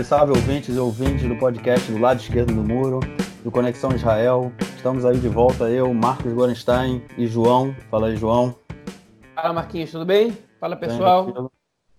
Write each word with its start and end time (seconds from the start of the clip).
Salve, 0.00 0.04
salve, 0.04 0.32
ouvintes 0.32 0.76
e 0.76 0.78
ouvintes 0.78 1.28
do 1.28 1.36
podcast 1.36 1.90
do 1.90 1.98
lado 1.98 2.20
esquerdo 2.20 2.54
do 2.54 2.62
muro, 2.62 3.00
do 3.42 3.50
Conexão 3.50 3.92
Israel. 3.92 4.52
Estamos 4.76 5.04
aí 5.04 5.18
de 5.18 5.28
volta, 5.28 5.68
eu, 5.68 5.92
Marcos 5.92 6.32
Gorenstein 6.32 7.02
e 7.18 7.26
João. 7.26 7.74
Fala 7.90 8.08
aí, 8.08 8.16
João. 8.16 8.54
Fala, 9.34 9.52
Marquinhos, 9.52 9.90
tudo 9.90 10.06
bem? 10.06 10.36
Fala, 10.58 10.76
pessoal. 10.76 11.26
Bem, 11.26 11.48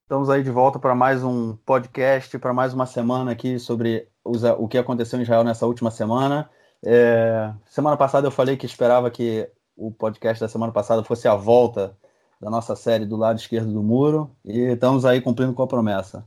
Estamos 0.04 0.29
aí 0.29 0.43
de 0.43 0.50
volta 0.50 0.79
para 0.79 0.96
mais 0.96 1.24
um 1.24 1.56
podcast, 1.66 2.38
para 2.39 2.54
mais 2.54 2.74
uma 2.74 2.86
semana 2.86 3.32
aqui 3.32 3.60
sobre 3.60 4.07
o 4.24 4.68
que 4.68 4.78
aconteceu 4.78 5.20
em 5.20 5.24
Israel 5.24 5.43
nessa 5.43 5.65
última 5.65 5.92
semana. 5.92 6.50
É, 6.83 7.52
semana 7.65 7.97
passada 7.97 8.28
eu 8.28 8.32
falei 8.32 8.57
que 8.57 8.65
esperava 8.65 9.11
que 9.11 9.47
o 9.75 9.92
podcast 9.92 10.42
da 10.42 10.47
semana 10.47 10.71
passada 10.71 11.04
fosse 11.04 11.28
a 11.28 11.36
volta 11.36 11.96
da 12.39 12.50
nossa 12.50 12.75
série 12.75 13.06
do 13.06 13.15
lado 13.15 13.38
esquerdo 13.38 13.71
do 13.71 13.83
muro 13.83 14.32
e 14.43 14.60
estamos 14.60 15.06
aí 15.06 15.21
cumprindo 15.21 15.54
com 15.54 15.61
a 15.61 15.68
promessa. 15.68 16.25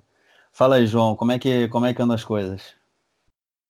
Fala 0.55 0.77
aí, 0.77 0.87
João, 0.87 1.17
como 1.17 1.33
é 1.33 1.39
que, 1.39 1.67
como 1.67 1.85
é 1.85 1.93
que 1.93 2.01
andam 2.01 2.15
as 2.15 2.23
coisas? 2.23 2.77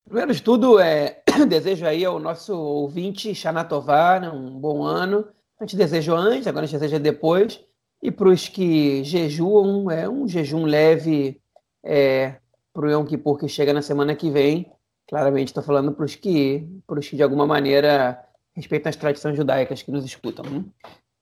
Primeiro 0.04 0.34
de 0.34 0.42
tudo, 0.42 0.78
é, 0.78 1.22
desejo 1.48 1.86
aí 1.86 2.04
ao 2.04 2.18
nosso 2.18 2.54
ouvinte 2.54 3.34
Xanatová 3.34 4.20
né, 4.20 4.28
um 4.28 4.60
bom 4.60 4.82
ano. 4.82 5.26
A 5.58 5.64
gente 5.64 5.78
desejou 5.78 6.14
antes, 6.14 6.46
agora 6.46 6.64
a 6.64 6.68
gente 6.68 6.78
deseja 6.78 6.98
depois. 6.98 7.58
E 8.02 8.10
para 8.10 8.28
os 8.28 8.48
que 8.48 9.02
jejuam, 9.02 9.90
é 9.90 10.06
um 10.06 10.28
jejum 10.28 10.66
leve 10.66 11.40
é, 11.82 12.34
para 12.74 12.84
o 12.84 12.90
Yom 12.90 13.06
Kippur 13.06 13.38
que 13.38 13.48
chega 13.48 13.72
na 13.72 13.80
semana 13.80 14.14
que 14.14 14.30
vem. 14.30 14.70
Claramente 15.08 15.48
estou 15.48 15.62
falando 15.62 15.90
para 15.90 16.04
os 16.04 16.14
que, 16.14 16.68
que 17.08 17.16
de 17.16 17.22
alguma 17.22 17.46
maneira 17.46 18.22
respeitam 18.54 18.90
as 18.90 18.96
tradições 18.96 19.38
judaicas 19.38 19.80
que 19.80 19.90
nos 19.90 20.04
escutam. 20.04 20.44
Né? 20.44 20.62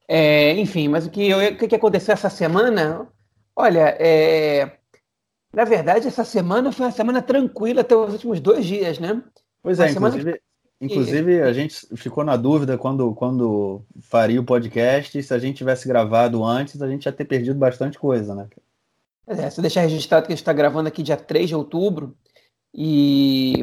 É, 0.09 0.55
enfim, 0.55 0.89
mas 0.89 1.07
o 1.07 1.11
que, 1.11 1.33
o 1.33 1.69
que 1.69 1.77
aconteceu 1.77 2.15
essa 2.15 2.29
semana? 2.29 3.07
Olha, 3.55 3.97
é, 4.01 4.82
na 5.53 5.65
verdade, 5.65 6.09
essa 6.09 6.25
semana 6.25 6.73
foi 6.73 6.87
uma 6.87 6.93
semana 6.93 7.21
tranquila 7.21 7.83
até 7.83 7.95
os 7.95 8.13
últimos 8.15 8.41
dois 8.41 8.65
dias, 8.65 8.99
né? 8.99 9.23
Pois 9.63 9.79
é, 9.79 9.91
inclusive, 9.91 10.41
inclusive 10.81 11.43
a 11.43 11.53
gente 11.53 11.87
ficou 11.97 12.25
na 12.25 12.37
dúvida 12.37 12.79
quando, 12.79 13.15
quando 13.15 13.85
faria 14.01 14.41
o 14.41 14.45
podcast, 14.45 15.23
se 15.23 15.35
a 15.35 15.39
gente 15.39 15.59
tivesse 15.59 15.87
gravado 15.87 16.43
antes, 16.43 16.81
a 16.81 16.89
gente 16.89 17.05
ia 17.05 17.13
ter 17.13 17.27
perdido 17.27 17.59
bastante 17.59 17.99
coisa, 17.99 18.35
né? 18.35 18.49
É, 19.27 19.51
se 19.51 19.61
deixar 19.61 19.83
registrado 19.83 20.27
que 20.27 20.33
a 20.33 20.35
gente 20.35 20.43
está 20.43 20.53
gravando 20.53 20.89
aqui 20.89 21.03
dia 21.03 21.17
3 21.17 21.49
de 21.49 21.55
outubro, 21.55 22.17
e 22.75 23.63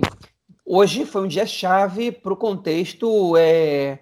hoje 0.63 1.05
foi 1.05 1.23
um 1.23 1.27
dia 1.27 1.45
chave 1.45 2.11
para 2.11 2.31
o 2.31 2.37
contexto 2.37 3.35
é, 3.35 3.99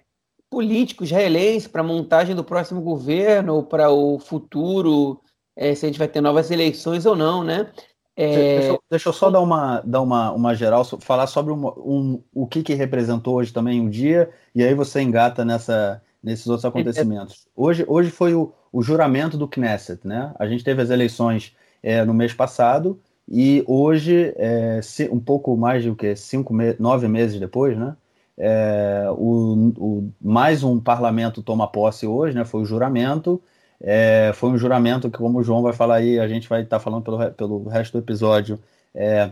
político 0.50 1.04
israelense, 1.04 1.68
para 1.68 1.80
a 1.80 1.84
montagem 1.84 2.36
do 2.36 2.44
próximo 2.44 2.82
governo, 2.82 3.62
para 3.62 3.90
o 3.90 4.18
futuro 4.18 5.20
é, 5.58 5.74
se 5.74 5.84
a 5.84 5.88
gente 5.88 5.98
vai 5.98 6.06
ter 6.06 6.20
novas 6.20 6.52
eleições 6.52 7.04
ou 7.04 7.16
não, 7.16 7.42
né? 7.42 7.68
É... 8.16 8.58
Deixa, 8.58 8.68
eu, 8.68 8.82
deixa, 8.88 9.08
eu 9.08 9.12
só 9.12 9.28
dar 9.28 9.40
uma, 9.40 9.80
dar 9.80 10.00
uma, 10.00 10.30
uma 10.30 10.54
geral, 10.54 10.84
falar 10.84 11.26
sobre 11.26 11.52
um, 11.52 11.66
um, 11.66 12.22
o 12.32 12.46
que, 12.46 12.62
que 12.62 12.74
representou 12.74 13.34
hoje 13.34 13.52
também 13.52 13.84
o 13.84 13.90
dia, 13.90 14.30
e 14.54 14.62
aí 14.62 14.72
você 14.72 15.02
engata 15.02 15.44
nessa, 15.44 16.00
nesses 16.22 16.46
outros 16.46 16.64
acontecimentos. 16.64 17.48
Hoje, 17.56 17.84
hoje 17.88 18.10
foi 18.10 18.34
o, 18.34 18.52
o 18.72 18.82
juramento 18.82 19.36
do 19.36 19.48
Knesset, 19.48 20.06
né? 20.06 20.32
A 20.38 20.46
gente 20.46 20.62
teve 20.62 20.80
as 20.80 20.90
eleições 20.90 21.56
é, 21.82 22.04
no 22.04 22.14
mês 22.14 22.32
passado, 22.32 23.00
e 23.28 23.64
hoje, 23.66 24.32
é, 24.36 24.80
um 25.10 25.20
pouco 25.20 25.56
mais 25.56 25.82
de 25.82 25.90
o 25.90 25.96
que? 25.96 26.14
Cinco, 26.14 26.54
me 26.54 26.74
nove 26.78 27.08
meses 27.08 27.38
depois, 27.38 27.76
né? 27.76 27.96
É, 28.36 29.06
o, 29.10 29.72
o, 29.76 30.12
mais 30.20 30.62
um 30.62 30.80
parlamento 30.80 31.42
toma 31.42 31.66
posse 31.66 32.06
hoje, 32.06 32.36
né? 32.36 32.44
Foi 32.44 32.62
o 32.62 32.64
juramento, 32.64 33.42
é, 33.80 34.32
foi 34.34 34.50
um 34.50 34.58
juramento 34.58 35.10
que, 35.10 35.18
como 35.18 35.38
o 35.38 35.42
João 35.42 35.62
vai 35.62 35.72
falar 35.72 35.96
aí, 35.96 36.18
a 36.18 36.26
gente 36.26 36.48
vai 36.48 36.62
estar 36.62 36.78
tá 36.78 36.82
falando 36.82 37.02
pelo, 37.04 37.30
pelo 37.32 37.68
resto 37.68 37.92
do 37.92 38.04
episódio. 38.04 38.58
É, 38.94 39.30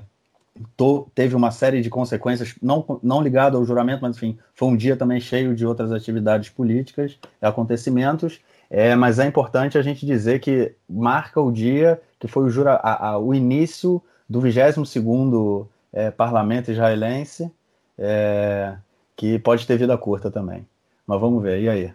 teve 1.15 1.35
uma 1.35 1.51
série 1.51 1.81
de 1.81 1.91
consequências, 1.91 2.55
não, 2.63 3.01
não 3.03 3.23
ligado 3.23 3.57
ao 3.57 3.65
juramento, 3.65 4.03
mas 4.03 4.17
enfim, 4.17 4.39
foi 4.55 4.69
um 4.69 4.77
dia 4.77 4.97
também 4.97 5.21
cheio 5.21 5.55
de 5.55 5.67
outras 5.67 5.93
atividades 5.93 6.49
políticas, 6.49 7.19
acontecimentos. 7.41 8.41
É, 8.71 8.95
mas 8.97 9.19
é 9.19 9.27
importante 9.27 9.79
a 9.79 9.83
gente 9.83 10.05
dizer 10.05 10.41
que 10.41 10.73
marca 10.89 11.41
o 11.41 11.53
dia 11.53 12.01
que 12.19 12.27
foi 12.27 12.45
o, 12.45 12.51
jura, 12.51 12.75
a, 12.75 13.11
a, 13.11 13.19
o 13.19 13.35
início 13.35 14.03
do 14.29 14.41
22 14.41 15.67
é, 15.93 16.11
parlamento 16.11 16.71
israelense, 16.71 17.51
é, 17.99 18.77
que 19.17 19.39
pode 19.39 19.67
ter 19.67 19.79
vida 19.79 19.97
curta 19.97 20.31
também. 20.31 20.67
Mas 21.07 21.21
vamos 21.21 21.43
ver, 21.43 21.61
e 21.61 21.69
aí? 21.69 21.95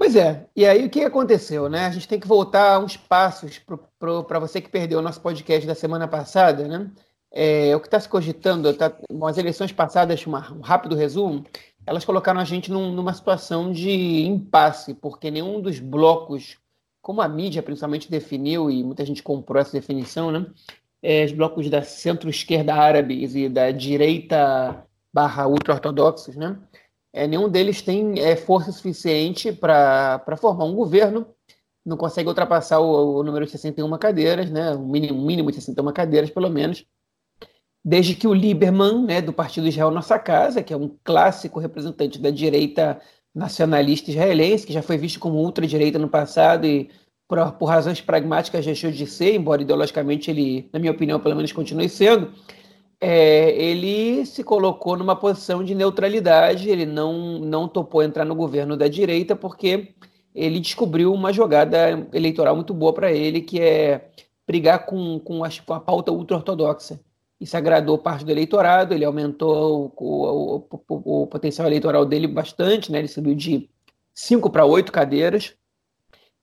Pois 0.00 0.16
é, 0.16 0.46
e 0.56 0.64
aí 0.64 0.86
o 0.86 0.88
que 0.88 1.04
aconteceu, 1.04 1.68
né? 1.68 1.84
A 1.84 1.90
gente 1.90 2.08
tem 2.08 2.18
que 2.18 2.26
voltar 2.26 2.82
uns 2.82 2.96
passos 2.96 3.60
para 3.98 4.38
você 4.38 4.58
que 4.58 4.70
perdeu 4.70 4.98
o 4.98 5.02
nosso 5.02 5.20
podcast 5.20 5.66
da 5.66 5.74
semana 5.74 6.08
passada, 6.08 6.66
né? 6.66 6.90
É, 7.30 7.76
o 7.76 7.80
que 7.80 7.86
está 7.86 8.00
se 8.00 8.08
cogitando, 8.08 8.72
tá, 8.72 8.90
as 9.28 9.36
eleições 9.36 9.72
passadas, 9.72 10.24
uma, 10.24 10.52
um 10.54 10.60
rápido 10.60 10.96
resumo, 10.96 11.44
elas 11.86 12.02
colocaram 12.02 12.40
a 12.40 12.44
gente 12.44 12.72
num, 12.72 12.90
numa 12.92 13.12
situação 13.12 13.70
de 13.70 14.22
impasse, 14.24 14.94
porque 14.94 15.30
nenhum 15.30 15.60
dos 15.60 15.78
blocos, 15.78 16.56
como 17.02 17.20
a 17.20 17.28
mídia 17.28 17.62
principalmente 17.62 18.10
definiu, 18.10 18.70
e 18.70 18.82
muita 18.82 19.04
gente 19.04 19.22
comprou 19.22 19.60
essa 19.60 19.72
definição, 19.72 20.30
né? 20.30 20.46
É, 21.02 21.26
os 21.26 21.32
blocos 21.32 21.68
da 21.68 21.82
centro-esquerda 21.82 22.74
árabes 22.74 23.34
e 23.36 23.50
da 23.50 23.70
direita 23.70 24.82
barra 25.12 25.46
ultra-ortodoxos, 25.46 26.36
né? 26.36 26.56
É, 27.12 27.26
nenhum 27.26 27.48
deles 27.48 27.82
tem 27.82 28.20
é, 28.20 28.36
força 28.36 28.70
suficiente 28.70 29.52
para 29.52 30.36
formar 30.38 30.64
um 30.64 30.74
governo, 30.74 31.26
não 31.84 31.96
consegue 31.96 32.28
ultrapassar 32.28 32.78
o, 32.78 33.18
o, 33.18 33.22
número 33.22 33.44
de 33.44 33.50
61 33.50 33.98
cadeiras, 33.98 34.50
né, 34.50 34.74
um 34.74 34.86
mínimo, 34.86 35.20
mínimo 35.20 35.50
de 35.50 35.56
61 35.56 35.92
cadeiras, 35.92 36.30
pelo 36.30 36.48
menos, 36.48 36.84
desde 37.84 38.14
que 38.14 38.28
o 38.28 38.34
Lieberman, 38.34 39.04
né, 39.04 39.20
do 39.20 39.32
Partido 39.32 39.66
Israel 39.66 39.90
Nossa 39.90 40.18
Casa, 40.18 40.62
que 40.62 40.72
é 40.72 40.76
um 40.76 40.96
clássico 41.02 41.58
representante 41.58 42.18
da 42.18 42.30
direita 42.30 43.00
nacionalista 43.34 44.10
israelense, 44.10 44.66
que 44.66 44.72
já 44.72 44.82
foi 44.82 44.98
visto 44.98 45.18
como 45.18 45.38
ultradireita 45.38 45.98
no 45.98 46.08
passado 46.08 46.66
e 46.66 46.90
por, 47.26 47.52
por 47.52 47.66
razões 47.66 48.00
pragmáticas 48.00 48.64
deixou 48.64 48.90
de 48.90 49.06
ser, 49.06 49.34
embora 49.34 49.62
ideologicamente 49.62 50.30
ele, 50.30 50.68
na 50.72 50.78
minha 50.78 50.92
opinião, 50.92 51.20
pelo 51.20 51.36
menos 51.36 51.52
continue 51.52 51.88
sendo, 51.88 52.32
é, 53.00 53.50
ele 53.50 54.26
se 54.26 54.44
colocou 54.44 54.96
numa 54.96 55.16
posição 55.16 55.64
de 55.64 55.74
neutralidade, 55.74 56.68
ele 56.68 56.84
não, 56.84 57.38
não 57.38 57.66
topou 57.66 58.02
entrar 58.02 58.24
no 58.26 58.34
governo 58.34 58.76
da 58.76 58.88
direita 58.88 59.34
porque 59.34 59.94
ele 60.34 60.60
descobriu 60.60 61.12
uma 61.12 61.32
jogada 61.32 62.06
eleitoral 62.12 62.54
muito 62.54 62.74
boa 62.74 62.92
para 62.92 63.10
ele, 63.10 63.40
que 63.40 63.60
é 63.60 64.10
brigar 64.46 64.84
com, 64.84 65.18
com, 65.18 65.42
a, 65.42 65.48
com 65.64 65.72
a 65.72 65.80
pauta 65.80 66.12
ultra-ortodoxa. 66.12 67.00
Isso 67.40 67.56
agradou 67.56 67.96
parte 67.96 68.24
do 68.24 68.30
eleitorado, 68.30 68.92
ele 68.92 69.04
aumentou 69.04 69.92
o, 69.96 70.04
o, 70.04 70.68
o, 70.88 71.22
o 71.22 71.26
potencial 71.26 71.66
eleitoral 71.66 72.04
dele 72.04 72.26
bastante, 72.26 72.92
né? 72.92 72.98
ele 72.98 73.08
subiu 73.08 73.34
de 73.34 73.68
5 74.14 74.50
para 74.50 74.66
8 74.66 74.92
cadeiras, 74.92 75.54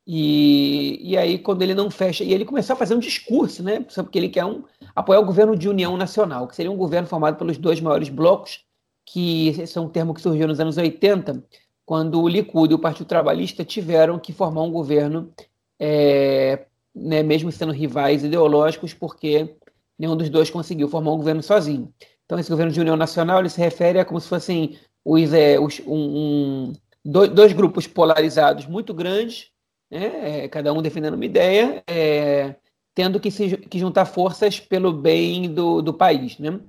e, 0.09 0.99
e 1.01 1.17
aí, 1.17 1.37
quando 1.37 1.61
ele 1.63 1.75
não 1.75 1.91
fecha, 1.91 2.23
e 2.23 2.33
ele 2.33 2.45
começou 2.45 2.73
a 2.73 2.77
fazer 2.77 2.95
um 2.95 2.99
discurso, 2.99 3.61
né? 3.61 3.81
Porque 3.81 4.17
ele 4.17 4.29
quer 4.29 4.45
um, 4.45 4.63
apoiar 4.97 5.19
o 5.19 5.25
governo 5.25 5.55
de 5.55 5.69
união 5.69 5.95
nacional, 5.95 6.47
que 6.47 6.55
seria 6.55 6.71
um 6.71 6.75
governo 6.75 7.07
formado 7.07 7.37
pelos 7.37 7.55
dois 7.55 7.79
maiores 7.79 8.09
blocos, 8.09 8.65
que 9.05 9.49
esse 9.49 9.77
é 9.77 9.81
um 9.81 9.87
termo 9.87 10.11
que 10.11 10.21
surgiu 10.21 10.47
nos 10.47 10.59
anos 10.59 10.75
80, 10.75 11.43
quando 11.85 12.19
o 12.19 12.27
Likud 12.27 12.71
e 12.71 12.75
o 12.75 12.79
Partido 12.79 13.05
Trabalhista 13.05 13.63
tiveram 13.63 14.17
que 14.17 14.33
formar 14.33 14.63
um 14.63 14.71
governo, 14.71 15.31
é, 15.79 16.65
né, 16.95 17.21
mesmo 17.21 17.51
sendo 17.51 17.71
rivais 17.71 18.23
ideológicos, 18.23 18.91
porque 18.91 19.55
nenhum 19.99 20.17
dos 20.17 20.29
dois 20.29 20.49
conseguiu 20.49 20.89
formar 20.89 21.13
um 21.13 21.17
governo 21.17 21.43
sozinho. 21.43 21.93
Então, 22.25 22.39
esse 22.39 22.49
governo 22.49 22.71
de 22.71 22.79
união 22.81 22.97
nacional 22.97 23.39
ele 23.39 23.49
se 23.49 23.61
refere 23.61 23.99
a 23.99 24.05
como 24.05 24.19
se 24.19 24.27
fossem 24.27 24.79
os, 25.05 25.31
é, 25.31 25.59
os 25.59 25.79
um, 25.85 25.93
um, 25.93 26.73
dois, 27.05 27.29
dois 27.29 27.53
grupos 27.53 27.85
polarizados 27.85 28.65
muito 28.65 28.95
grandes 28.95 29.51
né? 29.89 30.43
É, 30.43 30.47
cada 30.47 30.73
um 30.73 30.81
defendendo 30.81 31.15
uma 31.15 31.25
ideia, 31.25 31.83
é, 31.87 32.55
tendo 32.97 33.19
que, 33.19 33.29
se, 33.29 33.57
que 33.57 33.77
juntar 33.77 34.05
forças 34.05 34.59
pelo 34.59 34.91
bem 34.91 35.53
do, 35.53 35.83
do 35.83 35.93
país. 35.93 36.39
Né? 36.39 36.59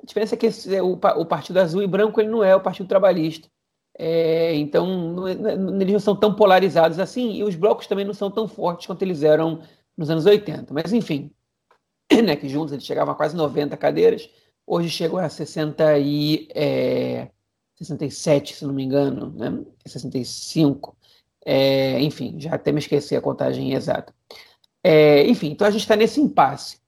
A 0.00 0.06
diferença 0.06 0.36
é 0.36 0.38
que 0.38 0.46
esse, 0.46 0.80
o, 0.80 0.92
o 0.92 1.26
Partido 1.26 1.58
Azul 1.58 1.82
e 1.82 1.86
Branco 1.88 2.20
ele 2.20 2.30
não 2.30 2.44
é 2.44 2.54
o 2.54 2.60
Partido 2.60 2.86
Trabalhista. 2.86 3.48
É, 3.98 4.54
então, 4.54 4.86
não, 4.86 5.34
não, 5.34 5.80
eles 5.80 5.92
não 5.92 5.98
são 5.98 6.14
tão 6.14 6.32
polarizados 6.32 7.00
assim, 7.00 7.32
e 7.32 7.42
os 7.42 7.56
blocos 7.56 7.88
também 7.88 8.04
não 8.04 8.14
são 8.14 8.30
tão 8.30 8.46
fortes 8.46 8.86
quanto 8.86 9.02
eles 9.02 9.24
eram 9.24 9.62
nos 9.96 10.08
anos 10.08 10.26
80. 10.26 10.72
Mas, 10.72 10.92
enfim, 10.92 11.32
né, 12.24 12.36
que 12.36 12.48
juntos 12.48 12.72
eles 12.72 12.84
chegavam 12.84 13.12
a 13.12 13.16
quase 13.16 13.34
90 13.34 13.76
cadeiras, 13.76 14.30
hoje 14.64 14.88
chegam 14.88 15.18
a 15.18 15.28
60 15.28 15.98
e, 15.98 16.46
é, 16.54 17.30
67, 17.74 18.54
se 18.54 18.64
não 18.64 18.72
me 18.72 18.84
engano, 18.84 19.32
né? 19.32 19.60
65. 19.84 20.96
É, 21.44 22.00
enfim, 22.00 22.38
já 22.38 22.54
até 22.54 22.70
me 22.70 22.78
esqueci 22.78 23.16
a 23.16 23.20
contagem 23.20 23.72
exata. 23.74 24.14
É, 24.84 25.26
enfim, 25.26 25.50
então 25.50 25.66
a 25.66 25.70
gente 25.70 25.80
está 25.80 25.96
nesse 25.96 26.20
impasse. 26.20 26.78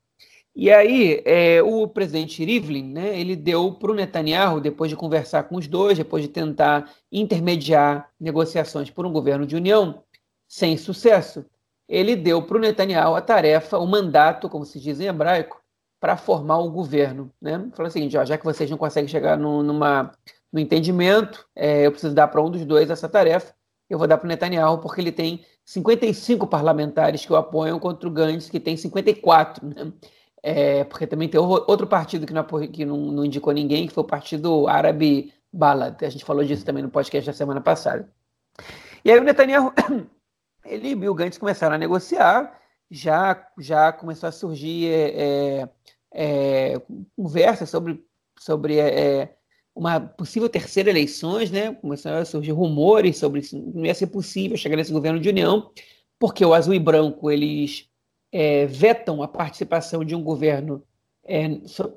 E 0.55 0.71
aí, 0.71 1.23
é, 1.25 1.63
o 1.63 1.89
presidente 1.89 2.45
Rivlin, 2.45 2.93
né, 2.93 3.19
ele 3.19 3.37
deu 3.37 3.73
para 3.73 3.91
o 3.91 3.95
Netanyahu, 3.95 4.61
depois 4.61 4.91
de 4.91 4.97
conversar 4.97 5.45
com 5.45 5.57
os 5.57 5.67
dois, 5.67 5.99
depois 5.99 6.23
de 6.23 6.29
tentar 6.29 6.91
intermediar 7.13 8.11
negociações 8.19 8.91
por 8.91 9.05
um 9.05 9.13
governo 9.13 9.47
de 9.47 9.57
união, 9.57 10.03
sem 10.49 10.77
sucesso, 10.77 11.45
ele 11.89 12.17
deu 12.17 12.43
para 12.43 12.57
o 12.57 12.61
Netanyahu 12.61 13.15
a 13.15 13.21
tarefa, 13.21 13.79
o 13.79 13.87
mandato, 13.87 14.49
como 14.49 14.65
se 14.65 14.81
diz 14.81 15.01
em 15.01 15.07
hebraico, 15.07 15.61
para 16.01 16.17
formar 16.17 16.59
o 16.59 16.71
governo. 16.71 17.31
Né? 17.41 17.69
Falou 17.75 17.89
o 17.89 17.93
seguinte: 17.93 18.17
ó, 18.17 18.25
já 18.25 18.37
que 18.39 18.45
vocês 18.45 18.71
não 18.71 18.79
conseguem 18.79 19.09
chegar 19.09 19.37
no, 19.37 19.63
numa, 19.63 20.13
no 20.53 20.61
entendimento, 20.61 21.47
é, 21.55 21.87
eu 21.87 21.91
preciso 21.91 22.15
dar 22.15 22.29
para 22.29 22.43
um 22.43 22.51
dos 22.51 22.65
dois 22.65 22.91
essa 22.91 23.09
tarefa. 23.09 23.55
Eu 23.89 23.99
vou 23.99 24.07
dar 24.09 24.19
para 24.19 24.27
o 24.27 24.29
Netanyahu, 24.29 24.79
porque 24.79 25.01
ele 25.01 25.13
tem 25.13 25.45
55 25.67 26.47
parlamentares 26.47 27.27
que 27.27 27.33
o 27.33 27.37
apoiam 27.37 27.79
contra 27.81 28.09
o 28.09 28.13
Gantz, 28.13 28.49
que 28.49 28.61
tem 28.61 28.77
54. 28.77 29.67
Né? 29.67 29.93
É, 30.41 30.85
porque 30.85 31.09
também 31.09 31.29
tem 31.29 31.41
outro 31.41 31.89
partido 31.89 32.25
que, 32.25 32.33
não, 32.33 32.45
que 32.45 32.85
não, 32.85 32.97
não, 32.97 33.25
indicou 33.25 33.53
ninguém, 33.53 33.89
que 33.89 33.93
foi 33.93 34.05
o 34.05 34.07
Partido 34.07 34.69
Árabe 34.69 35.35
Balad. 35.53 36.01
A 36.05 36.09
gente 36.09 36.25
falou 36.25 36.45
disso 36.45 36.65
também 36.65 36.85
no 36.85 36.89
podcast 36.89 37.29
da 37.29 37.37
semana 37.37 37.61
passada. 37.61 38.09
E 39.05 39.11
aí 39.11 39.19
o 39.19 39.25
Netanyahu, 39.25 39.73
ele 40.65 40.91
e 40.91 41.09
o 41.09 41.15
Gantz 41.15 41.37
começaram 41.37 41.75
a 41.75 41.79
negociar, 41.79 42.61
já, 42.89 43.45
já 43.59 43.93
começou 43.93 44.29
a 44.29 44.33
surgir 44.33 44.87
é, 44.89 45.65
é, 45.65 45.69
é 46.15 46.83
conversa 47.17 47.67
sobre, 47.67 48.07
sobre 48.39 48.79
é, 48.79 49.01
é, 49.01 49.36
uma 49.77 50.01
possível 50.01 50.49
terceira 50.49 50.89
eleições, 50.89 51.51
né? 51.51 51.75
Começaram 51.75 52.19
a 52.19 52.25
surgir 52.25 52.53
rumores 52.53 53.19
sobre 53.19 53.43
se 53.43 53.55
não 53.57 53.85
ia 53.85 53.95
ser 53.95 54.07
possível 54.07 54.57
chegar 54.57 54.77
nesse 54.77 54.91
governo 54.91 55.21
de 55.21 55.29
união, 55.29 55.71
porque 56.19 56.43
o 56.45 56.55
azul 56.55 56.73
e 56.73 56.79
branco 56.79 57.31
eles 57.31 57.87
é, 58.33 58.65
vetam 58.65 59.23
a 59.23 59.29
participação 59.29 60.03
de 60.03 60.15
um 60.15 60.23
governo 60.23 60.83
é, 61.25 61.49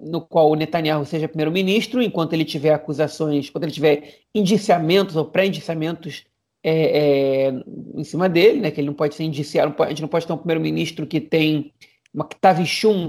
no 0.02 0.20
qual 0.20 0.50
o 0.50 0.56
Netanyahu 0.56 1.06
seja 1.06 1.28
primeiro-ministro, 1.28 2.02
enquanto 2.02 2.34
ele 2.34 2.44
tiver 2.44 2.74
acusações, 2.74 3.50
quando 3.50 3.64
ele 3.64 3.72
tiver 3.72 4.20
indiciamentos 4.36 5.16
ou 5.16 5.24
pré-indiciamentos 5.24 6.26
é, 6.62 7.48
é, 7.48 7.54
em 7.96 8.04
cima 8.04 8.28
dele, 8.28 8.60
né, 8.60 8.72
que 8.72 8.82
ele 8.82 8.88
não 8.88 8.94
pode 8.94 9.16
ser 9.16 9.24
indiciado, 9.24 9.74
a 9.82 9.90
gente 9.90 10.02
não 10.02 10.10
pode 10.10 10.28
ter 10.28 10.34
um 10.34 10.38
primeiro-ministro 10.38 11.08
que 11.08 11.22
tem 11.22 11.72
uma 12.14 12.28
que 12.28 12.38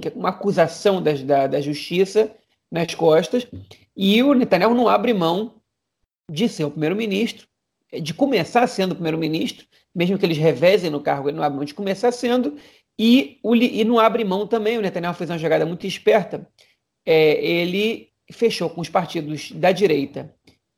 é 0.09 0.13
uma 0.15 0.29
acusação 0.29 1.03
das, 1.03 1.23
da, 1.23 1.47
da 1.47 1.61
justiça 1.61 2.31
nas 2.71 2.95
costas, 2.95 3.47
e 3.97 4.23
o 4.23 4.35
Netanyahu 4.35 4.75
não 4.75 4.89
abre 4.89 5.13
mão 5.13 5.61
de 6.31 6.49
ser 6.49 6.65
o 6.65 6.71
primeiro-ministro, 6.71 7.47
de 8.03 8.15
começar 8.15 8.67
sendo 8.67 8.95
primeiro-ministro, 8.95 9.67
mesmo 9.95 10.17
que 10.17 10.25
eles 10.25 10.39
revezem 10.39 10.91
no 10.91 11.01
cargo, 11.01 11.29
ele 11.29 11.37
não 11.37 11.45
abre 11.45 11.57
mão 11.57 11.65
de 11.65 11.75
começar 11.75 12.13
sendo, 12.13 12.57
e, 12.99 13.39
o, 13.43 13.57
e 13.57 13.85
não 13.85 13.99
abre 13.99 14.25
mão 14.25 14.47
também, 14.47 14.79
o 14.79 14.83
Netanyahu 14.83 15.15
fez 15.15 15.31
uma 15.31 15.39
jogada 15.39 15.67
muito 15.67 15.87
esperta, 15.87 16.47
é, 17.05 17.45
ele 17.45 18.11
fechou 18.31 18.71
com 18.71 18.81
os 18.81 18.89
partidos 18.89 19.51
da 19.53 19.73
direita 19.73 20.35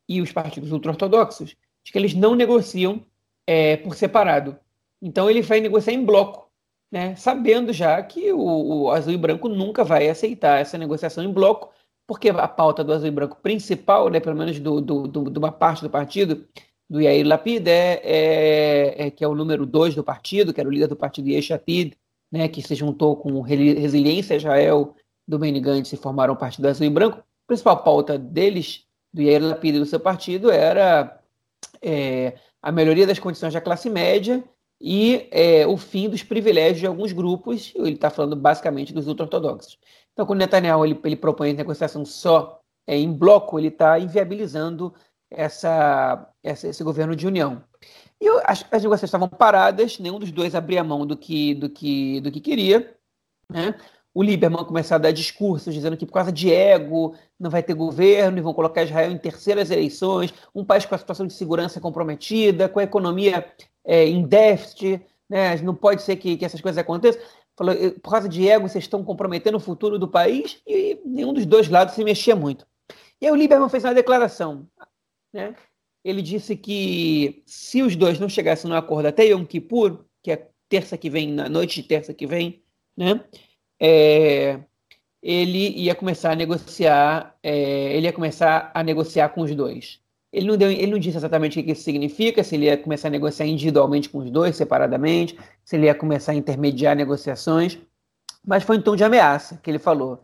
e 0.09 0.21
os 0.21 0.33
partidos 0.33 0.73
ultra-ortodoxos 0.73 1.57
de 1.85 1.93
que 1.93 1.99
eles 1.99 2.15
não 2.15 2.35
negociam 2.35 3.05
é, 3.47 3.77
por 3.77 3.95
separado. 3.95 4.59
Então 5.01 5.29
ele 5.29 5.43
vai 5.43 5.61
negociar 5.61 5.95
em 5.95 6.05
bloco, 6.05 6.51
né, 6.91 7.17
sabendo 7.17 7.73
já 7.73 8.01
que 8.03 8.33
o, 8.33 8.85
o, 8.85 8.91
azul 8.91 9.13
e 9.13 9.17
branco 9.17 9.49
nunca 9.49 9.83
vai 9.83 10.09
aceitar 10.09 10.61
essa 10.61 10.79
negociação 10.79 11.25
em 11.25 11.33
bloco, 11.33 11.73
porque 12.07 12.29
a 12.29 12.49
pauta 12.49 12.83
do 12.83 12.93
azul 12.93 13.09
e 13.09 13.11
branco 13.11 13.39
principal, 13.43 14.09
né, 14.09 14.21
pelo 14.21 14.37
menos 14.37 14.59
do, 14.59 14.81
do, 14.81 15.07
do, 15.07 15.31
de 15.31 15.39
uma 15.39 15.53
parte 15.53 15.83
do 15.83 15.91
partido, 15.91 16.47
do 16.89 17.01
Yair 17.01 17.27
Lapid, 17.27 17.67
é, 17.67 18.01
é, 18.05 19.07
é 19.07 19.11
que 19.11 19.25
é 19.25 19.29
o 19.29 19.35
número 19.35 19.65
dois 19.65 19.95
do 19.95 20.05
partido, 20.05 20.53
que 20.53 20.61
era 20.61 20.69
o 20.69 20.73
líder 20.73 20.89
do 20.89 20.97
partido 20.97 21.29
Yesh 21.29 21.53
Atid, 21.53 21.97
né, 22.31 22.49
que 22.49 22.63
se 22.63 22.75
juntou 22.75 23.17
com 23.17 23.41
Resiliência 23.41 24.37
Israel 24.37 24.95
do 25.27 25.39
Benny 25.39 25.61
Gantz 25.61 25.93
e 25.93 25.97
formaram 25.97 26.35
o 26.35 26.37
Partido 26.37 26.69
Azul 26.69 26.87
e 26.87 26.91
Branco, 26.91 27.19
a 27.19 27.47
principal 27.47 27.83
pauta 27.83 28.19
deles, 28.19 28.85
do 29.13 29.23
Yair 29.23 29.43
Lapid 29.43 29.77
e 29.77 29.79
do 29.79 29.87
seu 29.87 30.01
partido, 30.01 30.51
era 30.51 31.21
é, 31.81 32.35
a 32.61 32.73
melhoria 32.73 33.07
das 33.07 33.19
condições 33.19 33.53
da 33.53 33.61
classe 33.61 33.91
média 33.91 34.43
e 34.81 35.29
é, 35.31 35.67
o 35.67 35.77
fim 35.77 36.09
dos 36.09 36.23
privilégios 36.23 36.81
de 36.81 36.87
alguns 36.87 37.13
grupos, 37.13 37.73
ele 37.77 37.95
está 37.95 38.11
falando 38.11 38.35
basicamente 38.35 38.93
dos 38.93 39.07
ultra-ortodoxos. 39.07 39.79
Então, 40.13 40.27
quando 40.27 40.41
Netanyahu 40.41 40.85
ele, 40.85 41.01
ele 41.05 41.17
propõe 41.17 41.51
a 41.51 41.55
negociação 41.55 42.05
só 42.05 42.61
é, 42.87 42.97
em 42.97 43.13
bloco, 43.13 43.59
ele 43.59 43.69
está 43.69 43.99
inviabilizando 43.99 44.95
essa, 45.31 46.29
essa, 46.43 46.69
esse 46.69 46.85
governo 46.85 47.17
de 47.17 47.27
união. 47.27 47.63
E 48.21 48.29
as, 48.45 48.65
as 48.71 48.83
negociações 48.83 49.09
estavam 49.09 49.29
paradas, 49.29 49.99
nenhum 49.99 50.19
dos 50.19 50.31
dois 50.31 50.55
abria 50.55 50.85
mão 50.85 51.07
do 51.07 51.17
que, 51.17 51.55
do 51.55 51.69
que, 51.69 52.21
do 52.21 52.31
que 52.31 52.41
queria. 52.41 52.95
Né? 53.51 53.75
O 54.15 54.23
Lieberman 54.23 54.65
começou 54.65 54.95
a 54.97 54.99
dar 54.99 55.11
discursos 55.11 55.73
dizendo 55.73 55.97
que 55.97 56.05
por 56.05 56.13
causa 56.13 56.31
de 56.31 56.53
ego 56.53 57.17
não 57.41 57.51
vai 57.51 57.63
ter 57.63 57.75
governo 57.75 58.39
e 58.39 58.43
vão 58.43 58.53
colocar 58.53 58.83
Israel 58.83 59.11
em 59.11 59.19
terceiras 59.19 59.71
eleições, 59.71 60.33
um 60.55 60.65
país 60.65 60.85
com 60.85 60.95
a 60.95 60.99
situação 60.99 61.27
de 61.27 61.33
segurança 61.33 61.81
comprometida, 61.81 62.69
com 62.69 62.79
a 62.79 62.85
economia 62.85 63.47
é, 63.85 64.07
em 64.07 64.23
déficit, 64.25 65.01
né? 65.29 65.57
não 65.63 65.75
pode 65.75 66.03
ser 66.03 66.17
que, 66.17 66.37
que 66.37 66.45
essas 66.45 66.61
coisas 66.61 66.79
aconteçam. 66.79 67.23
Falou, 67.57 67.75
por 68.03 68.11
causa 68.11 68.29
de 68.29 68.49
ego 68.49 68.69
vocês 68.69 68.85
estão 68.85 69.05
comprometendo 69.05 69.57
o 69.57 69.61
futuro 69.61 69.99
do 69.99 70.09
país 70.09 70.61
e 70.67 70.99
nenhum 71.05 71.33
dos 71.33 71.47
dois 71.47 71.69
lados 71.69 71.95
se 71.95 72.03
mexia 72.03 72.35
muito. 72.35 72.67
E 73.21 73.27
aí 73.27 73.33
o 73.33 73.37
Lieberman 73.37 73.69
fez 73.69 73.85
uma 73.85 73.95
declaração, 73.95 74.67
né? 75.33 75.55
ele 76.05 76.23
disse 76.23 76.57
que 76.57 77.43
se 77.47 77.83
os 77.83 77.95
dois 77.95 78.19
não 78.19 78.29
chegassem 78.29 78.69
no 78.69 78.77
acordo 78.77 79.07
até 79.07 79.25
Yom 79.27 79.45
Kippur, 79.45 80.05
que 80.23 80.33
é 80.33 80.49
terça 80.69 80.99
que 80.99 81.09
vem, 81.09 81.31
na 81.33 81.49
noite 81.49 81.81
de 81.81 81.89
terça 81.89 82.13
que 82.13 82.27
vem, 82.27 82.63
né, 82.97 83.25
é, 83.81 84.61
ele 85.23 85.69
ia 85.79 85.95
começar 85.95 86.33
a 86.33 86.37
negociar, 86.37 87.37
é, 87.43 87.97
ele 87.97 88.07
ia 88.07 88.13
começar 88.13 88.71
a 88.75 88.83
negociar 88.83 89.29
com 89.31 89.43
os 89.43 89.55
dois. 89.55 90.02
Ele 90.33 90.47
não, 90.47 90.57
deu, 90.57 90.71
ele 90.71 90.91
não 90.91 90.99
disse 90.99 91.17
exatamente 91.17 91.61
o 91.61 91.65
que 91.65 91.73
isso 91.73 91.83
significa, 91.83 92.43
se 92.43 92.55
ele 92.55 92.65
ia 92.67 92.77
começar 92.79 93.09
a 93.09 93.11
negociar 93.11 93.47
individualmente 93.47 94.09
com 94.09 94.19
os 94.19 94.31
dois, 94.31 94.57
separadamente, 94.57 95.37
se 95.65 95.77
ele 95.77 95.87
ia 95.87 95.95
começar 95.95 96.33
a 96.33 96.35
intermediar 96.35 96.97
negociações, 96.97 97.79
mas 98.45 98.63
foi 98.63 98.77
em 98.77 98.81
tom 98.81 98.97
de 98.97 99.05
ameaça 99.05 99.61
que 99.63 99.71
ele 99.71 99.79
falou. 99.79 100.23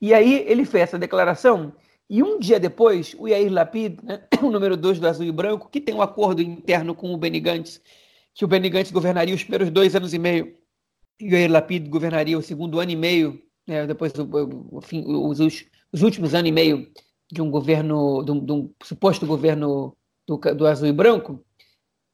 E 0.00 0.12
aí 0.12 0.44
ele 0.46 0.64
fez 0.64 0.84
essa 0.84 0.98
declaração 0.98 1.72
e 2.08 2.22
um 2.22 2.38
dia 2.38 2.60
depois, 2.60 3.16
o 3.18 3.26
Yair 3.26 3.52
Lapid, 3.52 3.98
né, 4.02 4.22
o 4.42 4.50
número 4.50 4.76
2 4.76 5.00
do 5.00 5.08
Azul 5.08 5.26
e 5.26 5.32
Branco, 5.32 5.68
que 5.68 5.80
tem 5.80 5.94
um 5.94 6.02
acordo 6.02 6.40
interno 6.40 6.94
com 6.94 7.12
o 7.12 7.16
Benny 7.16 7.40
Gantz, 7.40 7.80
que 8.34 8.44
o 8.44 8.48
Benny 8.48 8.68
Gantz 8.70 8.92
governaria 8.92 9.34
os 9.34 9.42
primeiros 9.42 9.70
dois 9.70 9.94
anos 9.96 10.14
e 10.14 10.18
meio, 10.18 10.54
e 11.18 11.26
o 11.26 11.32
Yair 11.32 11.50
Lapid 11.50 11.88
governaria 11.88 12.38
o 12.38 12.42
segundo 12.42 12.78
ano 12.78 12.92
e 12.92 12.96
meio, 12.96 13.42
né, 13.66 13.86
depois 13.86 14.12
o, 14.16 14.80
fim, 14.80 15.04
os, 15.06 15.40
os, 15.40 16.02
últimos 16.02 16.34
anos 16.34 16.48
e 16.48 16.52
meio 16.52 16.88
de 17.30 17.42
um 17.42 17.50
governo, 17.50 18.22
de 18.22 18.32
um, 18.32 18.44
de 18.44 18.52
um 18.52 18.70
suposto 18.82 19.26
governo 19.26 19.96
do, 20.26 20.36
do, 20.36 20.66
Azul 20.66 20.88
e 20.88 20.92
Branco, 20.92 21.44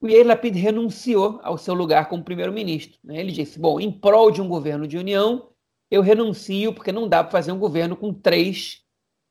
o 0.01 0.09
Yair 0.09 0.27
Lapid 0.27 0.57
renunciou 0.57 1.41
ao 1.43 1.57
seu 1.57 1.75
lugar 1.75 2.09
como 2.09 2.25
primeiro-ministro. 2.25 2.99
Né? 3.05 3.21
Ele 3.21 3.33
disse, 3.33 3.59
bom, 3.59 3.79
em 3.79 3.91
prol 3.91 4.31
de 4.31 4.43
um 4.43 4.49
governo 4.49 4.87
de 4.87 4.99
união, 4.99 5.49
eu 5.91 6.03
renuncio 6.03 6.73
porque 6.73 6.91
não 6.91 7.09
dá 7.09 7.23
para 7.23 7.31
fazer 7.31 7.53
um 7.53 7.59
governo 7.59 7.97
com 7.97 8.13
três 8.13 8.83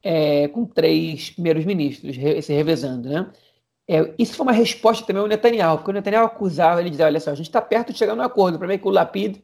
é, 0.04 0.48
com 0.48 0.66
três 0.66 1.30
primeiros 1.30 1.64
ministros 1.64 2.16
se 2.16 2.54
revezando, 2.54 3.08
né? 3.08 3.32
É, 3.88 4.14
isso 4.18 4.36
foi 4.36 4.46
uma 4.46 4.52
resposta 4.52 5.06
também 5.06 5.22
ao 5.22 5.28
Netanyahu, 5.28 5.78
porque 5.78 5.92
o 5.92 5.94
Netanyahu 5.94 6.26
acusava, 6.26 6.80
ele 6.80 6.90
dizia, 6.90 7.06
olha 7.06 7.20
só, 7.20 7.32
a 7.32 7.36
gente 7.36 7.48
está 7.48 7.62
perto 7.62 7.92
de 7.92 8.00
chegar 8.00 8.16
no 8.16 8.22
acordo, 8.22 8.56
o 8.56 8.58
problema 8.58 8.80
é 8.80 8.82
que 8.82 8.88
o 8.88 8.92
Lapid 8.92 9.42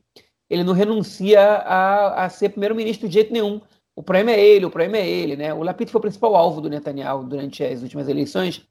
ele 0.50 0.64
não 0.64 0.74
renuncia 0.74 1.42
a, 1.42 2.26
a 2.26 2.30
ser 2.30 2.50
primeiro-ministro 2.50 3.08
de 3.08 3.16
jeito 3.16 3.34
nenhum. 3.34 3.62
O 3.98 4.04
problema 4.04 4.30
é 4.30 4.40
ele, 4.40 4.64
o 4.64 4.70
problema 4.70 4.98
é 4.98 5.10
ele, 5.10 5.36
né? 5.36 5.52
O 5.52 5.64
Lapid 5.64 5.90
foi 5.90 5.98
o 5.98 6.02
principal 6.04 6.36
alvo 6.36 6.62
do 6.62 6.70
Netanyahu 6.70 7.24
durante 7.24 7.64
as 7.64 7.82
últimas 7.82 8.08
eleições, 8.08 8.64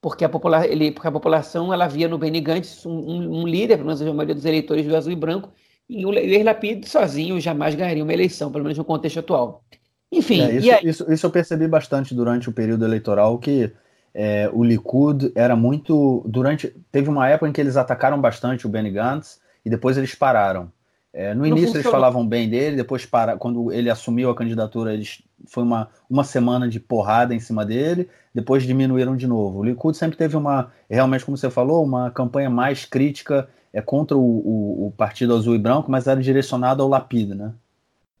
porque 0.00 0.24
a, 0.24 0.28
popula 0.28 0.64
ele, 0.64 0.92
porque 0.92 1.08
a 1.08 1.10
população 1.10 1.74
ela 1.74 1.88
via 1.88 2.06
no 2.06 2.16
Benny 2.16 2.40
Gantz 2.40 2.86
um, 2.86 2.92
um, 2.92 3.40
um 3.40 3.48
líder, 3.48 3.78
pelo 3.78 3.86
menos 3.86 4.00
a 4.00 4.04
maioria 4.12 4.32
dos 4.32 4.44
eleitores 4.44 4.86
do 4.86 4.96
azul 4.96 5.10
e 5.10 5.16
branco, 5.16 5.50
e 5.88 6.06
o 6.06 6.12
Yair 6.12 6.44
Lapid 6.44 6.84
sozinho 6.84 7.40
jamais 7.40 7.74
ganharia 7.74 8.04
uma 8.04 8.12
eleição, 8.12 8.52
pelo 8.52 8.62
menos 8.62 8.78
no 8.78 8.84
contexto 8.84 9.18
atual. 9.18 9.64
Enfim. 10.12 10.40
É, 10.40 10.54
isso, 10.54 10.70
aí... 10.70 10.80
isso, 10.84 11.12
isso, 11.12 11.26
eu 11.26 11.30
percebi 11.30 11.66
bastante 11.66 12.14
durante 12.14 12.48
o 12.48 12.52
período 12.52 12.84
eleitoral 12.84 13.40
que 13.40 13.72
é, 14.14 14.48
o 14.52 14.62
Likud 14.62 15.32
era 15.34 15.56
muito. 15.56 16.24
Durante. 16.28 16.68
Teve 16.92 17.08
uma 17.08 17.28
época 17.28 17.48
em 17.48 17.52
que 17.52 17.60
eles 17.60 17.76
atacaram 17.76 18.20
bastante 18.20 18.66
o 18.66 18.68
Benny 18.68 18.92
Gantz 18.92 19.40
e 19.64 19.68
depois 19.68 19.98
eles 19.98 20.14
pararam. 20.14 20.70
É, 21.12 21.34
no 21.34 21.44
início 21.44 21.76
eles 21.76 21.90
falavam 21.90 22.26
bem 22.26 22.48
dele, 22.48 22.76
depois 22.76 23.04
para, 23.04 23.36
quando 23.36 23.72
ele 23.72 23.90
assumiu 23.90 24.30
a 24.30 24.34
candidatura, 24.34 24.94
eles, 24.94 25.22
foi 25.46 25.64
uma, 25.64 25.88
uma 26.08 26.22
semana 26.22 26.68
de 26.68 26.78
porrada 26.78 27.34
em 27.34 27.40
cima 27.40 27.64
dele, 27.64 28.08
depois 28.32 28.62
diminuíram 28.62 29.16
de 29.16 29.26
novo. 29.26 29.58
O 29.58 29.64
Likud 29.64 29.96
sempre 29.96 30.16
teve 30.16 30.36
uma, 30.36 30.72
realmente 30.88 31.24
como 31.24 31.36
você 31.36 31.50
falou, 31.50 31.82
uma 31.84 32.10
campanha 32.10 32.48
mais 32.48 32.84
crítica 32.84 33.48
é, 33.72 33.80
contra 33.82 34.16
o, 34.16 34.20
o, 34.20 34.86
o 34.86 34.90
Partido 34.96 35.34
Azul 35.34 35.54
e 35.54 35.58
Branco, 35.58 35.90
mas 35.90 36.06
era 36.06 36.20
direcionada 36.20 36.82
ao 36.82 36.88
Lapid, 36.88 37.30
né? 37.34 37.52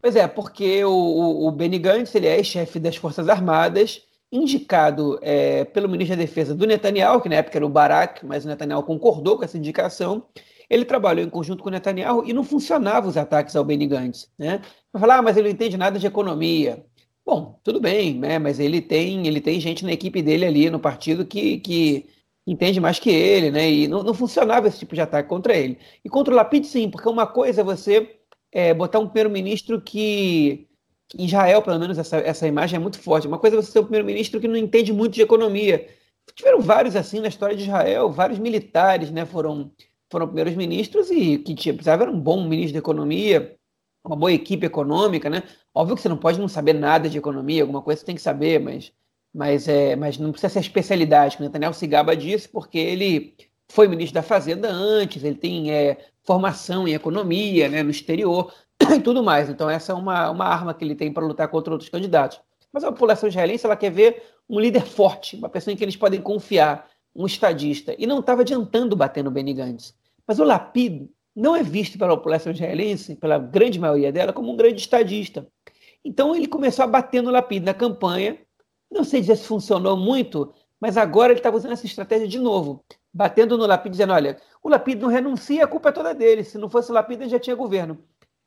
Pois 0.02 0.16
é, 0.16 0.26
porque 0.26 0.84
o, 0.84 0.90
o, 0.90 1.46
o 1.48 1.50
Benny 1.52 1.78
Gantz 1.78 2.14
ele 2.14 2.26
é 2.26 2.42
chefe 2.42 2.80
das 2.80 2.96
Forças 2.96 3.28
Armadas, 3.28 4.02
indicado 4.32 5.18
é, 5.20 5.64
pelo 5.64 5.88
ministro 5.88 6.16
da 6.16 6.22
Defesa 6.22 6.54
do 6.54 6.66
Netanyahu, 6.66 7.20
que 7.20 7.28
na 7.28 7.36
época 7.36 7.58
era 7.58 7.66
o 7.66 7.68
Barak, 7.68 8.24
mas 8.24 8.44
o 8.44 8.48
Netanyahu 8.48 8.82
concordou 8.82 9.36
com 9.36 9.44
essa 9.44 9.58
indicação. 9.58 10.24
Ele 10.70 10.84
trabalhou 10.84 11.24
em 11.26 11.28
conjunto 11.28 11.62
com 11.62 11.68
Netanyahu 11.68 12.24
e 12.24 12.32
não 12.32 12.44
funcionavam 12.44 13.10
os 13.10 13.16
ataques 13.16 13.56
ao 13.56 13.64
Benny 13.64 13.86
Gantz. 13.86 14.30
Né? 14.38 14.62
Vai 14.92 15.00
falar, 15.00 15.18
ah, 15.18 15.22
mas 15.22 15.36
ele 15.36 15.48
não 15.48 15.54
entende 15.54 15.76
nada 15.76 15.98
de 15.98 16.06
economia. 16.06 16.86
Bom, 17.26 17.58
tudo 17.64 17.80
bem, 17.80 18.14
né? 18.14 18.38
mas 18.38 18.60
ele 18.60 18.80
tem, 18.80 19.26
ele 19.26 19.40
tem 19.40 19.60
gente 19.60 19.84
na 19.84 19.92
equipe 19.92 20.22
dele 20.22 20.46
ali 20.46 20.70
no 20.70 20.78
partido 20.78 21.26
que, 21.26 21.58
que 21.58 22.06
entende 22.46 22.80
mais 22.80 22.98
que 22.98 23.10
ele, 23.10 23.50
né? 23.50 23.70
E 23.70 23.88
não, 23.88 24.02
não, 24.02 24.14
funcionava 24.14 24.68
esse 24.68 24.78
tipo 24.78 24.94
de 24.94 25.00
ataque 25.00 25.28
contra 25.28 25.56
ele. 25.56 25.78
E 26.04 26.08
contra 26.08 26.32
o 26.32 26.36
Lapid, 26.36 26.64
sim, 26.64 26.90
porque 26.90 27.08
uma 27.08 27.26
coisa 27.26 27.60
é 27.60 27.64
você 27.64 28.18
é, 28.52 28.74
botar 28.74 28.98
um 28.98 29.06
primeiro-ministro 29.06 29.80
que. 29.80 30.66
Em 31.18 31.24
Israel, 31.24 31.60
pelo 31.60 31.78
menos, 31.80 31.98
essa, 31.98 32.18
essa 32.18 32.46
imagem 32.46 32.76
é 32.76 32.78
muito 32.78 33.00
forte. 33.00 33.26
Uma 33.26 33.38
coisa 33.38 33.56
é 33.56 33.60
você 33.60 33.72
ter 33.72 33.80
um 33.80 33.84
primeiro-ministro 33.84 34.40
que 34.40 34.46
não 34.46 34.56
entende 34.56 34.92
muito 34.92 35.14
de 35.14 35.22
economia. 35.22 35.88
Tiveram 36.36 36.60
vários 36.60 36.94
assim 36.94 37.18
na 37.18 37.26
história 37.26 37.56
de 37.56 37.64
Israel, 37.64 38.10
vários 38.10 38.38
militares, 38.38 39.10
né? 39.10 39.26
Foram, 39.26 39.72
foram 40.10 40.26
primeiros 40.26 40.54
ministros 40.54 41.10
e 41.10 41.38
que 41.38 41.54
tinha, 41.54 41.72
precisava 41.74 42.04
era 42.04 42.12
um 42.12 42.20
bom 42.20 42.46
ministro 42.46 42.72
de 42.72 42.78
economia, 42.78 43.56
uma 44.04 44.16
boa 44.16 44.32
equipe 44.32 44.66
econômica, 44.66 45.30
né? 45.30 45.42
Óbvio 45.74 45.96
que 45.96 46.02
você 46.02 46.08
não 46.08 46.16
pode 46.16 46.38
não 46.38 46.48
saber 46.48 46.72
nada 46.72 47.08
de 47.08 47.18
economia, 47.18 47.62
alguma 47.62 47.82
coisa 47.82 48.00
você 48.00 48.06
tem 48.06 48.14
que 48.14 48.22
saber, 48.22 48.60
mas 48.60 48.92
mas, 49.32 49.68
é, 49.68 49.96
mas 49.96 50.18
não 50.18 50.32
precisa 50.32 50.52
ser 50.52 50.60
especialidade. 50.60 51.36
O 51.38 51.42
Netanyahu 51.42 51.72
se 51.72 51.86
gaba 51.86 52.16
disso 52.16 52.48
porque 52.52 52.78
ele 52.78 53.34
foi 53.70 53.86
ministro 53.86 54.14
da 54.14 54.22
Fazenda 54.22 54.68
antes, 54.68 55.22
ele 55.22 55.36
tem 55.36 55.70
é, 55.70 55.98
formação 56.24 56.86
em 56.86 56.94
economia 56.94 57.68
né, 57.68 57.82
no 57.82 57.90
exterior 57.90 58.52
e 58.96 59.00
tudo 59.00 59.22
mais. 59.22 59.48
Então, 59.48 59.70
essa 59.70 59.92
é 59.92 59.94
uma, 59.94 60.30
uma 60.30 60.44
arma 60.44 60.74
que 60.74 60.84
ele 60.84 60.96
tem 60.96 61.12
para 61.12 61.24
lutar 61.24 61.48
contra 61.48 61.72
outros 61.72 61.88
candidatos. 61.88 62.40
Mas 62.72 62.84
a 62.84 62.92
população 62.92 63.28
israelense 63.28 63.64
ela 63.64 63.76
quer 63.76 63.90
ver 63.90 64.22
um 64.48 64.58
líder 64.58 64.84
forte, 64.84 65.36
uma 65.36 65.48
pessoa 65.48 65.72
em 65.72 65.76
que 65.76 65.84
eles 65.84 65.96
podem 65.96 66.20
confiar, 66.20 66.88
um 67.14 67.26
estadista. 67.26 67.94
E 67.98 68.06
não 68.06 68.20
estava 68.20 68.42
adiantando 68.42 68.96
bater 68.96 69.22
no 69.22 69.30
Benny 69.30 69.52
Gantz. 69.54 69.94
Mas 70.30 70.38
o 70.38 70.44
Lapid 70.44 71.08
não 71.34 71.56
é 71.56 71.62
visto 71.64 71.98
pela 71.98 72.16
população 72.16 72.52
israelense, 72.52 73.16
pela 73.16 73.36
grande 73.36 73.80
maioria 73.80 74.12
dela, 74.12 74.32
como 74.32 74.52
um 74.52 74.56
grande 74.56 74.80
estadista. 74.80 75.44
Então 76.04 76.36
ele 76.36 76.46
começou 76.46 76.84
a 76.84 76.86
bater 76.86 77.20
no 77.20 77.32
Lapid 77.32 77.64
na 77.64 77.74
campanha, 77.74 78.38
não 78.88 79.02
sei 79.02 79.22
dizer 79.22 79.34
se 79.34 79.48
funcionou 79.48 79.96
muito, 79.96 80.54
mas 80.80 80.96
agora 80.96 81.32
ele 81.32 81.40
estava 81.40 81.56
usando 81.56 81.72
essa 81.72 81.84
estratégia 81.84 82.28
de 82.28 82.38
novo, 82.38 82.84
batendo 83.12 83.58
no 83.58 83.66
Lapid, 83.66 83.90
dizendo: 83.90 84.12
olha, 84.12 84.36
o 84.62 84.68
Lapid 84.68 85.00
não 85.00 85.08
renuncia, 85.08 85.64
a 85.64 85.66
culpa 85.66 85.88
é 85.88 85.92
toda 85.92 86.14
dele. 86.14 86.44
Se 86.44 86.58
não 86.58 86.70
fosse 86.70 86.92
o 86.92 86.94
Lapid, 86.94 87.22
ele 87.22 87.28
já 87.30 87.40
tinha 87.40 87.56
governo. 87.56 87.98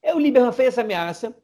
É 0.02 0.16
o 0.16 0.20
Lieberman 0.20 0.54
fez 0.54 0.70
essa 0.70 0.84
ameaça. 0.84 1.36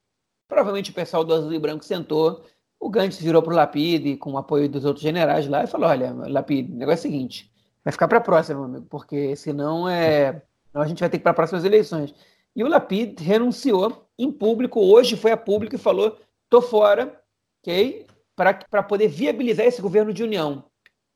Provavelmente 0.48 0.91
o 0.91 0.93
pessoal 0.93 1.25
do 1.25 1.34
Azul 1.34 1.51
e 1.51 1.60
Branco 1.60 1.84
sentou. 1.84 2.46
O 2.79 2.89
Gantz 2.89 3.19
virou 3.19 3.43
para 3.43 3.51
o 3.51 3.58
Lapid, 3.58 4.17
com 4.19 4.31
o 4.31 4.38
apoio 4.38 4.69
dos 4.69 4.86
outros 4.86 5.03
generais 5.03 5.50
lá, 5.50 5.65
e 5.65 5.67
falou: 5.67 5.89
olha, 5.89 6.13
Lapid, 6.13 6.72
o 6.72 6.77
negócio 6.77 7.08
é 7.08 7.10
o 7.10 7.12
seguinte: 7.12 7.51
vai 7.89 7.91
ficar 7.91 8.08
para 8.08 8.19
a 8.19 8.22
próxima, 8.22 8.65
amigo, 8.65 8.86
porque 8.89 9.36
senão 9.36 9.89
é. 9.89 10.41
a 10.74 10.88
gente 10.88 11.00
vai 11.00 11.10
ter 11.10 11.17
que 11.17 11.24
para 11.24 11.31
as 11.31 11.36
próximas 11.36 11.65
eleições. 11.65 12.13
E 12.55 12.63
o 12.63 12.67
Lapid 12.67 13.19
renunciou 13.19 14.08
em 14.17 14.31
público, 14.31 14.79
hoje 14.79 15.17
foi 15.17 15.31
a 15.31 15.38
público 15.38 15.75
e 15.75 15.79
falou: 15.79 16.17
tô 16.50 16.62
fora, 16.62 17.22
ok? 17.62 18.05
para 18.36 18.84
poder 18.84 19.10
viabilizar 19.10 19.65
esse 19.65 19.81
governo 19.81 20.13
de 20.13 20.24
união. 20.24 20.63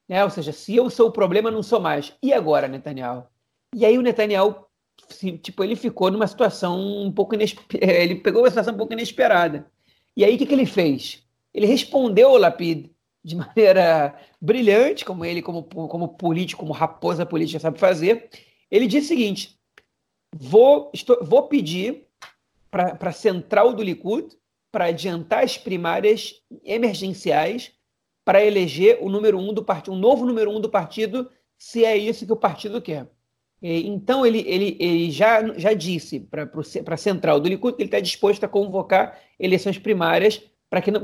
Né? 0.10 0.22
Ou 0.26 0.30
seja, 0.30 0.52
se 0.52 0.76
eu 0.76 0.90
sou 0.90 1.08
o 1.08 1.12
problema, 1.12 1.50
não 1.50 1.64
sou 1.64 1.80
mais. 1.80 2.14
E 2.22 2.34
agora, 2.34 2.68
Netanyahu? 2.68 3.26
E 3.74 3.86
aí 3.86 3.98
o 3.98 4.02
Netanyahu, 4.02 4.66
tipo, 5.42 5.64
ele 5.64 5.78
ficou 5.78 6.12
numa 6.12 6.28
situação 6.28 6.78
um 6.78 7.10
pouco 7.10 7.34
inesperada. 7.34 7.70
Ele 7.96 8.16
pegou 8.16 8.42
uma 8.42 8.50
situação 8.50 8.74
um 8.74 8.78
pouco 8.78 8.92
inesperada. 8.92 9.66
E 10.18 10.26
aí 10.26 10.36
o 10.36 10.38
que, 10.38 10.46
que 10.46 10.54
ele 10.54 10.66
fez? 10.66 11.24
Ele 11.54 11.66
respondeu 11.66 12.30
ao 12.30 12.38
Lapid 12.38 12.90
de 13.24 13.36
maneira 13.36 14.16
brilhante, 14.42 15.06
como 15.06 15.24
ele, 15.24 15.42
como, 15.42 15.64
como 15.64 16.10
político, 16.10 16.60
como 16.60 16.74
raposa 16.74 17.26
política 17.26 17.60
sabe 17.60 17.80
fazer. 17.80 18.30
Ele 18.70 18.88
disse 18.88 19.06
o 19.06 19.10
seguinte: 19.10 19.60
vou, 20.36 20.92
estou, 20.94 21.24
vou 21.24 21.48
pedir 21.48 22.08
para 22.70 22.98
a 23.00 23.12
central 23.12 23.74
do 23.74 23.84
Likud 23.84 24.36
para 24.72 24.86
adiantar 24.86 25.44
as 25.44 25.58
primárias 25.58 26.42
emergenciais 26.64 27.72
para 28.26 28.44
eleger 28.44 28.98
o 29.02 29.10
número 29.10 29.38
um 29.38 29.54
do 29.54 29.64
partido, 29.64 29.94
um 29.94 30.00
novo 30.00 30.26
número 30.26 30.50
um 30.50 30.60
do 30.60 30.70
partido, 30.70 31.30
se 31.58 31.86
é 31.86 31.96
isso 31.96 32.26
que 32.26 32.32
o 32.32 32.38
partido 32.38 32.82
quer. 32.82 33.08
Então 33.62 34.26
ele, 34.26 34.44
ele, 34.46 34.76
ele 34.80 35.12
já, 35.12 35.42
já 35.58 35.74
disse 35.74 36.20
para 36.20 36.50
a 36.88 36.98
central 36.98 37.40
do 37.40 37.48
Likud 37.48 37.76
que 37.76 37.84
ele 37.84 37.88
está 37.88 38.00
disposto 38.00 38.44
a 38.44 38.48
convocar 38.48 39.18
eleições 39.40 39.78
primárias 39.78 40.42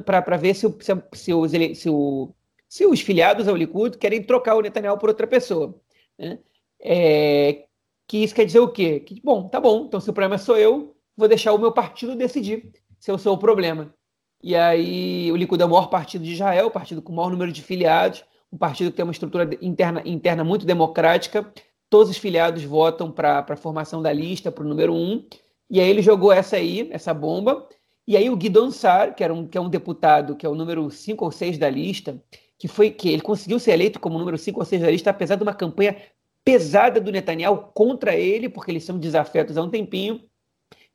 para 0.05 0.37
ver 0.37 0.53
se, 0.53 0.67
se, 0.79 1.03
se, 1.13 1.33
os, 1.33 1.51
se, 1.51 1.89
o, 1.89 2.33
se 2.67 2.85
os 2.85 3.01
filiados 3.01 3.47
ao 3.47 3.55
Likud 3.55 3.97
querem 3.97 4.23
trocar 4.23 4.55
o 4.55 4.61
Netanyahu 4.61 4.97
por 4.97 5.09
outra 5.09 5.27
pessoa. 5.27 5.79
Né? 6.17 6.39
É, 6.81 7.65
que 8.07 8.17
isso 8.17 8.33
quer 8.33 8.45
dizer 8.45 8.59
o 8.59 8.69
quê? 8.69 8.99
Que, 8.99 9.21
bom, 9.21 9.47
tá 9.47 9.59
bom, 9.59 9.85
então 9.85 9.99
se 9.99 10.09
o 10.09 10.13
problema 10.13 10.37
sou 10.37 10.57
eu, 10.57 10.95
vou 11.15 11.27
deixar 11.27 11.53
o 11.53 11.59
meu 11.59 11.71
partido 11.71 12.15
decidir 12.15 12.71
se 12.99 13.11
eu 13.11 13.17
sou 13.17 13.35
o 13.35 13.37
problema. 13.37 13.93
E 14.41 14.55
aí 14.55 15.31
o 15.31 15.35
Likud 15.35 15.61
é 15.61 15.65
o 15.65 15.69
maior 15.69 15.89
partido 15.89 16.23
de 16.23 16.31
Israel, 16.31 16.67
o 16.67 16.71
partido 16.71 17.01
com 17.01 17.11
o 17.11 17.15
maior 17.15 17.29
número 17.29 17.51
de 17.51 17.61
filiados, 17.61 18.23
um 18.51 18.57
partido 18.57 18.89
que 18.89 18.97
tem 18.97 19.03
uma 19.03 19.11
estrutura 19.11 19.49
interna, 19.61 20.01
interna 20.05 20.43
muito 20.43 20.65
democrática. 20.65 21.51
Todos 21.89 22.09
os 22.09 22.17
filiados 22.17 22.63
votam 22.63 23.11
para 23.11 23.45
a 23.47 23.55
formação 23.55 24.01
da 24.01 24.11
lista, 24.13 24.51
para 24.51 24.63
o 24.63 24.67
número 24.67 24.93
um. 24.93 25.25
E 25.69 25.79
aí 25.79 25.89
ele 25.89 26.01
jogou 26.01 26.31
essa 26.31 26.55
aí, 26.55 26.89
essa 26.91 27.13
bomba. 27.13 27.67
E 28.09 28.17
aí 28.17 28.27
o 28.27 28.35
Guidon 28.35 28.71
Sar, 28.71 29.13
que, 29.13 29.23
era 29.23 29.31
um, 29.31 29.45
que 29.45 29.55
é 29.55 29.61
um 29.61 29.69
deputado, 29.69 30.35
que 30.35 30.43
é 30.43 30.49
o 30.49 30.55
número 30.55 30.89
5 30.89 31.23
ou 31.23 31.31
6 31.31 31.59
da 31.59 31.69
lista, 31.69 32.19
que 32.57 32.67
foi 32.67 32.89
que 32.89 33.07
ele 33.07 33.21
conseguiu 33.21 33.59
ser 33.59 33.73
eleito 33.73 33.99
como 33.99 34.17
número 34.17 34.35
5 34.35 34.59
ou 34.59 34.65
6 34.65 34.81
da 34.81 34.89
lista, 34.89 35.11
apesar 35.11 35.35
de 35.35 35.43
uma 35.43 35.53
campanha 35.53 35.95
pesada 36.43 36.99
do 36.99 37.11
Netanyahu 37.11 37.71
contra 37.71 38.15
ele, 38.15 38.49
porque 38.49 38.71
eles 38.71 38.83
são 38.83 38.97
desafetos 38.97 39.59
há 39.59 39.61
um 39.61 39.69
tempinho. 39.69 40.23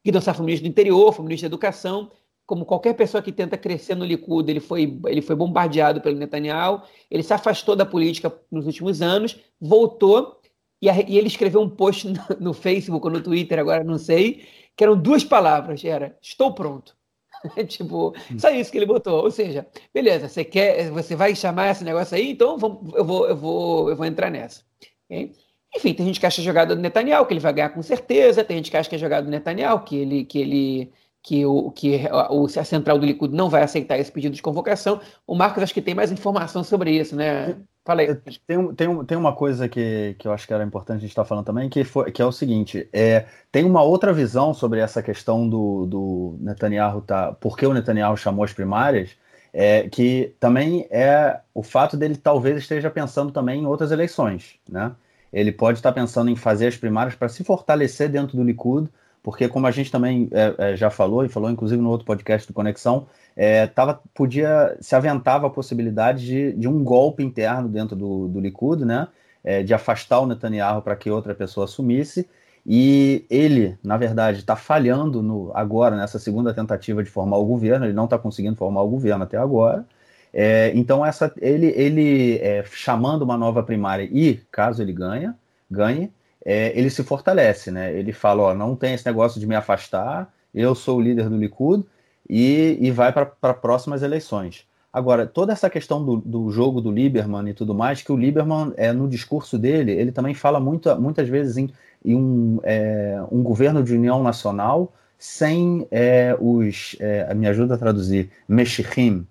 Guido 0.05 0.21
Sá 0.21 0.35
foi 0.35 0.45
ministro 0.45 0.69
do 0.69 0.73
interior, 0.73 1.13
foi 1.13 1.25
ministro 1.25 1.49
da 1.49 1.55
educação. 1.55 2.11
Como 2.45 2.65
qualquer 2.65 2.95
pessoa 2.95 3.23
que 3.23 3.31
tenta 3.31 3.57
crescer 3.57 3.95
no 3.95 4.05
Likud, 4.05 4.51
ele 4.51 4.59
foi, 4.59 4.99
ele 5.07 5.23
foi 5.23 5.37
bombardeado 5.37 6.01
pelo 6.01 6.19
Netanyahu. 6.19 6.83
Ele 7.09 7.23
se 7.23 7.33
afastou 7.33 7.77
da 7.77 7.87
política 7.87 8.37
nos 8.51 8.67
últimos 8.67 9.01
anos, 9.01 9.39
voltou 9.61 10.41
e, 10.83 10.91
a, 10.91 11.01
e 11.01 11.17
ele 11.17 11.29
escreveu 11.29 11.61
um 11.61 11.71
post 11.71 12.09
no, 12.11 12.21
no, 12.41 12.53
Facebook 12.53 13.07
ou 13.07 13.13
no 13.13 13.23
Twitter, 13.23 13.61
agora 13.61 13.85
não 13.85 13.99
sei, 13.99 14.49
que 14.77 14.83
eram 14.83 15.01
duas 15.01 15.23
palavras. 15.23 15.85
Era, 15.85 16.19
estou 16.21 16.53
pronto. 16.53 17.04
tipo, 17.67 18.15
só 18.39 18.51
isso 18.51 18.71
que 18.71 18.79
ele 18.79 18.87
botou. 18.87 19.25
Ou 19.25 19.31
seja, 19.31 19.67
beleza, 19.93 20.29
você 20.29 20.45
quer, 20.45 20.91
você 20.91 21.15
vai 21.15 21.35
chamar 21.35 21.71
esse 21.71 21.85
negócio 21.85 22.17
aí, 22.17 22.31
então 22.33 22.59
vamos, 22.59 22.95
eu, 22.95 23.05
vou, 23.05 23.29
eu, 23.29 23.37
vou, 23.37 23.91
eu 23.91 23.97
vou 23.97 24.07
entrar 24.07 24.31
nessa. 24.31 24.63
Okay? 25.07 25.33
Enfim, 25.77 25.93
tem 25.95 26.07
gente 26.07 26.21
que 26.21 26.27
acha 26.27 26.43
jogada 26.43 26.75
do 26.77 26.81
Netanyahu, 26.81 27.27
que 27.27 27.33
ele 27.33 27.41
vai 27.41 27.53
ganhar 27.53 27.71
com 27.71 27.83
certeza, 27.83 28.45
tem 28.45 28.59
gente 28.59 28.71
que 28.71 28.77
acha 28.77 28.89
que 28.89 28.95
é 28.95 28.99
jogada 28.99 29.25
do 29.25 29.31
Netanyahu, 29.31 29.81
que 29.85 29.97
ele, 29.97 30.25
que 30.25 30.39
ele, 30.39 30.93
que 31.23 31.45
o 31.45 31.71
que 31.71 32.07
a, 32.07 32.29
a 32.61 32.65
central 32.65 32.99
do 32.99 33.07
Likud 33.07 33.35
não 33.35 33.49
vai 33.49 33.63
aceitar 33.63 33.99
esse 33.99 34.13
pedido 34.13 34.37
de 34.37 34.43
convocação. 34.43 35.01
O 35.27 35.35
Marcos 35.35 35.63
acho 35.63 35.75
que 35.75 35.83
tem 35.83 35.95
mais 35.95 36.13
informação 36.13 36.63
sobre 36.63 36.93
isso, 36.93 37.17
né? 37.17 37.57
Fala 37.85 38.01
aí. 38.01 38.15
Tem, 38.47 38.75
tem, 38.75 39.05
tem 39.05 39.19
uma 39.19 39.35
coisa 39.35 39.69
que, 39.69 40.17
que 40.19 40.27
eu 40.27 40.33
acho 40.33 40.47
que 40.47 40.55
era 40.55 40.65
importante 40.65 40.99
a 40.99 41.01
gente 41.01 41.11
estar 41.11 41.25
falando 41.25 41.45
também, 41.45 41.69
que, 41.69 41.85
foi, 41.85 42.11
que 42.11 42.23
é 42.23 42.25
o 42.25 42.33
seguinte: 42.33 42.89
é, 42.93 43.27
tem 43.53 43.65
uma 43.65 43.83
outra 43.83 44.13
visão 44.13 44.55
sobre 44.55 44.81
essa 44.81 45.03
questão 45.03 45.49
do, 45.49 45.87
do 45.87 46.37
Netanyahu, 46.41 47.03
tá, 47.03 47.33
por 47.33 47.57
que 47.57 47.67
o 47.67 47.75
Netanyahu 47.75 48.17
chamou 48.17 48.45
as 48.45 48.53
primárias, 48.53 49.11
é, 49.53 49.89
que 49.89 50.35
também 50.41 50.87
é 50.91 51.41
o 51.53 51.63
fato 51.63 51.97
dele 51.97 52.17
talvez 52.17 52.57
esteja 52.57 52.91
pensando 52.91 53.31
também 53.33 53.63
em 53.63 53.67
outras 53.67 53.93
eleições, 53.93 54.59
né? 54.69 54.93
ele 55.35 55.51
pode 55.51 55.79
estar 55.79 55.93
pensando 55.93 56.31
em 56.31 56.37
fazer 56.37 56.69
as 56.69 56.77
primárias 56.77 57.17
para 57.17 57.29
se 57.29 57.43
fortalecer 57.43 58.09
dentro 58.09 58.37
do 58.37 58.45
Likud, 58.45 58.89
porque 59.25 59.49
como 59.49 59.67
a 59.67 59.71
gente 59.71 59.91
também 59.91 60.29
é, 60.31 60.55
é, 60.59 60.77
já 60.77 60.91
falou, 60.91 61.25
e 61.25 61.31
falou 61.31 61.51
inclusive 61.51 61.81
no 61.81 61.89
outro 61.89 62.07
podcast 62.07 62.47
do 62.47 62.53
Conexão, 62.53 63.07
é, 63.35 63.67
tava, 63.67 63.99
podia, 64.15 64.77
se 64.81 64.95
aventava 64.95 65.47
a 65.47 65.51
possibilidade 65.51 66.27
de, 66.27 66.53
de 66.53 66.69
um 66.69 66.85
golpe 66.85 67.25
interno 67.25 67.67
dentro 67.67 67.97
do, 67.97 68.29
do 68.29 68.39
Likud, 68.39 68.85
né, 68.85 69.09
é, 69.43 69.63
de 69.63 69.73
afastar 69.73 70.21
o 70.21 70.27
Netanyahu 70.27 70.83
para 70.83 70.95
que 70.95 71.11
outra 71.11 71.35
pessoa 71.35 71.65
assumisse, 71.65 72.29
e 72.67 73.25
ele, 73.31 73.79
na 73.83 73.97
verdade, 73.97 74.41
está 74.41 74.57
falhando 74.57 75.23
no, 75.23 75.51
agora 75.55 75.97
nessa 75.97 76.19
segunda 76.19 76.53
tentativa 76.53 77.03
de 77.03 77.09
formar 77.09 77.39
o 77.39 77.47
governo, 77.47 77.87
ele 77.87 77.95
não 77.95 78.05
está 78.05 78.19
conseguindo 78.19 78.57
formar 78.57 78.83
o 78.83 78.89
governo 78.89 79.25
até 79.25 79.39
agora, 79.39 79.87
é, 80.35 80.71
então, 80.75 81.07
essa, 81.07 81.33
ele, 81.41 81.69
ele 81.69 82.39
é, 82.39 82.63
chamando 82.65 83.23
uma 83.23 83.39
nova 83.39 83.63
primária 83.63 84.03
e, 84.03 84.35
caso 84.51 84.83
ele 84.83 84.93
ganha, 84.93 85.35
ganhe, 85.71 86.13
é, 86.45 86.79
ele 86.79 86.91
se 86.91 87.03
fortalece, 87.03 87.71
né? 87.71 87.93
Ele 87.93 88.13
fala, 88.13 88.43
ó, 88.43 88.55
não 88.55 88.77
tem 88.77 88.95
esse 88.95 89.07
negócio 89.07 89.41
de 89.41 89.47
me 89.47 89.55
afastar, 89.55 90.33
eu 90.55 90.75
sou 90.75 90.99
o 90.99 91.01
líder 91.01 91.29
do 91.29 91.37
Likud 91.37 91.85
e, 92.29 92.79
e 92.81 92.91
vai 92.91 93.13
para 93.13 93.55
próximas 93.55 94.03
eleições. 94.03 94.67
Agora, 94.93 95.27
toda 95.27 95.53
essa 95.53 95.69
questão 95.69 96.05
do, 96.05 96.19
do, 96.19 96.51
jogo 96.51 96.81
do 96.81 96.91
Lieberman 96.91 97.49
e 97.49 97.55
tudo 97.55 97.75
mais, 97.75 98.01
que 98.01 98.13
o 98.13 98.17
Lieberman, 98.17 98.73
é, 98.77 98.93
no 98.93 99.09
discurso 99.09 99.59
dele, 99.59 99.91
ele 99.91 100.13
também 100.13 100.35
fala 100.35 100.61
muito, 100.61 100.95
muitas 101.01 101.29
vezes 101.29 101.57
em, 101.57 101.69
em 102.05 102.15
um, 102.15 102.61
é, 102.63 103.21
um 103.33 103.43
governo 103.43 103.83
de 103.83 103.93
união 103.93 104.23
nacional 104.23 104.93
sem 105.19 105.89
é, 105.91 106.37
os, 106.39 106.95
é, 107.01 107.33
me 107.35 107.49
ajuda 107.49 107.75
a 107.75 107.79
traduzir, 107.79 108.31
Meshichim, 108.47 109.27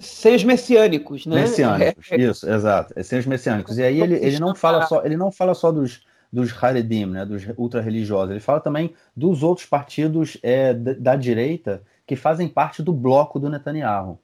é... 0.00 0.02
Sem 0.02 0.34
os 0.34 0.44
messiânicos, 0.44 1.26
né? 1.26 1.42
Messiânicos, 1.42 2.10
é. 2.10 2.16
isso, 2.16 2.50
exato. 2.50 2.94
É 2.96 3.28
messiânicos. 3.28 3.78
E 3.78 3.82
aí 3.82 4.00
ele, 4.00 4.14
ele 4.14 4.38
não 4.38 4.54
fala 4.54 4.86
só, 4.86 5.04
ele 5.04 5.16
não 5.16 5.30
fala 5.30 5.54
só 5.54 5.70
dos, 5.70 6.00
dos 6.32 6.50
Haredim, 6.62 7.06
né, 7.06 7.24
dos 7.24 7.44
ultra-religiosos, 7.56 8.30
ele 8.30 8.40
fala 8.40 8.60
também 8.60 8.94
dos 9.14 9.42
outros 9.42 9.66
partidos 9.66 10.38
é, 10.42 10.72
da, 10.72 10.92
da, 10.94 11.16
direita 11.16 11.82
que 12.06 12.16
fazem 12.16 12.48
parte 12.48 12.82
do 12.82 12.92
bloco 12.92 13.38
do 13.38 13.50
Netanyahu. 13.50 14.18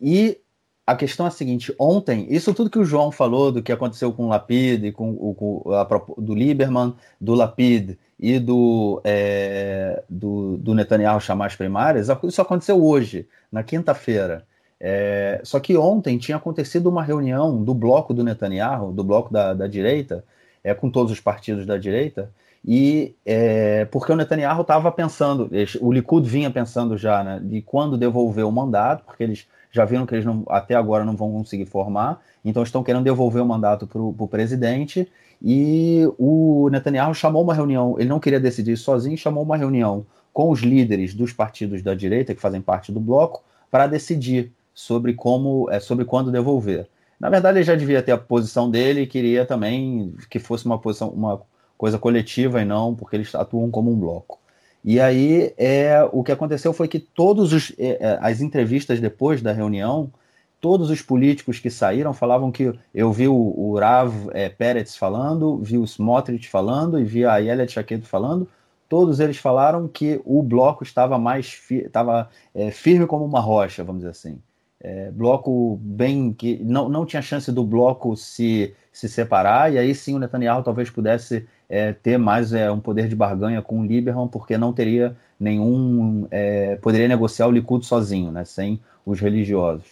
E 0.00 0.38
a 0.86 0.96
questão 0.96 1.26
é 1.26 1.28
a 1.28 1.32
seguinte: 1.32 1.74
ontem, 1.78 2.26
isso 2.30 2.54
tudo 2.54 2.70
que 2.70 2.78
o 2.78 2.84
João 2.84 3.12
falou 3.12 3.52
do 3.52 3.62
que 3.62 3.72
aconteceu 3.72 4.12
com 4.12 4.26
o 4.26 4.28
Lapid, 4.28 4.92
com 4.92 5.10
o 5.10 5.34
com 5.34 5.72
a, 5.72 5.84
do 6.18 6.34
Lieberman, 6.34 6.94
do 7.20 7.34
Lapid 7.34 7.96
e 8.18 8.38
do, 8.38 9.00
é, 9.04 10.02
do, 10.08 10.56
do, 10.56 10.74
Netanyahu 10.74 11.20
chamar 11.20 11.46
as 11.46 11.56
primárias, 11.56 12.08
isso 12.24 12.40
aconteceu 12.40 12.82
hoje, 12.82 13.28
na 13.50 13.62
quinta-feira. 13.62 14.46
É, 14.84 15.40
só 15.44 15.60
que 15.60 15.76
ontem 15.76 16.18
tinha 16.18 16.36
acontecido 16.36 16.88
uma 16.88 17.04
reunião 17.04 17.62
do 17.62 17.72
bloco 17.72 18.12
do 18.12 18.24
Netanyahu, 18.24 18.90
do 18.90 19.04
bloco 19.04 19.32
da, 19.32 19.54
da 19.54 19.68
direita, 19.68 20.24
é, 20.64 20.74
com 20.74 20.90
todos 20.90 21.12
os 21.12 21.20
partidos 21.20 21.64
da 21.64 21.78
direita, 21.78 22.28
e 22.66 23.14
é, 23.24 23.84
porque 23.86 24.10
o 24.10 24.16
Netanyahu 24.16 24.62
estava 24.62 24.90
pensando, 24.90 25.48
o 25.80 25.92
Likud 25.92 26.28
vinha 26.28 26.50
pensando 26.50 26.98
já 26.98 27.22
né, 27.22 27.40
de 27.40 27.62
quando 27.62 27.96
devolver 27.96 28.44
o 28.44 28.50
mandato, 28.50 29.04
porque 29.04 29.22
eles 29.22 29.46
já 29.70 29.84
viram 29.84 30.04
que 30.04 30.16
eles 30.16 30.24
não, 30.24 30.44
até 30.48 30.74
agora 30.74 31.04
não 31.04 31.14
vão 31.14 31.30
conseguir 31.30 31.66
formar, 31.66 32.20
então 32.44 32.62
estão 32.64 32.82
querendo 32.82 33.04
devolver 33.04 33.40
o 33.40 33.46
mandato 33.46 33.86
para 33.86 34.00
o 34.00 34.28
presidente. 34.28 35.08
E 35.40 36.08
o 36.18 36.68
Netanyahu 36.70 37.14
chamou 37.14 37.42
uma 37.42 37.54
reunião, 37.54 37.96
ele 37.98 38.08
não 38.08 38.20
queria 38.20 38.38
decidir 38.38 38.76
sozinho, 38.76 39.16
chamou 39.16 39.44
uma 39.44 39.56
reunião 39.56 40.04
com 40.32 40.50
os 40.50 40.60
líderes 40.60 41.14
dos 41.14 41.32
partidos 41.32 41.82
da 41.82 41.94
direita, 41.94 42.34
que 42.34 42.40
fazem 42.40 42.60
parte 42.60 42.90
do 42.90 43.00
bloco, 43.00 43.42
para 43.70 43.86
decidir 43.86 44.52
sobre 44.74 45.14
como, 45.14 45.68
é, 45.70 45.80
sobre 45.80 46.04
quando 46.04 46.30
devolver. 46.30 46.88
Na 47.18 47.30
verdade, 47.30 47.58
ele 47.58 47.64
já 47.64 47.74
devia 47.74 48.02
ter 48.02 48.12
a 48.12 48.18
posição 48.18 48.70
dele 48.70 49.02
e 49.02 49.06
queria 49.06 49.46
também 49.46 50.14
que 50.28 50.38
fosse 50.38 50.66
uma 50.66 50.78
posição, 50.78 51.08
uma 51.10 51.40
coisa 51.78 51.98
coletiva 51.98 52.60
e 52.60 52.64
não 52.64 52.94
porque 52.94 53.16
eles 53.16 53.34
atuam 53.34 53.70
como 53.70 53.92
um 53.92 53.98
bloco. 53.98 54.40
E 54.84 55.00
aí 55.00 55.54
é, 55.56 56.02
o 56.12 56.24
que 56.24 56.32
aconteceu 56.32 56.72
foi 56.72 56.88
que 56.88 56.98
todos 56.98 57.52
os, 57.52 57.72
é, 57.78 57.98
é, 58.00 58.18
as 58.20 58.40
entrevistas 58.40 59.00
depois 59.00 59.40
da 59.40 59.52
reunião, 59.52 60.12
todos 60.60 60.90
os 60.90 61.02
políticos 61.02 61.60
que 61.60 61.70
saíram 61.70 62.12
falavam 62.12 62.50
que 62.50 62.72
eu 62.94 63.12
vi 63.12 63.28
o, 63.28 63.34
o 63.34 63.78
Rav 63.78 64.12
é, 64.32 64.48
Peretz 64.48 64.96
falando, 64.96 65.58
vi 65.58 65.78
o 65.78 65.84
Smotrich 65.84 66.48
falando 66.48 66.98
e 66.98 67.04
vi 67.04 67.24
a 67.24 67.36
Yelia 67.38 67.68
Chaqueto 67.68 68.06
falando, 68.06 68.48
todos 68.88 69.20
eles 69.20 69.36
falaram 69.36 69.88
que 69.88 70.20
o 70.24 70.42
bloco 70.42 70.84
estava 70.84 71.18
mais 71.18 71.52
fi, 71.52 71.78
estava, 71.86 72.28
é, 72.54 72.70
firme 72.70 73.06
como 73.06 73.24
uma 73.24 73.40
rocha, 73.40 73.82
vamos 73.82 74.00
dizer 74.00 74.10
assim. 74.10 74.40
É, 74.84 75.12
bloco 75.12 75.78
bem 75.80 76.32
que 76.32 76.58
não, 76.64 76.88
não 76.88 77.06
tinha 77.06 77.22
chance 77.22 77.52
do 77.52 77.64
bloco 77.64 78.16
se, 78.16 78.74
se 78.92 79.08
separar, 79.08 79.72
e 79.72 79.78
aí 79.78 79.94
sim 79.94 80.16
o 80.16 80.18
Netanyahu 80.18 80.64
talvez 80.64 80.90
pudesse 80.90 81.46
é, 81.68 81.92
ter 81.92 82.18
mais 82.18 82.52
é, 82.52 82.68
um 82.68 82.80
poder 82.80 83.06
de 83.06 83.14
barganha 83.14 83.62
com 83.62 83.78
o 83.78 83.86
Lieberman, 83.86 84.26
porque 84.26 84.58
não 84.58 84.72
teria 84.72 85.16
nenhum. 85.38 86.26
É, 86.32 86.76
poderia 86.82 87.06
negociar 87.06 87.46
o 87.46 87.52
Likud 87.52 87.86
sozinho, 87.86 88.32
né, 88.32 88.44
sem 88.44 88.80
os 89.06 89.20
religiosos. 89.20 89.86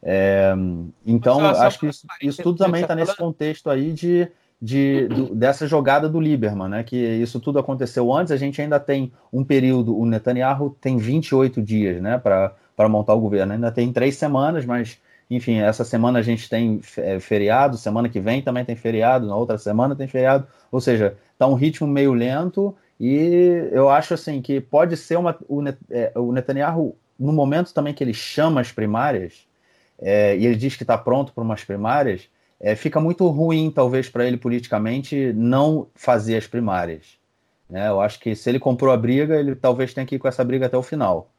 É, 0.00 0.54
então, 1.04 1.44
acho 1.44 1.80
que 1.80 1.88
isso, 1.88 2.06
isso 2.22 2.42
tudo 2.42 2.58
também 2.58 2.82
está 2.82 2.94
nesse 2.94 3.16
contexto 3.16 3.68
aí 3.68 3.92
de, 3.92 4.28
de, 4.62 5.08
do, 5.08 5.34
dessa 5.34 5.66
jogada 5.66 6.08
do 6.08 6.20
Lieberman, 6.20 6.68
né, 6.68 6.82
que 6.84 6.96
isso 6.96 7.40
tudo 7.40 7.58
aconteceu 7.58 8.12
antes, 8.12 8.30
a 8.30 8.36
gente 8.36 8.62
ainda 8.62 8.78
tem 8.78 9.12
um 9.32 9.42
período, 9.42 9.98
o 9.98 10.06
Netanyahu 10.06 10.76
tem 10.80 10.96
28 10.96 11.60
dias 11.60 12.00
né, 12.00 12.16
para 12.16 12.54
montar 12.88 13.14
o 13.14 13.20
governo, 13.20 13.52
ainda 13.52 13.72
tem 13.72 13.92
três 13.92 14.16
semanas, 14.16 14.64
mas 14.64 14.98
enfim, 15.28 15.58
essa 15.58 15.84
semana 15.84 16.20
a 16.20 16.22
gente 16.22 16.48
tem 16.48 16.80
é, 16.98 17.18
feriado, 17.18 17.76
semana 17.76 18.08
que 18.08 18.20
vem 18.20 18.42
também 18.42 18.64
tem 18.64 18.76
feriado, 18.76 19.26
na 19.26 19.34
outra 19.34 19.58
semana 19.58 19.96
tem 19.96 20.06
feriado, 20.06 20.46
ou 20.70 20.80
seja, 20.80 21.16
está 21.32 21.46
um 21.46 21.54
ritmo 21.54 21.86
meio 21.86 22.12
lento 22.12 22.76
e 22.98 23.68
eu 23.72 23.88
acho 23.88 24.14
assim 24.14 24.40
que 24.40 24.60
pode 24.60 24.96
ser 24.96 25.16
uma, 25.16 25.36
o, 25.48 25.62
é, 25.90 26.12
o 26.14 26.32
Netanyahu, 26.32 26.96
no 27.18 27.32
momento 27.32 27.74
também 27.74 27.92
que 27.92 28.04
ele 28.04 28.14
chama 28.14 28.60
as 28.60 28.70
primárias, 28.70 29.46
é, 29.98 30.36
e 30.36 30.46
ele 30.46 30.56
diz 30.56 30.76
que 30.76 30.84
está 30.84 30.96
pronto 30.96 31.32
para 31.32 31.42
umas 31.42 31.64
primárias, 31.64 32.28
é, 32.60 32.74
fica 32.74 33.00
muito 33.00 33.26
ruim, 33.28 33.70
talvez, 33.70 34.08
para 34.08 34.26
ele 34.26 34.36
politicamente 34.36 35.32
não 35.34 35.88
fazer 35.94 36.36
as 36.36 36.46
primárias. 36.46 37.18
Né? 37.68 37.88
Eu 37.88 38.00
acho 38.00 38.18
que 38.20 38.34
se 38.34 38.48
ele 38.48 38.58
comprou 38.58 38.92
a 38.92 38.96
briga, 38.96 39.36
ele 39.36 39.54
talvez 39.54 39.92
tenha 39.92 40.06
que 40.06 40.14
ir 40.14 40.18
com 40.18 40.28
essa 40.28 40.44
briga 40.44 40.66
até 40.66 40.76
o 40.76 40.82
final. 40.82 41.30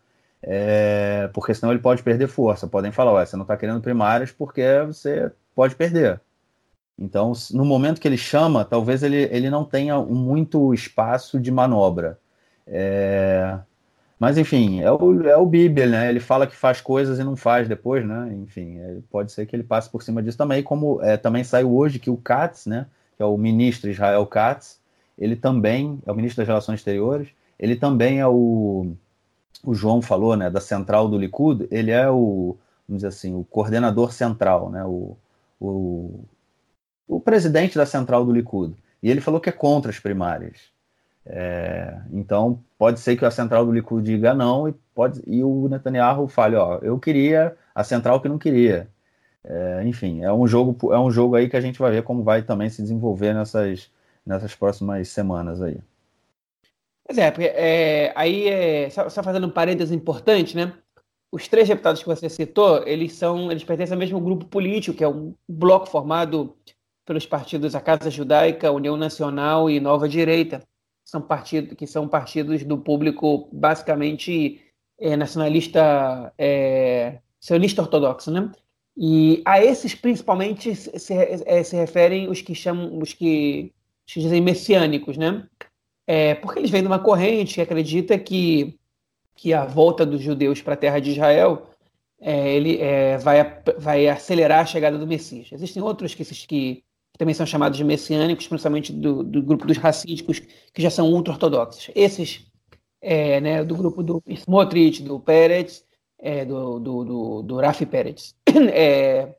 É, 0.49 1.29
porque 1.33 1.53
senão 1.53 1.73
ele 1.73 1.81
pode 1.81 2.01
perder 2.01 2.27
força. 2.27 2.67
Podem 2.67 2.89
falar, 2.89 3.11
Ué, 3.13 3.25
você 3.25 3.35
não 3.35 3.43
está 3.43 3.57
querendo 3.57 3.81
primárias 3.81 4.31
porque 4.31 4.63
você 4.85 5.29
pode 5.53 5.75
perder. 5.75 6.21
Então, 6.97 7.33
no 7.51 7.65
momento 7.65 7.99
que 7.99 8.07
ele 8.07 8.17
chama, 8.17 8.63
talvez 8.63 9.03
ele, 9.03 9.23
ele 9.29 9.49
não 9.49 9.65
tenha 9.65 9.99
muito 9.99 10.73
espaço 10.73 11.37
de 11.37 11.51
manobra. 11.51 12.17
É... 12.65 13.59
Mas, 14.17 14.37
enfim, 14.37 14.81
é 14.81 14.91
o, 14.91 15.21
é 15.27 15.37
o 15.37 15.45
Bíblia, 15.45 15.85
né? 15.85 16.09
Ele 16.09 16.19
fala 16.21 16.47
que 16.47 16.55
faz 16.55 16.79
coisas 16.81 17.19
e 17.19 17.23
não 17.23 17.35
faz 17.35 17.67
depois, 17.67 18.05
né? 18.05 18.33
Enfim, 18.41 18.79
é, 18.79 18.97
pode 19.11 19.31
ser 19.33 19.45
que 19.45 19.55
ele 19.55 19.63
passe 19.63 19.89
por 19.89 20.01
cima 20.01 20.23
disso 20.23 20.37
também, 20.37 20.63
como 20.63 21.01
é, 21.03 21.17
também 21.17 21.43
saiu 21.43 21.75
hoje 21.75 21.99
que 21.99 22.09
o 22.09 22.17
Katz, 22.17 22.65
né? 22.65 22.87
Que 23.17 23.21
é 23.21 23.25
o 23.25 23.37
ministro 23.37 23.89
Israel 23.89 24.25
Katz, 24.25 24.79
ele 25.19 25.35
também 25.35 25.99
é 26.05 26.11
o 26.11 26.15
ministro 26.15 26.41
das 26.41 26.47
Relações 26.47 26.79
Exteriores, 26.79 27.27
ele 27.59 27.75
também 27.75 28.19
é 28.19 28.27
o, 28.27 28.95
o 29.63 29.73
João 29.73 30.01
falou, 30.01 30.35
né? 30.35 30.49
Da 30.49 30.61
central 30.61 31.07
do 31.07 31.17
Likud, 31.17 31.67
ele 31.71 31.91
é 31.91 32.09
o, 32.09 32.57
vamos 32.87 32.99
dizer 32.99 33.07
assim, 33.07 33.35
o 33.35 33.43
coordenador 33.43 34.11
central, 34.11 34.69
né? 34.69 34.83
O, 34.85 35.17
o 35.59 36.25
o 37.07 37.19
presidente 37.19 37.77
da 37.77 37.85
central 37.85 38.25
do 38.25 38.33
Likud. 38.33 38.75
E 39.01 39.09
ele 39.09 39.21
falou 39.21 39.39
que 39.39 39.49
é 39.49 39.51
contra 39.51 39.89
as 39.89 39.99
primárias. 39.99 40.69
É, 41.25 41.99
então, 42.11 42.63
pode 42.77 42.99
ser 42.99 43.15
que 43.15 43.25
a 43.25 43.31
central 43.31 43.65
do 43.65 43.71
Likud 43.71 44.03
diga 44.03 44.33
não 44.33 44.67
e, 44.67 44.73
pode, 44.93 45.21
e 45.25 45.43
o 45.43 45.67
Netanyahu 45.69 46.27
fale, 46.27 46.55
ó, 46.55 46.79
eu 46.81 46.99
queria 46.99 47.55
a 47.73 47.83
central 47.83 48.21
que 48.21 48.29
não 48.29 48.37
queria. 48.37 48.87
É, 49.43 49.83
enfim, 49.85 50.23
é 50.23 50.33
um 50.33 50.47
jogo 50.47 50.93
é 50.93 50.99
um 50.99 51.09
jogo 51.11 51.35
aí 51.35 51.49
que 51.49 51.55
a 51.55 51.61
gente 51.61 51.79
vai 51.79 51.91
ver 51.91 52.03
como 52.03 52.23
vai 52.23 52.43
também 52.43 52.69
se 52.69 52.81
desenvolver 52.81 53.33
nessas, 53.33 53.89
nessas 54.25 54.55
próximas 54.55 55.07
semanas 55.09 55.61
aí. 55.61 55.77
Pois 57.07 57.17
é, 57.17 57.31
porque, 57.31 57.47
é 57.47 58.11
aí 58.15 58.47
é, 58.47 58.89
só, 58.89 59.09
só, 59.09 59.23
fazendo 59.23 59.47
um 59.47 59.49
parênteses 59.49 59.95
importante, 59.95 60.55
né? 60.57 60.73
Os 61.31 61.47
três 61.47 61.67
deputados 61.67 62.01
que 62.01 62.07
você 62.07 62.29
citou, 62.29 62.85
eles 62.85 63.13
são, 63.13 63.49
eles 63.49 63.63
pertencem 63.63 63.93
ao 63.93 63.99
mesmo 63.99 64.19
grupo 64.19 64.45
político, 64.45 64.97
que 64.97 65.03
é 65.03 65.07
um 65.07 65.33
bloco 65.47 65.87
formado 65.87 66.57
pelos 67.05 67.25
partidos 67.25 67.75
A 67.75 67.81
Casa 67.81 68.11
Judaica, 68.11 68.71
União 68.71 68.97
Nacional 68.97 69.69
e 69.69 69.79
Nova 69.79 70.09
Direita, 70.09 70.61
são 71.05 71.21
partidos 71.21 71.77
que 71.77 71.87
são 71.87 72.07
partidos 72.07 72.63
do 72.65 72.77
público 72.77 73.47
basicamente 73.53 74.61
é, 74.99 75.15
nacionalista, 75.15 76.33
é, 76.37 77.19
sionista 77.39 77.81
ortodoxo, 77.81 78.29
né? 78.31 78.51
E 78.97 79.41
a 79.45 79.63
esses 79.63 79.95
principalmente 79.95 80.75
se, 80.75 81.13
é, 81.13 81.63
se 81.63 81.75
referem 81.77 82.29
os 82.29 82.41
que 82.41 82.53
chamam, 82.53 82.99
os 82.99 83.13
que, 83.13 83.71
que 84.05 84.19
dizem 84.19 84.41
messiânicos, 84.41 85.17
né? 85.17 85.47
É, 86.07 86.35
porque 86.35 86.59
eles 86.59 86.71
vêm 86.71 86.81
de 86.81 86.87
uma 86.87 86.99
corrente 86.99 87.55
que 87.55 87.61
acredita 87.61 88.17
que, 88.17 88.79
que 89.35 89.53
a 89.53 89.65
volta 89.65 90.05
dos 90.05 90.21
judeus 90.21 90.61
para 90.61 90.73
a 90.73 90.77
terra 90.77 90.99
de 90.99 91.11
Israel 91.11 91.67
é, 92.19 92.53
ele 92.53 92.77
é, 92.81 93.17
vai, 93.17 93.61
vai 93.77 94.07
acelerar 94.07 94.61
a 94.61 94.65
chegada 94.65 94.97
do 94.97 95.05
Messias. 95.05 95.51
Existem 95.51 95.83
outros 95.83 96.15
que, 96.15 96.23
que 96.47 96.83
também 97.17 97.33
são 97.33 97.45
chamados 97.45 97.77
de 97.77 97.83
messiânicos, 97.83 98.47
principalmente 98.47 98.93
do, 98.93 99.23
do 99.23 99.41
grupo 99.43 99.67
dos 99.67 99.77
racídicos, 99.77 100.39
que 100.73 100.81
já 100.81 100.89
são 100.89 101.11
ultra-ortodoxos. 101.11 101.91
Esses, 101.93 102.47
é, 103.01 103.41
né, 103.41 103.63
do 103.63 103.75
grupo 103.75 104.01
do 104.01 104.23
Smotrich, 104.27 105.03
do 105.03 105.19
Pérez, 105.19 105.85
é, 106.19 106.45
do, 106.45 106.79
do, 106.79 107.03
do, 107.03 107.41
do 107.43 107.57
Rafi 107.57 107.85
Pérez, 107.85 108.33
é, 108.73 109.35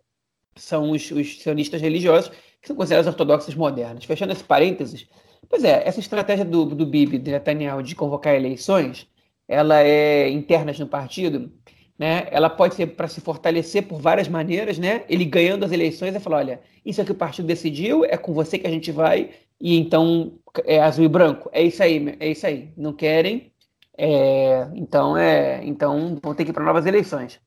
são 0.54 0.90
os, 0.90 1.10
os 1.10 1.40
sionistas 1.42 1.80
religiosos, 1.80 2.30
que 2.60 2.66
são 2.66 2.76
considerados 2.76 3.08
ortodoxos 3.08 3.54
modernos. 3.54 4.04
Fechando 4.04 4.32
esse 4.32 4.44
parênteses, 4.44 5.08
pois 5.48 5.64
é, 5.64 5.86
essa 5.86 6.00
estratégia 6.00 6.44
do, 6.44 6.64
do 6.64 6.86
Bibi, 6.86 7.18
de 7.18 7.30
Netanyahu, 7.30 7.82
de 7.82 7.94
convocar 7.94 8.34
eleições, 8.34 9.08
ela 9.48 9.82
é 9.82 10.28
interna 10.28 10.72
no 10.78 10.86
partido, 10.86 11.50
né? 11.98 12.28
Ela 12.30 12.50
pode 12.50 12.74
ser 12.74 12.86
para 12.88 13.08
se 13.08 13.20
fortalecer 13.20 13.86
por 13.86 14.00
várias 14.00 14.28
maneiras, 14.28 14.78
né? 14.78 15.04
Ele 15.08 15.24
ganhando 15.24 15.64
as 15.64 15.72
eleições 15.72 16.14
e 16.14 16.20
falar, 16.20 16.38
olha, 16.38 16.60
isso 16.84 17.00
é 17.00 17.04
que 17.04 17.12
o 17.12 17.14
partido 17.14 17.46
decidiu, 17.46 18.04
é 18.04 18.16
com 18.16 18.32
você 18.32 18.58
que 18.58 18.66
a 18.66 18.70
gente 18.70 18.92
vai 18.92 19.30
e 19.60 19.76
então 19.76 20.38
é 20.64 20.80
azul 20.80 21.04
e 21.04 21.08
branco, 21.08 21.48
é 21.52 21.62
isso 21.62 21.82
aí, 21.82 22.16
é 22.20 22.28
isso 22.30 22.46
aí. 22.46 22.72
Não 22.76 22.92
querem, 22.92 23.52
é, 23.96 24.68
então 24.74 25.16
é, 25.16 25.64
então 25.64 26.18
vão 26.22 26.34
ter 26.34 26.44
que 26.44 26.50
ir 26.50 26.54
para 26.54 26.64
novas 26.64 26.86
eleições 26.86 27.40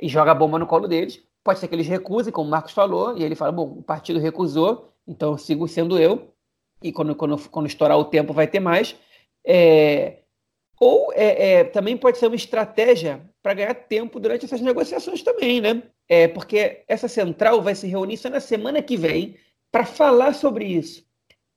e 0.00 0.08
joga 0.08 0.32
a 0.32 0.34
bomba 0.34 0.58
no 0.58 0.66
colo 0.66 0.88
deles. 0.88 1.22
Pode 1.44 1.60
ser 1.60 1.68
que 1.68 1.74
eles 1.74 1.86
recusem, 1.86 2.32
como 2.32 2.48
o 2.48 2.50
Marcos 2.50 2.72
falou, 2.72 3.16
e 3.16 3.22
ele 3.22 3.36
fala, 3.36 3.52
bom, 3.52 3.78
o 3.78 3.82
partido 3.82 4.18
recusou, 4.18 4.92
então 5.06 5.38
sigo 5.38 5.68
sendo 5.68 5.98
eu 5.98 6.34
e 6.88 6.92
quando 6.92 7.14
quando, 7.14 7.38
quando 7.50 7.66
estourar 7.66 7.98
o 7.98 8.04
tempo 8.04 8.32
vai 8.32 8.46
ter 8.46 8.60
mais. 8.60 8.96
É, 9.44 10.18
ou 10.80 11.12
é, 11.14 11.52
é, 11.52 11.64
também 11.64 11.96
pode 11.96 12.18
ser 12.18 12.26
uma 12.26 12.36
estratégia 12.36 13.22
para 13.42 13.54
ganhar 13.54 13.74
tempo 13.74 14.20
durante 14.20 14.44
essas 14.44 14.60
negociações 14.60 15.22
também, 15.22 15.60
né? 15.60 15.82
É, 16.08 16.28
porque 16.28 16.82
essa 16.86 17.08
central 17.08 17.62
vai 17.62 17.74
se 17.74 17.86
reunir 17.86 18.16
só 18.16 18.28
na 18.28 18.40
semana 18.40 18.82
que 18.82 18.96
vem 18.96 19.36
para 19.70 19.84
falar 19.84 20.34
sobre 20.34 20.64
isso. 20.64 21.04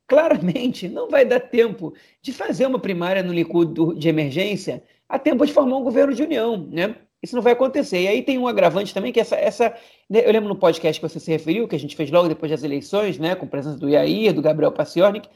Claramente, 0.07 0.87
não 0.87 1.09
vai 1.09 1.25
dar 1.25 1.39
tempo 1.39 1.93
de 2.21 2.33
fazer 2.33 2.65
uma 2.65 2.79
primária 2.79 3.21
no 3.21 3.33
Likud 3.33 3.95
de 3.97 4.09
emergência 4.09 4.83
a 5.07 5.19
tempo 5.19 5.45
de 5.45 5.53
formar 5.53 5.77
um 5.77 5.83
governo 5.83 6.13
de 6.13 6.23
união, 6.23 6.57
né? 6.71 6.95
Isso 7.21 7.35
não 7.35 7.41
vai 7.41 7.53
acontecer. 7.53 8.01
E 8.01 8.07
aí 8.07 8.23
tem 8.23 8.37
um 8.37 8.47
agravante 8.47 8.93
também, 8.93 9.11
que 9.11 9.19
essa, 9.19 9.35
essa. 9.35 9.75
Né, 10.09 10.25
eu 10.25 10.31
lembro 10.31 10.47
no 10.49 10.55
podcast 10.55 10.99
que 10.99 11.07
você 11.07 11.19
se 11.19 11.29
referiu, 11.31 11.67
que 11.67 11.75
a 11.75 11.79
gente 11.79 11.95
fez 11.95 12.09
logo 12.09 12.29
depois 12.29 12.51
das 12.51 12.63
eleições, 12.63 13.17
né? 13.19 13.35
Com 13.35 13.47
presença 13.47 13.77
do 13.77 13.89
Iair, 13.89 14.33
do 14.33 14.41
Gabriel 14.41 14.71
Paciornik. 14.71 15.29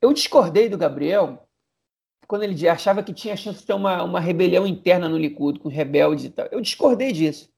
Eu 0.00 0.12
discordei 0.12 0.68
do 0.68 0.78
Gabriel 0.78 1.46
quando 2.26 2.42
ele 2.42 2.68
achava 2.68 3.02
que 3.02 3.12
tinha 3.12 3.36
chance 3.36 3.60
de 3.60 3.66
ter 3.66 3.74
uma, 3.74 4.02
uma 4.02 4.20
rebelião 4.20 4.66
interna 4.66 5.08
no 5.08 5.18
Likud, 5.18 5.58
com 5.58 5.68
rebeldes 5.68 6.24
e 6.26 6.30
tal. 6.30 6.46
Eu 6.50 6.60
discordei 6.60 7.12
disso. 7.12 7.50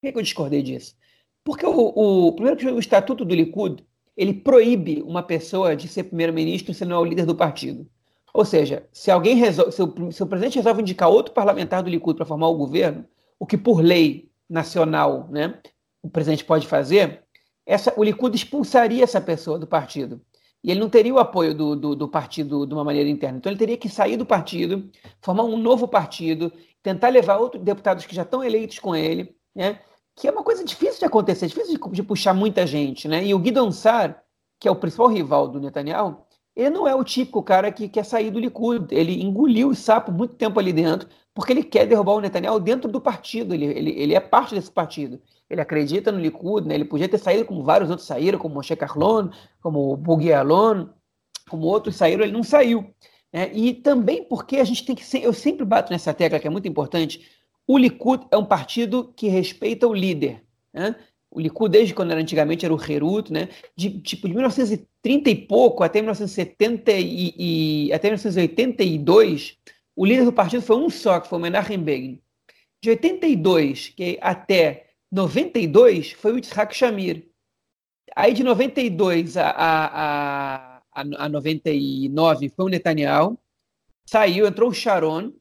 Por 0.00 0.12
que 0.12 0.18
eu 0.18 0.22
discordei 0.22 0.62
disso? 0.62 0.96
Porque 1.44 1.66
o, 1.66 2.28
o 2.28 2.32
primeiro 2.32 2.74
o 2.74 2.78
estatuto 2.78 3.24
do 3.24 3.34
Likud 3.34 3.84
ele 4.16 4.32
proíbe 4.32 5.02
uma 5.02 5.22
pessoa 5.22 5.76
de 5.76 5.88
ser 5.88 6.04
primeiro-ministro 6.04 6.72
se 6.72 6.84
não 6.84 6.96
é 6.96 6.98
o 6.98 7.04
líder 7.04 7.26
do 7.26 7.34
partido. 7.34 7.86
Ou 8.32 8.44
seja, 8.44 8.88
se 8.92 9.10
alguém 9.10 9.36
resolve, 9.36 9.72
se 9.72 9.82
o, 9.82 10.12
se 10.12 10.22
o 10.22 10.26
presidente 10.26 10.56
resolve 10.56 10.82
indicar 10.82 11.08
outro 11.08 11.34
parlamentar 11.34 11.82
do 11.82 11.90
Likud 11.90 12.16
para 12.16 12.26
formar 12.26 12.48
o 12.48 12.56
governo, 12.56 13.04
o 13.38 13.46
que 13.46 13.56
por 13.56 13.80
lei 13.80 14.30
nacional, 14.48 15.28
né, 15.30 15.58
o 16.02 16.08
presidente 16.08 16.44
pode 16.44 16.66
fazer, 16.66 17.22
essa, 17.64 17.92
o 17.96 18.04
Likud 18.04 18.34
expulsaria 18.34 19.02
essa 19.02 19.20
pessoa 19.20 19.58
do 19.58 19.66
partido. 19.66 20.20
E 20.62 20.70
ele 20.70 20.80
não 20.80 20.88
teria 20.88 21.12
o 21.12 21.18
apoio 21.18 21.54
do, 21.54 21.76
do, 21.76 21.94
do, 21.94 22.08
partido 22.08 22.66
de 22.66 22.74
uma 22.74 22.84
maneira 22.84 23.08
interna. 23.08 23.38
Então 23.38 23.50
ele 23.50 23.58
teria 23.58 23.76
que 23.76 23.88
sair 23.88 24.16
do 24.16 24.24
partido, 24.26 24.90
formar 25.20 25.44
um 25.44 25.56
novo 25.56 25.86
partido, 25.86 26.52
tentar 26.82 27.08
levar 27.08 27.36
outros 27.36 27.62
deputados 27.62 28.06
que 28.06 28.14
já 28.14 28.22
estão 28.22 28.42
eleitos 28.42 28.78
com 28.78 28.94
ele, 28.94 29.36
né? 29.54 29.80
que 30.14 30.26
é 30.26 30.30
uma 30.30 30.42
coisa 30.42 30.64
difícil 30.64 31.00
de 31.00 31.04
acontecer, 31.04 31.46
difícil 31.46 31.78
de, 31.78 31.90
de 31.90 32.02
puxar 32.02 32.32
muita 32.32 32.66
gente. 32.66 33.06
Né? 33.06 33.24
E 33.26 33.34
o 33.34 33.38
Guidon 33.38 33.70
Sar, 33.70 34.22
que 34.58 34.66
é 34.66 34.70
o 34.70 34.76
principal 34.76 35.08
rival 35.08 35.46
do 35.48 35.60
Netanyahu, 35.60 36.24
ele 36.54 36.70
não 36.70 36.88
é 36.88 36.94
o 36.94 37.04
típico 37.04 37.42
cara 37.42 37.70
que 37.70 37.88
quer 37.88 38.04
sair 38.04 38.30
do 38.30 38.40
Likud. 38.40 38.86
Ele 38.90 39.22
engoliu 39.22 39.68
o 39.68 39.74
sapo 39.74 40.10
muito 40.10 40.34
tempo 40.34 40.58
ali 40.58 40.72
dentro, 40.72 41.06
porque 41.36 41.52
ele 41.52 41.62
quer 41.62 41.86
derrubar 41.86 42.14
o 42.14 42.20
Netanyahu 42.20 42.58
dentro 42.58 42.90
do 42.90 43.00
partido. 43.00 43.54
Ele, 43.54 43.66
ele, 43.66 43.90
ele 43.90 44.14
é 44.14 44.20
parte 44.20 44.56
desse 44.56 44.72
partido 44.72 45.20
ele 45.48 45.60
acredita 45.60 46.10
no 46.10 46.18
Likud, 46.18 46.66
né? 46.66 46.74
ele 46.74 46.84
podia 46.84 47.08
ter 47.08 47.18
saído 47.18 47.44
como 47.44 47.62
vários 47.62 47.88
outros 47.88 48.06
saíram, 48.06 48.38
como 48.38 48.54
Moshe 48.54 48.74
Carlon, 48.74 49.28
como 49.60 49.96
Bugui 49.96 50.32
Alon, 50.32 50.88
como 51.48 51.66
outros 51.66 51.96
saíram, 51.96 52.24
ele 52.24 52.32
não 52.32 52.42
saiu. 52.42 52.92
Né? 53.32 53.50
E 53.54 53.74
também 53.74 54.24
porque 54.24 54.56
a 54.56 54.64
gente 54.64 54.84
tem 54.84 54.96
que 54.96 55.04
ser, 55.04 55.22
eu 55.22 55.32
sempre 55.32 55.64
bato 55.64 55.92
nessa 55.92 56.12
tecla 56.12 56.38
que 56.40 56.46
é 56.46 56.50
muito 56.50 56.66
importante, 56.66 57.28
o 57.66 57.78
Likud 57.78 58.26
é 58.30 58.36
um 58.36 58.44
partido 58.44 59.12
que 59.16 59.28
respeita 59.28 59.86
o 59.86 59.94
líder. 59.94 60.42
Né? 60.72 60.96
O 61.30 61.40
Likud, 61.40 61.70
desde 61.70 61.94
quando 61.94 62.10
era 62.10 62.20
antigamente, 62.20 62.64
era 62.64 62.74
o 62.74 62.80
Herut, 62.80 63.32
né? 63.32 63.48
de, 63.76 64.00
tipo, 64.00 64.26
de 64.26 64.34
1930 64.34 65.30
e 65.30 65.34
pouco 65.34 65.84
até 65.84 66.00
1970 66.00 66.92
e, 66.92 67.34
e, 67.88 67.92
até 67.92 68.08
1982, 68.08 69.58
o 69.96 70.04
líder 70.04 70.26
do 70.26 70.32
partido 70.32 70.62
foi 70.62 70.76
um 70.76 70.90
só, 70.90 71.18
que 71.18 71.28
foi 71.28 71.38
o 71.38 71.42
Menachem 71.42 71.78
Begin. 71.78 72.20
De 72.82 72.90
82 72.90 73.88
que 73.88 74.18
até 74.20 74.90
92 75.10 76.12
foi 76.12 76.32
o 76.32 76.36
Yitzhak 76.36 76.76
Shamir. 76.76 77.30
Aí 78.14 78.34
de 78.34 78.44
92 78.44 79.36
a, 79.38 79.50
a, 79.50 80.76
a, 80.92 81.00
a 81.24 81.28
99 81.28 82.48
foi 82.50 82.64
o 82.66 82.68
Netanyahu. 82.68 83.38
Saiu, 84.06 84.46
entrou 84.46 84.70
o 84.70 84.74
Sharon. 84.74 85.32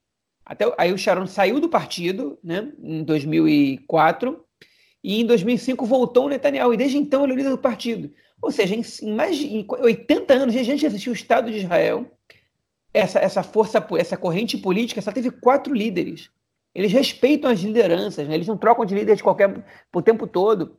Até, 0.45 0.73
aí 0.77 0.93
o 0.93 0.97
Sharon 0.97 1.27
saiu 1.27 1.59
do 1.59 1.69
partido 1.69 2.39
né, 2.43 2.71
em 2.81 3.03
2004. 3.03 4.43
E 5.03 5.21
em 5.21 5.25
2005 5.25 5.85
voltou 5.85 6.25
o 6.25 6.29
Netanyahu. 6.29 6.73
E 6.73 6.77
desde 6.77 6.97
então 6.97 7.23
ele 7.23 7.33
é 7.33 7.35
o 7.35 7.37
líder 7.37 7.49
do 7.49 7.57
partido. 7.57 8.11
Ou 8.41 8.51
seja, 8.51 8.75
em, 8.75 9.13
mais 9.13 9.37
de 9.37 9.47
em 9.47 9.65
80 9.67 10.33
anos, 10.33 10.55
a 10.55 10.63
gente 10.63 10.85
assistiu 10.85 11.11
o 11.11 11.15
Estado 11.15 11.51
de 11.51 11.57
Israel. 11.57 12.09
Essa, 12.97 13.19
essa 13.19 13.43
força, 13.43 13.85
essa 13.97 14.15
corrente 14.15 14.57
política 14.57 15.01
só 15.01 15.11
teve 15.11 15.29
quatro 15.29 15.73
líderes. 15.73 16.29
Eles 16.73 16.93
respeitam 16.93 17.51
as 17.51 17.59
lideranças, 17.59 18.25
né? 18.25 18.33
eles 18.33 18.47
não 18.47 18.57
trocam 18.57 18.85
de 18.85 18.95
líder 18.95 19.17
de 19.17 19.23
qualquer 19.23 19.65
o 19.93 20.01
tempo 20.01 20.25
todo, 20.25 20.77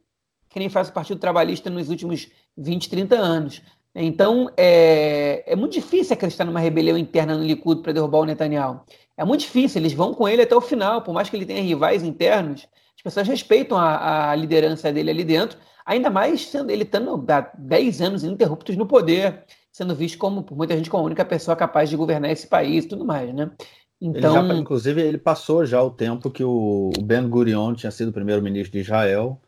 que 0.48 0.58
nem 0.58 0.70
faz 0.70 0.88
o 0.88 0.92
Partido 0.94 1.20
Trabalhista 1.20 1.68
nos 1.68 1.90
últimos 1.90 2.30
20, 2.56 2.88
30 2.88 3.16
anos. 3.16 3.62
Então, 3.94 4.50
é, 4.56 5.44
é 5.46 5.54
muito 5.54 5.72
difícil 5.72 6.14
acreditar 6.14 6.46
numa 6.46 6.60
rebelião 6.60 6.96
interna 6.96 7.36
no 7.36 7.44
Likud 7.44 7.82
para 7.82 7.92
derrubar 7.92 8.20
o 8.20 8.24
Netanyahu. 8.24 8.80
É 9.14 9.24
muito 9.24 9.40
difícil, 9.40 9.80
eles 9.80 9.92
vão 9.92 10.14
com 10.14 10.26
ele 10.26 10.40
até 10.40 10.56
o 10.56 10.60
final, 10.62 11.02
por 11.02 11.12
mais 11.12 11.28
que 11.28 11.36
ele 11.36 11.44
tenha 11.44 11.62
rivais 11.62 12.02
internos, 12.02 12.66
as 12.96 13.02
pessoas 13.02 13.28
respeitam 13.28 13.76
a, 13.76 14.30
a 14.30 14.34
liderança 14.34 14.90
dele 14.90 15.10
ali 15.10 15.24
dentro, 15.24 15.58
ainda 15.84 16.08
mais 16.08 16.46
sendo 16.46 16.70
ele 16.70 16.82
estando 16.82 17.24
há 17.30 17.52
10 17.58 18.00
anos 18.00 18.24
ininterruptos 18.24 18.74
no 18.74 18.86
poder, 18.86 19.44
sendo 19.76 19.94
visto 19.94 20.16
como, 20.16 20.42
por 20.42 20.56
muita 20.56 20.74
gente, 20.74 20.88
como 20.88 21.02
a 21.02 21.06
única 21.06 21.22
pessoa 21.22 21.54
capaz 21.54 21.90
de 21.90 21.98
governar 21.98 22.30
esse 22.30 22.46
país 22.46 22.86
e 22.86 22.88
tudo 22.88 23.04
mais, 23.04 23.34
né? 23.34 23.50
Então, 24.00 24.38
ele 24.38 24.48
já, 24.48 24.54
inclusive, 24.54 25.02
ele 25.02 25.18
passou 25.18 25.66
já 25.66 25.82
o 25.82 25.90
tempo 25.90 26.30
que 26.30 26.42
o 26.42 26.90
Ben 27.02 27.28
Gurion 27.28 27.74
tinha 27.74 27.90
sido 27.90 28.10
primeiro-ministro 28.10 28.72
de 28.72 28.78
Israel, 28.78 29.38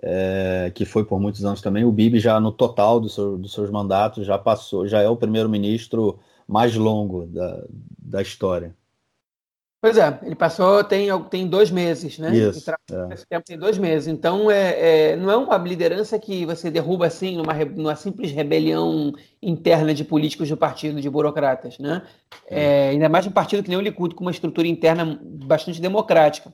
é, 0.00 0.72
que 0.74 0.86
foi 0.86 1.04
por 1.04 1.20
muitos 1.20 1.44
anos 1.44 1.60
também. 1.60 1.84
O 1.84 1.92
Bibi 1.92 2.18
já 2.18 2.40
no 2.40 2.52
total 2.52 2.98
do 2.98 3.10
seu, 3.10 3.36
dos 3.36 3.52
seus 3.52 3.70
mandatos 3.70 4.24
já 4.24 4.38
passou, 4.38 4.88
já 4.88 5.02
é 5.02 5.08
o 5.10 5.16
primeiro-ministro 5.16 6.18
mais 6.48 6.74
longo 6.74 7.26
da, 7.26 7.62
da 7.98 8.22
história. 8.22 8.74
Pois 9.86 9.98
é, 9.98 10.18
ele 10.24 10.34
passou 10.34 10.82
tem, 10.82 11.06
tem 11.30 11.46
dois 11.46 11.70
meses, 11.70 12.18
né? 12.18 12.36
Isso. 12.36 12.68
É. 12.90 13.14
Esse 13.14 13.24
tempo 13.24 13.46
tem 13.46 13.56
dois 13.56 13.78
meses. 13.78 14.08
Então, 14.08 14.50
é, 14.50 15.12
é, 15.12 15.16
não 15.16 15.30
é 15.30 15.36
uma 15.36 15.56
liderança 15.58 16.18
que 16.18 16.44
você 16.44 16.72
derruba 16.72 17.06
assim, 17.06 17.36
numa, 17.36 17.54
numa 17.54 17.94
simples 17.94 18.32
rebelião 18.32 19.12
interna 19.40 19.94
de 19.94 20.02
políticos 20.02 20.48
do 20.48 20.56
partido, 20.56 21.00
de 21.00 21.08
burocratas, 21.08 21.78
né? 21.78 22.02
É, 22.48 22.88
ainda 22.88 23.08
mais 23.08 23.28
um 23.28 23.30
partido 23.30 23.62
que 23.62 23.68
nem 23.68 23.78
o 23.78 23.80
Likud, 23.80 24.16
com 24.16 24.24
uma 24.24 24.32
estrutura 24.32 24.66
interna 24.66 25.20
bastante 25.22 25.80
democrática. 25.80 26.52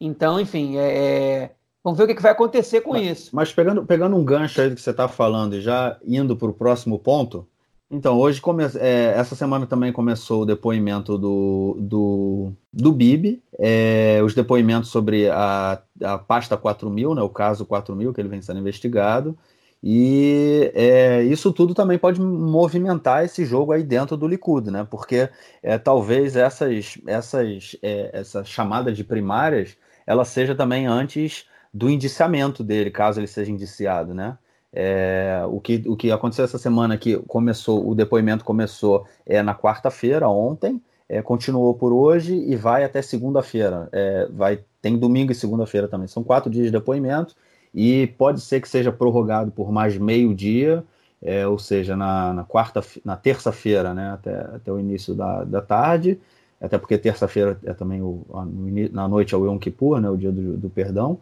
Então, 0.00 0.40
enfim, 0.40 0.78
é, 0.78 0.82
é 0.82 1.50
vamos 1.82 1.98
ver 1.98 2.04
o 2.04 2.06
que, 2.06 2.22
vai 2.22 2.30
acontecer 2.30 2.82
com 2.82 2.92
mas, 2.92 3.10
isso. 3.10 3.30
Mas 3.34 3.52
pegando, 3.52 3.84
pegando 3.84 4.14
um 4.14 4.24
gancho 4.24 4.60
aí 4.60 4.68
do 4.68 4.76
que 4.76 4.80
você 4.80 4.90
está 4.90 5.08
falando 5.08 5.56
e 5.56 5.60
já 5.60 5.98
indo 6.06 6.36
para 6.36 6.48
o 6.48 6.54
próximo 6.54 6.96
ponto, 6.96 7.44
então, 7.90 8.18
hoje, 8.18 8.40
come... 8.40 8.64
É, 8.76 9.14
essa 9.16 9.34
semana 9.34 9.66
também 9.66 9.92
começou 9.92 10.42
o 10.42 10.46
depoimento 10.46 11.16
do, 11.16 11.76
do, 11.80 12.52
do 12.72 12.92
BIB, 12.92 13.42
é, 13.58 14.20
os 14.22 14.34
depoimentos 14.34 14.90
sobre 14.90 15.28
a, 15.30 15.82
a 16.02 16.18
pasta 16.18 16.56
4000, 16.56 17.14
né, 17.14 17.22
o 17.22 17.28
caso 17.28 17.64
4000, 17.64 18.12
que 18.12 18.20
ele 18.20 18.28
vem 18.28 18.42
sendo 18.42 18.60
investigado, 18.60 19.36
e 19.82 20.72
é, 20.74 21.22
isso 21.22 21.52
tudo 21.52 21.72
também 21.74 21.98
pode 21.98 22.20
movimentar 22.20 23.24
esse 23.24 23.44
jogo 23.44 23.72
aí 23.72 23.82
dentro 23.82 24.16
do 24.16 24.26
Likud, 24.26 24.70
né? 24.70 24.86
Porque 24.90 25.28
é, 25.62 25.78
talvez 25.78 26.34
essas, 26.34 26.98
essas, 27.06 27.76
é, 27.80 28.10
essa 28.12 28.44
chamada 28.44 28.92
de 28.92 29.04
primárias 29.04 29.76
ela 30.06 30.24
seja 30.24 30.54
também 30.54 30.86
antes 30.86 31.46
do 31.72 31.88
indiciamento 31.90 32.64
dele, 32.64 32.90
caso 32.90 33.20
ele 33.20 33.26
seja 33.26 33.52
indiciado, 33.52 34.14
né? 34.14 34.38
É, 34.72 35.42
o, 35.48 35.60
que, 35.60 35.82
o 35.86 35.96
que 35.96 36.10
aconteceu 36.10 36.44
essa 36.44 36.58
semana 36.58 36.98
que 36.98 37.16
começou, 37.26 37.88
o 37.88 37.94
depoimento 37.94 38.44
começou 38.44 39.06
é, 39.26 39.42
na 39.42 39.54
quarta-feira, 39.54 40.28
ontem, 40.28 40.80
é, 41.08 41.22
continuou 41.22 41.72
por 41.74 41.92
hoje 41.92 42.34
e 42.34 42.54
vai 42.54 42.84
até 42.84 43.00
segunda-feira. 43.00 43.88
É, 43.92 44.28
vai 44.30 44.60
tem 44.80 44.96
domingo 44.96 45.32
e 45.32 45.34
segunda-feira 45.34 45.88
também. 45.88 46.06
São 46.06 46.22
quatro 46.22 46.50
dias 46.50 46.66
de 46.66 46.72
depoimento 46.72 47.34
e 47.74 48.06
pode 48.18 48.40
ser 48.40 48.60
que 48.60 48.68
seja 48.68 48.92
prorrogado 48.92 49.50
por 49.50 49.72
mais 49.72 49.96
meio 49.98 50.34
dia, 50.34 50.84
é, 51.20 51.46
ou 51.46 51.58
seja, 51.58 51.96
na, 51.96 52.32
na 52.32 52.44
quarta, 52.44 52.82
na 53.04 53.16
terça-feira, 53.16 53.92
né, 53.92 54.10
até, 54.10 54.34
até 54.34 54.72
o 54.72 54.78
início 54.78 55.14
da, 55.14 55.44
da 55.44 55.60
tarde. 55.60 56.18
Até 56.60 56.76
porque 56.76 56.98
terça-feira 56.98 57.58
é 57.64 57.72
também 57.72 58.02
o, 58.02 58.24
a, 58.32 58.44
na 58.92 59.08
noite 59.08 59.34
é 59.34 59.38
o 59.38 59.46
Yom 59.46 59.58
Kippur, 59.58 60.00
né, 60.00 60.10
o 60.10 60.16
dia 60.16 60.32
do, 60.32 60.56
do 60.56 60.70
perdão. 60.70 61.18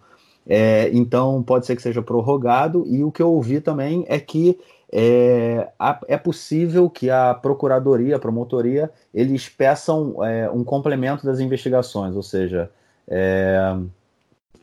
É, 0.49 0.91
então 0.93 1.43
pode 1.43 1.67
ser 1.67 1.75
que 1.75 1.83
seja 1.83 2.03
prorrogado, 2.03 2.85
e 2.87 3.03
o 3.03 3.11
que 3.11 3.23
eu 3.23 3.33
ouvi 3.33 3.61
também 3.61 4.05
é 4.09 4.19
que 4.21 4.59
é, 4.93 5.69
é 6.07 6.17
possível 6.17 6.89
que 6.89 7.11
a 7.11 7.35
procuradoria, 7.35 8.17
a 8.17 8.21
promotoria, 8.21 8.91
eles 9.13 9.49
peçam 9.49 10.25
é, 10.25 10.49
um 10.51 10.63
complemento 10.63 11.27
das 11.27 11.41
investigações, 11.41 12.15
ou 12.15 12.23
seja, 12.23 12.71
é, 13.09 13.77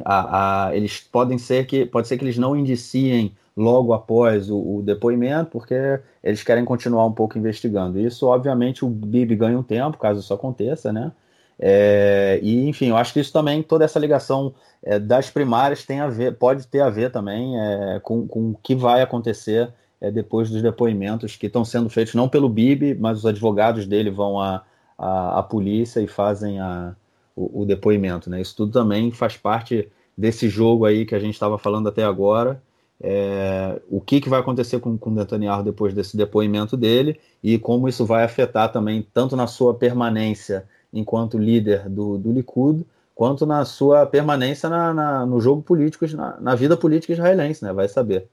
a, 0.03 0.67
a, 0.67 0.75
eles 0.75 0.99
podem 0.99 1.37
ser 1.37 1.65
que 1.65 1.85
pode 1.85 2.07
ser 2.07 2.17
que 2.17 2.23
eles 2.23 2.37
não 2.37 2.55
indiciem 2.55 3.35
logo 3.55 3.93
após 3.93 4.49
o, 4.49 4.77
o, 4.77 4.81
depoimento, 4.81 5.51
porque 5.51 5.99
eles 6.23 6.43
querem 6.43 6.65
continuar 6.65 7.05
um 7.05 7.11
pouco 7.11 7.37
investigando. 7.37 7.99
Isso, 7.99 8.25
obviamente, 8.25 8.83
o 8.83 8.89
BIB 8.89 9.35
ganha 9.35 9.59
um 9.59 9.63
tempo, 9.63 9.97
caso 9.97 10.19
isso 10.21 10.33
aconteça, 10.33 10.91
né? 10.91 11.11
É, 11.59 12.39
e, 12.41 12.67
enfim, 12.67 12.89
eu 12.89 12.97
acho 12.97 13.13
que 13.13 13.19
isso 13.19 13.31
também, 13.31 13.61
toda 13.61 13.85
essa 13.85 13.99
ligação 13.99 14.53
é, 14.83 14.99
das 14.99 15.29
primárias 15.29 15.85
tem 15.85 15.99
a 15.99 16.07
ver, 16.07 16.35
pode 16.35 16.67
ter 16.67 16.81
a 16.81 16.89
ver 16.89 17.11
também 17.11 17.59
é, 17.59 17.99
com, 18.01 18.27
com 18.27 18.51
o 18.51 18.57
que 18.61 18.75
vai 18.75 19.01
acontecer 19.01 19.71
é, 20.01 20.11
depois 20.11 20.49
dos 20.49 20.61
depoimentos 20.61 21.37
que 21.37 21.47
estão 21.47 21.63
sendo 21.63 21.89
feitos, 21.89 22.13
não 22.13 22.27
pelo 22.27 22.49
BIB, 22.49 22.95
mas 22.95 23.19
os 23.19 23.25
advogados 23.25 23.87
dele 23.87 24.11
vão 24.11 24.39
à, 24.39 24.63
à, 24.97 25.39
à 25.39 25.43
polícia 25.43 26.01
e 26.01 26.07
fazem 26.07 26.59
a, 26.59 26.95
o, 27.35 27.61
o, 27.61 27.65
depoimento. 27.65 28.29
Né? 28.29 28.41
Isso 28.41 28.55
tudo 28.55 28.73
também 28.73 29.11
faz 29.11 29.37
parte 29.37 29.89
desse 30.17 30.49
jogo 30.49 30.85
aí 30.85 31.05
que 31.05 31.15
a 31.15 31.19
gente 31.19 31.33
estava 31.33 31.57
falando 31.57 31.87
até 31.87 32.03
agora. 32.03 32.61
É, 33.01 33.81
o 33.89 33.99
que, 33.99 34.21
que 34.21 34.29
vai 34.29 34.39
acontecer 34.39 34.79
com, 34.79 34.97
com 34.97 35.09
Netanyahu 35.09 35.63
depois 35.63 35.93
desse 35.93 36.15
depoimento 36.15 36.77
dele 36.77 37.19
e 37.41 37.57
como 37.57 37.87
isso 37.89 38.05
vai 38.05 38.23
afetar 38.23 38.71
também 38.71 39.05
tanto 39.13 39.35
na 39.35 39.47
sua 39.47 39.73
permanência 39.73 40.65
enquanto 40.93 41.37
líder 41.37 41.89
do, 41.89 42.17
do 42.17 42.31
Likud, 42.31 42.85
quanto 43.15 43.45
na 43.45 43.65
sua 43.65 44.05
permanência 44.05 44.69
na, 44.69 44.93
na 44.93 45.25
no 45.25 45.41
jogo 45.41 45.61
político, 45.61 46.05
na, 46.15 46.39
na, 46.39 46.55
vida 46.55 46.77
política 46.77 47.13
israelense, 47.13 47.63
né? 47.63 47.73
Vai 47.73 47.87
saber. 47.87 48.27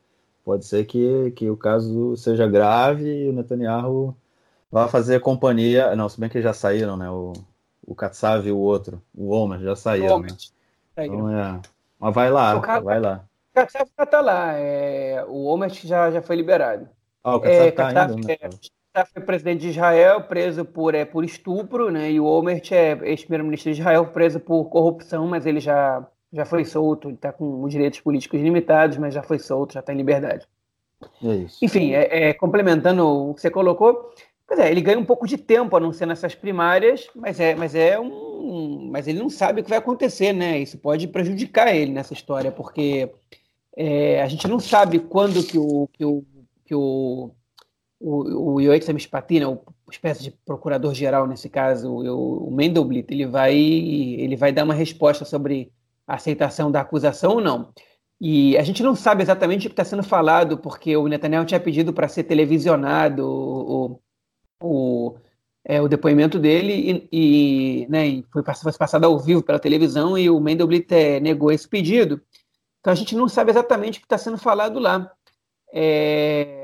Pode 0.45 0.65
ser 0.65 0.85
que, 0.85 1.33
que 1.33 1.51
o 1.51 1.57
caso 1.57 2.17
seja 2.17 2.47
grave 2.47 3.25
e 3.25 3.29
o 3.29 3.33
Netanyahu 3.33 4.15
vá 4.71 4.89
fazer 4.89 5.21
companhia. 5.21 5.95
Não, 5.97 6.09
se 6.09 6.21
bem 6.21 6.29
que 6.29 6.41
já 6.43 6.53
saíram, 6.53 6.97
né? 6.97 7.11
O, 7.11 7.33
o 7.87 7.95
Katsav 7.95 8.47
e 8.47 8.53
o 8.53 8.59
outro, 8.59 9.03
o 9.15 9.31
Omer, 9.31 9.61
já 9.61 9.77
saíram. 9.77 10.21
Né? 10.21 10.29
Então, 10.97 11.31
é... 11.31 11.61
Mas 11.99 12.15
vai 12.15 12.31
lá, 12.31 12.57
o 12.57 12.83
vai 12.83 13.01
lá. 13.01 13.25
O 13.53 13.55
Katsav 13.55 13.89
está 13.99 14.21
lá, 14.21 14.53
é... 14.55 15.25
o 15.29 15.45
Omer 15.47 15.71
já, 15.71 16.11
já 16.11 16.23
foi 16.23 16.37
liberado. 16.37 16.89
Ah, 17.23 17.37
o 17.37 17.41
Katsav 17.41 17.69
está 17.69 17.83
é, 17.83 17.87
ainda, 17.87 18.07
né? 18.17 18.37
É, 18.41 18.51
foi 19.13 19.23
presidente 19.23 19.61
de 19.61 19.69
Israel, 19.69 20.23
preso 20.23 20.65
por, 20.65 20.95
é, 20.95 21.05
por 21.05 21.25
estupro, 21.25 21.91
né? 21.91 22.11
E 22.11 22.21
o 22.21 22.25
Omert 22.25 22.73
é 22.73 22.99
ex-primeiro-ministro 23.03 23.73
de 23.73 23.81
Israel, 23.81 24.07
preso 24.07 24.41
por 24.41 24.65
corrupção, 24.65 25.27
mas 25.27 25.47
ele 25.47 25.61
já, 25.61 26.07
já 26.33 26.45
foi 26.45 26.65
solto, 26.65 27.09
ele 27.09 27.15
está 27.15 27.33
com 27.33 27.63
os 27.63 27.71
direitos 27.71 28.01
políticos 28.01 28.41
limitados, 28.41 28.99
mas 28.99 29.15
já 29.15 29.23
foi 29.23 29.39
solto, 29.39 29.75
já 29.75 29.81
está 29.81 29.93
em 29.93 29.97
liberdade. 29.97 30.47
É 31.23 31.35
isso. 31.35 31.65
Enfim, 31.65 31.93
é, 31.93 32.29
é, 32.29 32.35
complementando 32.35 33.07
o 33.07 33.35
que 33.35 33.41
você 33.41 33.51
colocou, 33.51 34.13
Pois 34.51 34.59
é, 34.59 34.69
ele 34.69 34.81
ganha 34.81 34.99
um 34.99 35.05
pouco 35.05 35.29
de 35.29 35.39
tempo 35.39 35.77
a 35.77 35.81
não 35.81 35.93
ser 35.93 36.07
nessas 36.07 36.35
primárias, 36.35 37.09
mas 37.15 37.39
é, 37.39 37.55
mas 37.55 37.73
é 37.77 38.01
um. 38.01 38.89
Mas 38.91 39.07
ele 39.07 39.21
não 39.21 39.31
sabe 39.31 39.61
o 39.61 39.65
que 39.65 39.71
vai 39.71 39.79
acontecer, 39.79 40.33
né? 40.33 40.59
Isso 40.59 40.77
pode 40.77 41.07
prejudicar 41.07 41.73
ele 41.73 41.93
nessa 41.93 42.13
história, 42.13 42.51
porque 42.51 43.09
é, 43.77 44.21
a 44.21 44.27
gente 44.27 44.49
não 44.49 44.59
sabe 44.59 44.99
quando 44.99 45.47
que 45.47 45.57
o, 45.57 45.89
que 45.93 46.05
o, 46.05 46.25
que 46.65 46.75
o, 46.75 47.31
o, 48.01 48.57
o 48.57 48.99
Spati, 48.99 49.45
o 49.45 49.63
espécie 49.91 50.23
de 50.23 50.31
procurador-geral 50.31 51.27
nesse 51.27 51.51
caso, 51.51 51.91
o, 51.91 52.49
o 52.49 52.51
Mendelblit, 52.51 53.11
ele 53.11 53.27
vai, 53.27 53.55
ele 53.55 54.37
vai 54.37 54.53
dar 54.53 54.65
uma 54.65 54.75
resposta 54.75 55.25
sobre 55.25 55.71
a 56.07 56.15
aceitação 56.15 56.71
da 56.71 56.81
acusação 56.81 57.33
ou 57.33 57.41
não. 57.41 57.73
E 58.21 58.57
a 58.59 58.63
gente 58.63 58.83
não 58.83 58.95
sabe 58.97 59.23
exatamente 59.23 59.67
o 59.67 59.71
que 59.71 59.75
está 59.75 59.85
sendo 59.85 60.03
falado, 60.03 60.59
porque 60.59 60.97
o 60.97 61.09
Netanyahu 61.09 61.45
tinha 61.45 61.61
pedido 61.61 61.93
para 61.93 62.09
ser 62.09 62.25
televisionado 62.25 63.27
o, 63.27 64.01
o, 64.63 65.17
é, 65.65 65.81
o 65.81 65.89
depoimento 65.89 66.39
dele 66.39 67.09
e, 67.11 67.83
e, 67.85 67.87
né, 67.89 68.23
foi, 68.33 68.43
foi 68.43 68.73
passado 68.73 69.05
ao 69.05 69.19
vivo 69.19 69.43
pela 69.43 69.59
televisão 69.59 70.19
e 70.19 70.29
o 70.29 70.41
Mendelblit 70.41 70.93
é, 70.93 71.21
negou 71.21 71.53
esse 71.53 71.69
pedido. 71.69 72.21
Então 72.81 72.93
a 72.93 72.97
gente 72.97 73.15
não 73.15 73.29
sabe 73.29 73.51
exatamente 73.51 73.99
o 73.99 74.01
que 74.01 74.07
está 74.07 74.19
sendo 74.19 74.39
falado 74.39 74.79
lá. 74.79 75.11
É, 75.73 76.60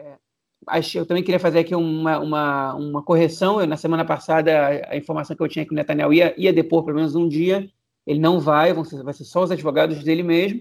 eu 0.95 1.07
também 1.07 1.23
queria 1.23 1.39
fazer 1.39 1.61
aqui 1.61 1.75
uma, 1.75 2.19
uma, 2.19 2.75
uma 2.75 3.03
correção. 3.03 3.61
Eu, 3.61 3.67
na 3.67 3.77
semana 3.77 4.05
passada, 4.05 4.85
a, 4.89 4.97
informação 4.97 5.37
que 5.37 5.43
eu 5.43 5.49
tinha 5.49 5.63
é 5.63 5.67
que 5.67 5.73
o 5.73 5.75
Netanyahu 5.75 6.13
ia, 6.13 6.35
ia 6.37 6.53
depor 6.53 6.85
pelo 6.85 6.97
menos 6.97 7.15
um 7.15 7.29
dia. 7.29 7.69
Ele 8.07 8.19
não 8.19 8.41
vai, 8.41 8.73
vão 8.73 8.85
ser, 8.85 9.03
vai 9.03 9.15
ser 9.15 9.25
só 9.25 9.43
os 9.43 9.51
advogados 9.51 10.03
dele 10.03 10.23
mesmo. 10.23 10.61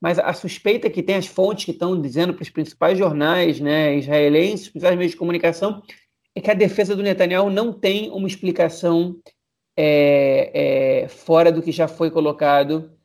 Mas 0.00 0.18
a 0.18 0.32
suspeita 0.32 0.90
que 0.90 1.02
tem 1.02 1.16
as 1.16 1.26
fontes 1.26 1.64
que 1.64 1.70
estão 1.70 2.00
dizendo 2.00 2.34
para 2.34 2.42
os 2.42 2.50
principais 2.50 2.98
jornais 2.98 3.60
né, 3.60 3.96
israelenses, 3.96 4.68
principais 4.68 4.96
meios 4.96 5.12
de 5.12 5.18
comunicação, 5.18 5.82
é 6.34 6.40
que 6.40 6.50
a 6.50 6.54
defesa 6.54 6.94
do 6.94 7.02
Netanyahu 7.02 7.50
não 7.50 7.72
tem 7.72 8.10
uma 8.10 8.28
explicação 8.28 9.16
é, 9.76 11.02
é, 11.04 11.08
fora 11.08 11.50
do 11.50 11.62
que 11.62 11.72
já 11.72 11.88
foi 11.88 12.10
colocado 12.10 12.95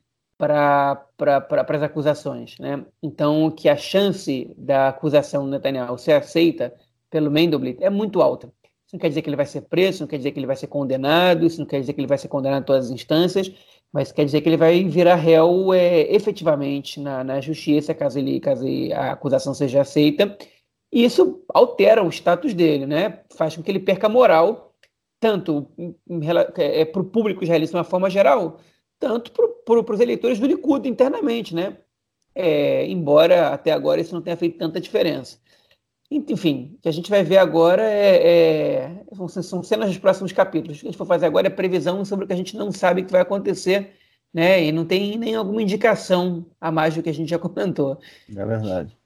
para 0.42 0.96
pra, 1.16 1.78
as 1.78 1.84
acusações. 1.84 2.58
Né? 2.58 2.84
Então, 3.04 3.52
que 3.52 3.70
a 3.70 3.78
chance 3.78 4.52
da 4.58 4.88
acusação 4.88 5.46
do 5.46 5.52
Netanyahu 5.52 6.00
ser 6.00 6.14
aceita 6.14 6.74
pelo 7.12 7.30
Mendelblit 7.30 7.78
é 7.84 7.92
muito 7.92 8.24
alta. 8.24 8.48
Isso 8.88 8.96
não 8.96 9.00
quer 9.00 9.10
dizer 9.10 9.22
que 9.22 9.30
ele 9.30 9.36
vai 9.36 9.46
ser 9.46 9.62
preso, 9.62 9.90
isso 9.90 10.04
não 10.04 10.08
quer 10.08 10.18
dizer 10.18 10.32
que 10.32 10.40
ele 10.40 10.48
vai 10.48 10.56
ser 10.56 10.66
condenado, 10.66 11.46
isso 11.46 11.60
não 11.60 11.68
quer 11.68 11.80
dizer 11.80 11.94
que 11.94 12.02
ele 12.02 12.08
vai 12.08 12.18
ser 12.18 12.28
condenado 12.28 12.64
em 12.64 12.66
todas 12.66 12.86
as 12.86 12.92
instâncias, 12.92 13.52
mas 13.94 14.12
quer 14.12 14.26
dizer 14.26 14.42
que 14.42 14.50
ele 14.50 14.58
vai 14.58 14.84
virar 14.84 15.16
réu 15.16 15.74
é, 15.74 16.12
efetivamente 16.12 17.00
na, 17.00 17.24
na 17.24 17.40
justiça, 17.40 17.94
caso, 17.94 18.18
ele, 18.18 18.40
caso 18.40 18.66
a 18.96 19.12
acusação 19.12 19.54
seja 19.54 19.82
aceita, 19.82 20.36
e 20.92 21.06
isso 21.06 21.44
altera 21.54 22.04
o 22.04 22.10
status 22.10 22.54
dele, 22.56 22.88
né? 22.88 23.20
Faz 23.38 23.56
com 23.56 23.62
que 23.62 23.70
ele 23.70 23.80
perca 23.80 24.10
moral, 24.10 24.74
tanto 25.20 25.68
é, 26.58 26.84
para 26.84 27.02
o 27.02 27.06
público 27.06 27.44
israelense 27.44 27.72
de 27.72 27.78
uma 27.78 27.84
forma 27.84 28.10
geral, 28.10 28.60
tanto 29.02 29.32
para 29.66 29.94
os 29.94 30.00
eleitores 30.00 30.40
do 30.40 30.46
Likud 30.46 30.88
internamente, 30.88 31.56
né? 31.56 31.78
É, 32.34 32.86
embora 32.88 33.50
até 33.50 33.72
agora 33.72 34.00
isso 34.00 34.14
não 34.14 34.22
tenha 34.22 34.38
feito 34.38 34.58
tanta 34.58 34.80
diferença. 34.80 35.40
Enfim, 36.10 36.76
o 36.78 36.82
que 36.82 36.90
a 36.90 36.92
gente 36.92 37.10
vai 37.10 37.24
ver 37.24 37.38
agora 37.38 37.84
é, 37.84 38.28
é, 38.28 39.06
são 39.42 39.64
cenas 39.64 39.90
dos 39.90 39.98
próximos 39.98 40.32
capítulos. 40.32 40.78
O 40.78 40.82
que 40.82 40.88
a 40.88 40.92
gente 40.92 40.98
for 40.98 41.08
fazer 41.08 41.26
agora 41.26 41.48
é 41.48 41.50
previsão 41.50 42.06
sobre 42.06 42.26
o 42.26 42.28
que 42.28 42.34
a 42.34 42.38
gente 42.38 42.56
não 42.56 42.72
sabe 42.72 43.04
que 43.04 43.12
vai 43.12 43.22
acontecer, 43.22 43.94
né? 44.34 44.64
E 44.64 44.72
não 44.72 44.86
tem 44.86 45.18
nem 45.18 45.36
alguma 45.36 45.62
indicação 45.62 46.46
a 46.60 46.70
mais 46.70 46.96
do 46.96 47.02
que 47.02 47.10
a 47.10 47.14
gente 47.14 47.30
já 47.30 47.40
comentou. 47.40 47.98
É 48.30 48.46
verdade. 48.46 48.98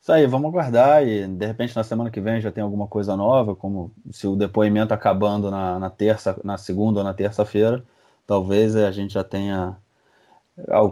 Isso 0.00 0.12
aí, 0.12 0.26
vamos 0.26 0.48
aguardar 0.48 1.06
e 1.06 1.26
de 1.28 1.46
repente 1.46 1.76
na 1.76 1.84
semana 1.84 2.10
que 2.10 2.20
vem 2.20 2.40
já 2.40 2.50
tem 2.50 2.62
alguma 2.62 2.88
coisa 2.88 3.16
nova, 3.16 3.54
como 3.54 3.92
se 4.10 4.26
o 4.26 4.34
depoimento 4.34 4.94
acabando 4.94 5.50
na, 5.50 5.78
na 5.78 5.90
terça, 5.90 6.40
na 6.42 6.56
segunda 6.56 7.00
ou 7.00 7.04
na 7.04 7.14
terça-feira, 7.14 7.84
talvez 8.32 8.74
a 8.74 8.90
gente 8.90 9.12
já 9.12 9.22
tenha 9.22 9.76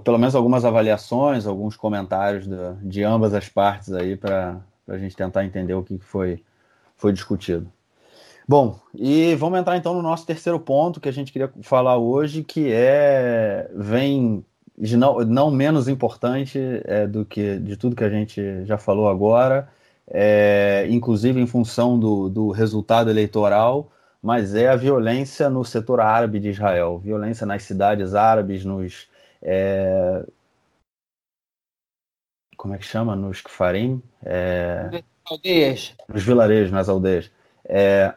pelo 0.05 0.18
menos 0.18 0.35
algumas 0.35 0.62
avaliações, 0.62 1.46
alguns 1.46 1.74
comentários 1.74 2.46
de, 2.46 2.57
de 2.83 3.03
ambas 3.03 3.33
as 3.33 3.48
partes 3.48 3.94
aí 3.94 4.14
para 4.14 4.61
a 4.87 4.98
gente 4.98 5.16
tentar 5.16 5.42
entender 5.42 5.72
o 5.72 5.83
que 5.83 5.96
foi, 5.98 6.42
foi 6.98 7.14
discutido. 7.14 7.66
Bom, 8.46 8.79
e 8.94 9.35
vamos 9.37 9.59
entrar 9.59 9.79
então 9.79 9.94
no 9.94 10.03
nosso 10.03 10.26
terceiro 10.26 10.61
ponto 10.61 11.00
que 11.00 11.09
a 11.09 11.12
gente 11.12 11.33
queria 11.33 11.50
falar 11.62 11.96
hoje, 11.96 12.44
que 12.44 12.70
é 12.70 13.70
vem 13.74 14.44
de 14.76 14.98
não, 14.98 15.20
não 15.20 15.50
menos 15.50 15.88
importante 15.88 16.59
é, 16.85 17.07
do 17.07 17.24
que 17.24 17.59
de 17.59 17.74
tudo 17.74 17.96
que 17.96 18.05
a 18.05 18.11
gente 18.11 18.66
já 18.66 18.76
falou 18.76 19.09
agora, 19.09 19.66
é, 20.07 20.87
inclusive 20.90 21.40
em 21.40 21.46
função 21.46 21.98
do, 21.98 22.29
do 22.29 22.50
resultado 22.50 23.09
eleitoral, 23.09 23.90
mas 24.23 24.55
é 24.55 24.69
a 24.69 24.77
violência 24.77 25.49
no 25.49 25.65
setor 25.65 26.01
árabe 26.01 26.39
de 26.39 26.51
Israel, 26.51 26.99
violência 26.99 27.47
nas 27.47 27.63
cidades 27.63 28.15
árabes, 28.15 28.65
nos 28.65 29.09
é, 29.43 30.25
como 32.57 32.75
é 32.75 32.79
que 32.79 32.85
chama, 32.85 33.17
nos 33.17 33.41
Kfarim, 33.41 34.03
é, 34.23 35.03
aldeias, 35.25 35.95
nos 36.07 36.23
vilarejos, 36.23 36.71
nas 36.71 36.89
aldeias, 36.91 37.31
é, 37.65 38.15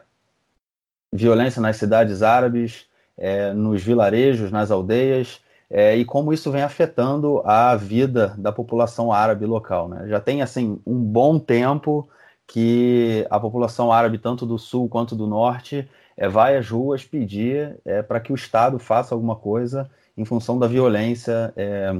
violência 1.10 1.62
nas 1.62 1.76
cidades 1.76 2.22
árabes, 2.22 2.86
é, 3.16 3.54
nos 3.54 3.82
vilarejos, 3.82 4.52
nas 4.52 4.70
aldeias, 4.70 5.40
é, 5.70 5.96
e 5.96 6.04
como 6.04 6.32
isso 6.32 6.50
vem 6.50 6.62
afetando 6.62 7.40
a 7.44 7.74
vida 7.74 8.34
da 8.36 8.52
população 8.52 9.10
árabe 9.10 9.46
local. 9.46 9.88
Né? 9.88 10.08
Já 10.08 10.20
tem 10.20 10.42
assim 10.42 10.78
um 10.86 10.98
bom 10.98 11.38
tempo 11.38 12.06
que 12.46 13.26
a 13.30 13.40
população 13.40 13.90
árabe, 13.92 14.18
tanto 14.18 14.46
do 14.46 14.58
sul 14.58 14.88
quanto 14.88 15.16
do 15.16 15.26
norte, 15.26 15.88
é, 16.16 16.28
vai 16.28 16.56
às 16.56 16.68
ruas 16.68 17.04
pedir 17.04 17.76
é, 17.84 18.02
para 18.02 18.20
que 18.20 18.32
o 18.32 18.34
Estado 18.34 18.78
faça 18.78 19.14
alguma 19.14 19.36
coisa 19.36 19.90
em 20.16 20.24
função 20.24 20.58
da 20.58 20.66
violência 20.66 21.52
é, 21.56 21.94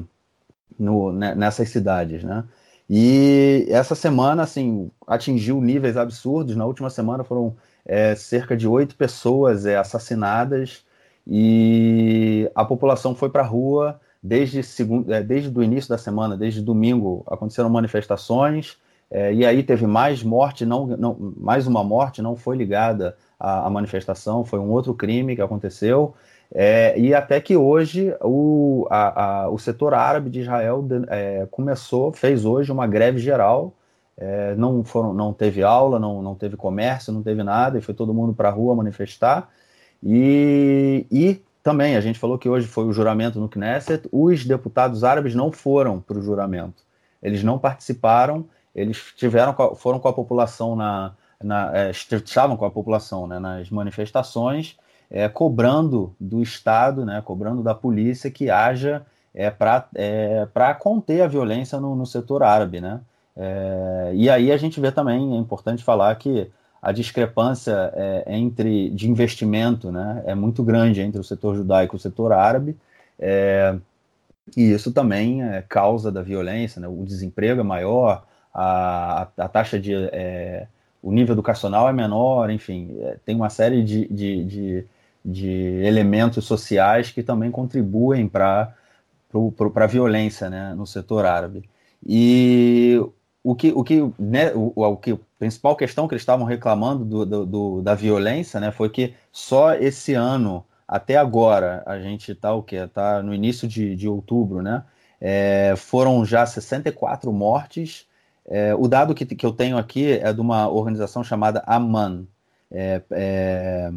no, 0.78 1.12
né, 1.12 1.34
nessas 1.34 1.68
cidades. 1.70 2.22
Né? 2.22 2.44
E 2.88 3.66
essa 3.70 3.94
semana 3.94 4.42
assim, 4.42 4.90
atingiu 5.06 5.60
níveis 5.60 5.96
absurdos. 5.96 6.56
Na 6.56 6.66
última 6.66 6.90
semana 6.90 7.24
foram 7.24 7.56
é, 7.84 8.14
cerca 8.14 8.56
de 8.56 8.68
oito 8.68 8.96
pessoas 8.96 9.66
é, 9.66 9.76
assassinadas 9.76 10.84
e 11.26 12.50
a 12.54 12.64
população 12.64 13.14
foi 13.14 13.30
para 13.30 13.42
a 13.42 13.46
rua 13.46 14.00
desde, 14.22 14.62
segundo, 14.62 15.12
é, 15.12 15.22
desde 15.22 15.56
o 15.56 15.62
início 15.62 15.88
da 15.88 15.98
semana, 15.98 16.36
desde 16.36 16.62
domingo, 16.62 17.24
aconteceram 17.26 17.68
manifestações, 17.68 18.78
é, 19.10 19.32
e 19.32 19.44
aí 19.44 19.62
teve 19.62 19.86
mais 19.86 20.22
morte, 20.22 20.64
não, 20.64 20.86
não, 20.86 21.34
mais 21.36 21.66
uma 21.66 21.84
morte, 21.84 22.22
não 22.22 22.36
foi 22.36 22.56
ligada 22.56 23.16
à, 23.38 23.66
à, 23.66 23.70
manifestação, 23.70 24.44
foi 24.44 24.58
um 24.58 24.70
outro 24.70 24.94
crime 24.94 25.36
que 25.36 25.42
aconteceu, 25.42 26.14
é, 26.52 26.98
e 26.98 27.14
até 27.14 27.40
que 27.40 27.56
hoje 27.56 28.14
o, 28.20 28.86
a, 28.90 29.42
a, 29.44 29.48
o 29.48 29.58
setor 29.58 29.94
árabe 29.94 30.30
de 30.30 30.40
Israel 30.40 30.86
é, 31.08 31.46
começou, 31.50 32.12
fez 32.12 32.44
hoje 32.44 32.72
uma 32.72 32.86
greve 32.86 33.18
geral, 33.18 33.72
é, 34.16 34.54
não, 34.54 34.84
foram, 34.84 35.12
não 35.12 35.32
teve 35.32 35.62
aula, 35.62 35.98
não, 35.98 36.22
não 36.22 36.34
teve 36.34 36.56
comércio, 36.56 37.12
não 37.12 37.22
teve 37.22 37.42
nada, 37.42 37.78
e 37.78 37.82
foi 37.82 37.94
todo 37.94 38.14
mundo 38.14 38.32
para 38.34 38.48
a 38.48 38.52
rua 38.52 38.74
manifestar, 38.74 39.48
e, 40.02 41.06
e 41.10 41.42
também, 41.64 41.96
a 41.96 42.00
gente 42.02 42.18
falou 42.18 42.38
que 42.38 42.46
hoje 42.46 42.66
foi 42.66 42.84
o 42.84 42.92
juramento 42.92 43.40
no 43.40 43.48
Knesset, 43.48 44.06
os 44.12 44.44
deputados 44.44 45.02
árabes 45.02 45.34
não 45.34 45.50
foram 45.50 45.98
para 45.98 46.18
o 46.18 46.22
juramento. 46.22 46.84
Eles 47.22 47.42
não 47.42 47.58
participaram, 47.58 48.44
eles 48.74 48.98
tiveram, 49.16 49.54
foram 49.76 49.98
com 49.98 50.08
a 50.08 50.12
população 50.12 50.74
na, 50.74 51.12
na 51.42 51.70
é, 51.76 51.90
estavam 51.90 52.56
com 52.56 52.64
a 52.64 52.70
população 52.70 53.26
né, 53.26 53.38
nas 53.38 53.70
manifestações, 53.70 54.76
é, 55.10 55.28
cobrando 55.28 56.14
do 56.18 56.42
Estado, 56.42 57.04
né, 57.04 57.22
cobrando 57.24 57.62
da 57.62 57.74
polícia 57.74 58.30
que 58.30 58.50
haja 58.50 59.04
é, 59.34 59.50
para 59.50 59.88
é, 59.94 60.46
conter 60.78 61.22
a 61.22 61.26
violência 61.26 61.78
no, 61.78 61.94
no 61.94 62.06
setor 62.06 62.42
árabe. 62.42 62.80
Né? 62.80 63.00
É, 63.36 64.12
e 64.14 64.30
aí 64.30 64.50
a 64.50 64.56
gente 64.56 64.80
vê 64.80 64.90
também, 64.90 65.36
é 65.36 65.38
importante 65.38 65.84
falar 65.84 66.14
que 66.16 66.50
a 66.80 66.92
discrepância 66.92 67.92
é, 67.94 68.24
entre 68.26 68.90
de 68.90 69.10
investimento 69.10 69.90
né, 69.90 70.22
é 70.26 70.34
muito 70.34 70.62
grande 70.62 71.00
entre 71.00 71.20
o 71.20 71.24
setor 71.24 71.56
judaico 71.56 71.96
e 71.96 71.98
o 71.98 72.00
setor 72.00 72.32
árabe. 72.32 72.76
É, 73.18 73.74
e 74.56 74.72
isso 74.72 74.92
também 74.92 75.42
é 75.42 75.62
causa 75.62 76.12
da 76.12 76.22
violência, 76.22 76.80
né? 76.80 76.86
o 76.86 77.02
desemprego 77.04 77.60
é 77.60 77.64
maior, 77.64 78.26
a, 78.54 79.28
a 79.36 79.48
taxa 79.48 79.78
de. 79.80 79.92
É, 80.12 80.66
o 81.02 81.12
nível 81.12 81.34
educacional 81.34 81.88
é 81.88 81.92
menor, 81.92 82.48
enfim, 82.50 82.96
é, 83.00 83.18
tem 83.26 83.36
uma 83.36 83.50
série 83.50 83.82
de, 83.84 84.06
de, 84.08 84.44
de, 84.44 84.86
de, 85.22 85.50
elementos 85.84 86.46
sociais 86.46 87.10
que 87.10 87.22
também 87.22 87.50
contribuem 87.50 88.26
para 88.26 88.74
a 89.74 89.86
violência 89.86 90.48
né, 90.48 90.72
no 90.74 90.86
setor 90.86 91.26
árabe. 91.26 91.68
E 92.06 92.98
o 93.42 93.54
que, 93.54 93.70
o 93.72 93.84
que, 93.84 94.00
né, 94.18 94.52
o, 94.54 94.72
o 94.74 94.96
que 94.96 95.12
a 95.12 95.18
principal 95.38 95.76
questão 95.76 96.08
que 96.08 96.14
eles 96.14 96.22
estavam 96.22 96.46
reclamando 96.46 97.04
do, 97.04 97.26
do, 97.26 97.46
do, 97.46 97.82
da 97.82 97.94
violência 97.94 98.58
né, 98.58 98.70
foi 98.70 98.88
que 98.88 99.14
só 99.30 99.74
esse 99.74 100.14
ano, 100.14 100.64
até 100.88 101.16
agora, 101.16 101.82
a 101.84 101.98
gente 102.00 102.32
está? 102.32 102.50
Está 102.72 103.22
no 103.22 103.34
início 103.34 103.68
de, 103.68 103.94
de 103.94 104.08
outubro, 104.08 104.62
né? 104.62 104.84
É, 105.20 105.74
foram 105.76 106.24
já 106.24 106.44
64 106.46 107.32
mortes 107.32 108.06
é, 108.46 108.74
o 108.74 108.86
dado 108.86 109.14
que, 109.14 109.24
que 109.24 109.46
eu 109.46 109.52
tenho 109.52 109.78
aqui 109.78 110.12
é 110.12 110.32
de 110.32 110.40
uma 110.40 110.68
organização 110.68 111.24
chamada 111.24 111.62
AMAN. 111.66 112.26
É, 112.70 113.02
é, 113.10 113.90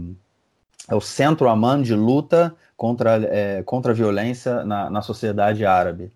é 0.89 0.95
o 0.95 1.01
Centro 1.01 1.49
AMAN 1.49 1.81
de 1.81 1.93
Luta 1.93 2.55
contra, 2.75 3.15
é, 3.23 3.63
contra 3.63 3.91
a 3.91 3.95
Violência 3.95 4.63
na, 4.63 4.89
na 4.89 5.01
Sociedade 5.01 5.65
Árabe. 5.65 6.11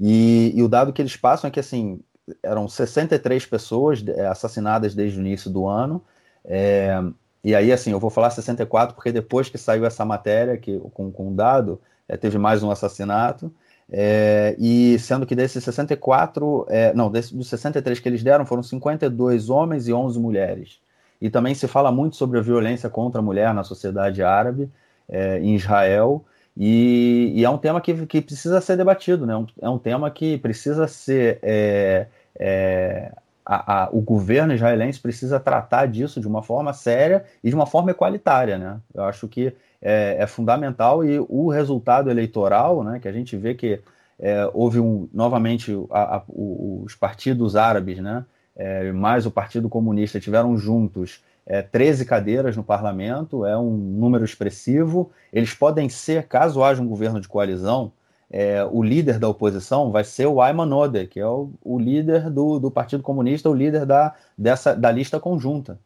E, 0.00 0.52
e, 0.54 0.62
o 0.62 0.68
dado 0.68 0.92
que 0.92 1.00
eles 1.00 1.16
passam 1.16 1.48
é 1.48 1.50
que, 1.50 1.60
assim, 1.60 2.00
eram 2.42 2.68
63 2.68 3.46
pessoas 3.46 4.04
é, 4.06 4.26
assassinadas 4.26 4.94
desde 4.94 5.18
o 5.18 5.20
início 5.20 5.50
do 5.50 5.66
ano. 5.66 6.02
É, 6.44 7.00
e 7.44 7.54
aí, 7.54 7.72
assim, 7.72 7.92
eu 7.92 8.00
vou 8.00 8.10
falar 8.10 8.30
64 8.30 8.94
porque 8.96 9.12
depois 9.12 9.48
que 9.48 9.58
saiu 9.58 9.86
essa 9.86 10.04
matéria 10.04 10.56
que, 10.56 10.78
com, 10.92 11.10
com 11.12 11.28
o 11.28 11.34
dado, 11.34 11.80
teve 12.20 12.36
mais 12.38 12.62
um 12.62 12.70
assassinato. 12.70 13.52
É, 13.90 14.56
e 14.58 14.98
sendo 14.98 15.24
que 15.24 15.34
desses 15.34 15.62
64, 15.62 16.66
é, 16.68 16.92
não, 16.92 17.10
desses, 17.10 17.32
dos 17.32 17.48
63 17.48 18.00
que 18.00 18.08
eles 18.08 18.22
deram, 18.22 18.44
foram 18.44 18.62
52 18.62 19.48
homens 19.48 19.86
e 19.88 19.92
11 19.92 20.18
mulheres. 20.18 20.80
E 21.20 21.30
também 21.30 21.54
se 21.54 21.66
fala 21.68 21.90
muito 21.92 22.16
sobre 22.16 22.38
a 22.38 22.42
violência 22.42 22.90
contra 22.90 23.20
a 23.20 23.24
mulher 23.24 23.54
na 23.54 23.64
sociedade 23.64 24.22
árabe, 24.22 24.70
é, 25.08 25.38
em 25.38 25.54
Israel, 25.54 26.24
e, 26.56 27.32
e, 27.34 27.44
é 27.44 27.50
um 27.50 27.58
tema 27.58 27.80
que, 27.82 28.06
que 28.06 28.22
precisa 28.22 28.60
ser 28.62 28.78
debatido, 28.78 29.26
né? 29.26 29.34
é 29.60 29.68
um 29.68 29.78
tema 29.78 30.10
que 30.10 30.38
precisa 30.38 30.88
ser. 30.88 31.38
É, 31.42 32.06
é, 32.38 33.12
a, 33.44 33.84
a, 33.84 33.88
o 33.92 34.00
governo 34.00 34.54
israelense 34.54 34.98
precisa 34.98 35.38
tratar 35.38 35.86
disso 35.86 36.20
de 36.20 36.26
uma 36.26 36.42
forma 36.42 36.72
séria 36.72 37.24
e 37.44 37.48
de 37.48 37.54
uma 37.54 37.66
forma 37.66 37.90
equalitária. 37.90 38.58
Né? 38.58 38.80
Eu 38.92 39.04
acho 39.04 39.28
que 39.28 39.54
é, 39.86 40.16
é 40.18 40.26
fundamental 40.26 41.04
e 41.04 41.24
o 41.28 41.48
resultado 41.48 42.10
eleitoral, 42.10 42.82
né, 42.82 42.98
que 42.98 43.06
a 43.06 43.12
gente 43.12 43.36
vê 43.36 43.54
que 43.54 43.80
é, 44.18 44.50
houve 44.52 44.80
um, 44.80 45.08
novamente 45.14 45.72
a, 45.90 46.16
a, 46.16 46.22
os 46.26 46.96
partidos 46.96 47.54
árabes, 47.54 47.98
né, 47.98 48.24
é, 48.56 48.90
mais 48.90 49.26
o 49.26 49.30
Partido 49.30 49.68
Comunista 49.68 50.18
tiveram 50.18 50.58
juntos 50.58 51.22
é, 51.46 51.62
13 51.62 52.04
cadeiras 52.04 52.56
no 52.56 52.64
parlamento, 52.64 53.46
é 53.46 53.56
um 53.56 53.70
número 53.70 54.24
expressivo. 54.24 55.12
Eles 55.32 55.54
podem 55.54 55.88
ser, 55.88 56.24
caso 56.26 56.64
haja 56.64 56.82
um 56.82 56.88
governo 56.88 57.20
de 57.20 57.28
coalizão, 57.28 57.92
é, 58.28 58.64
o 58.64 58.82
líder 58.82 59.20
da 59.20 59.28
oposição 59.28 59.92
vai 59.92 60.02
ser 60.02 60.26
o 60.26 60.40
Ayman 60.40 60.72
Odeh, 60.72 61.06
que 61.06 61.20
é 61.20 61.26
o, 61.26 61.52
o 61.62 61.78
líder 61.78 62.28
do, 62.28 62.58
do, 62.58 62.72
Partido 62.72 63.04
Comunista, 63.04 63.48
o 63.48 63.54
líder 63.54 63.86
da, 63.86 64.14
dessa, 64.36 64.74
da 64.74 64.90
lista 64.90 65.20
conjunta. 65.20 65.78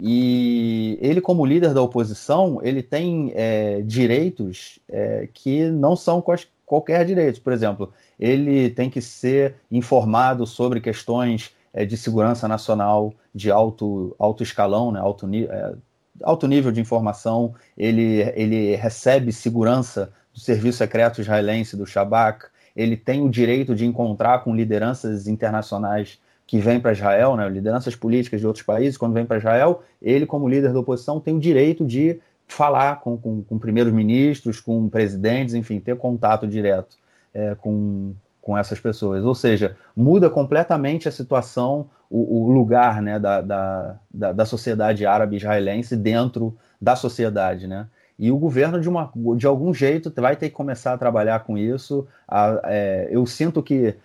E 0.00 0.98
ele, 1.00 1.20
como 1.20 1.46
líder 1.46 1.72
da 1.72 1.80
oposição, 1.80 2.60
ele 2.62 2.82
tem 2.82 3.32
é, 3.34 3.80
direitos 3.82 4.78
é, 4.88 5.28
que 5.32 5.70
não 5.70 5.96
são 5.96 6.22
qualquer 6.66 7.04
direito. 7.04 7.40
Por 7.40 7.52
exemplo, 7.52 7.92
ele 8.20 8.70
tem 8.70 8.90
que 8.90 9.00
ser 9.00 9.54
informado 9.70 10.46
sobre 10.46 10.80
questões 10.80 11.54
é, 11.72 11.84
de 11.84 11.96
segurança 11.96 12.46
nacional 12.46 13.14
de 13.34 13.50
alto, 13.50 14.14
alto 14.18 14.42
escalão, 14.42 14.92
né, 14.92 15.00
alto, 15.00 15.28
é, 15.34 15.74
alto 16.22 16.46
nível 16.46 16.70
de 16.70 16.80
informação. 16.80 17.54
Ele, 17.76 18.20
ele 18.34 18.76
recebe 18.76 19.32
segurança 19.32 20.12
do 20.32 20.40
Serviço 20.40 20.78
Secreto 20.78 21.22
Israelense, 21.22 21.76
do 21.76 21.86
Shabak. 21.86 22.46
Ele 22.74 22.98
tem 22.98 23.22
o 23.22 23.30
direito 23.30 23.74
de 23.74 23.86
encontrar 23.86 24.44
com 24.44 24.54
lideranças 24.54 25.26
internacionais 25.26 26.18
que 26.46 26.58
vem 26.58 26.78
para 26.78 26.92
Israel, 26.92 27.36
né, 27.36 27.48
lideranças 27.48 27.96
políticas 27.96 28.40
de 28.40 28.46
outros 28.46 28.64
países, 28.64 28.96
quando 28.96 29.14
vem 29.14 29.26
para 29.26 29.38
Israel, 29.38 29.82
ele, 30.00 30.26
como 30.26 30.48
líder 30.48 30.72
da 30.72 30.78
oposição, 30.78 31.18
tem 31.18 31.34
o 31.34 31.40
direito 31.40 31.84
de 31.84 32.20
falar 32.46 33.00
com, 33.00 33.16
com, 33.16 33.42
com 33.42 33.58
primeiros 33.58 33.92
ministros, 33.92 34.60
com 34.60 34.88
presidentes, 34.88 35.54
enfim, 35.54 35.80
ter 35.80 35.96
contato 35.96 36.46
direto 36.46 36.96
é, 37.34 37.54
com, 37.56 38.14
com 38.40 38.56
essas 38.56 38.78
pessoas. 38.78 39.24
Ou 39.24 39.34
seja, 39.34 39.76
muda 39.96 40.30
completamente 40.30 41.08
a 41.08 41.12
situação, 41.12 41.90
o, 42.08 42.44
o 42.44 42.52
lugar 42.52 43.02
né, 43.02 43.18
da, 43.18 43.40
da, 43.40 43.96
da, 44.12 44.32
da, 44.32 44.44
sociedade 44.44 45.04
árabe 45.04 45.36
israelense 45.36 45.96
dentro 45.96 46.56
da 46.80 46.94
sociedade. 46.94 47.66
Né? 47.66 47.88
E 48.16 48.30
o 48.30 48.38
governo, 48.38 48.80
de, 48.80 48.88
uma, 48.88 49.10
de 49.36 49.46
algum 49.46 49.74
jeito, 49.74 50.12
vai 50.16 50.36
ter 50.36 50.48
que 50.48 50.54
começar 50.54 50.92
a 50.92 50.98
trabalhar 50.98 51.40
com 51.40 51.58
isso. 51.58 52.06
A, 52.28 52.60
é, 52.64 53.08
eu 53.10 53.26
sinto 53.26 53.60
que 53.60 53.96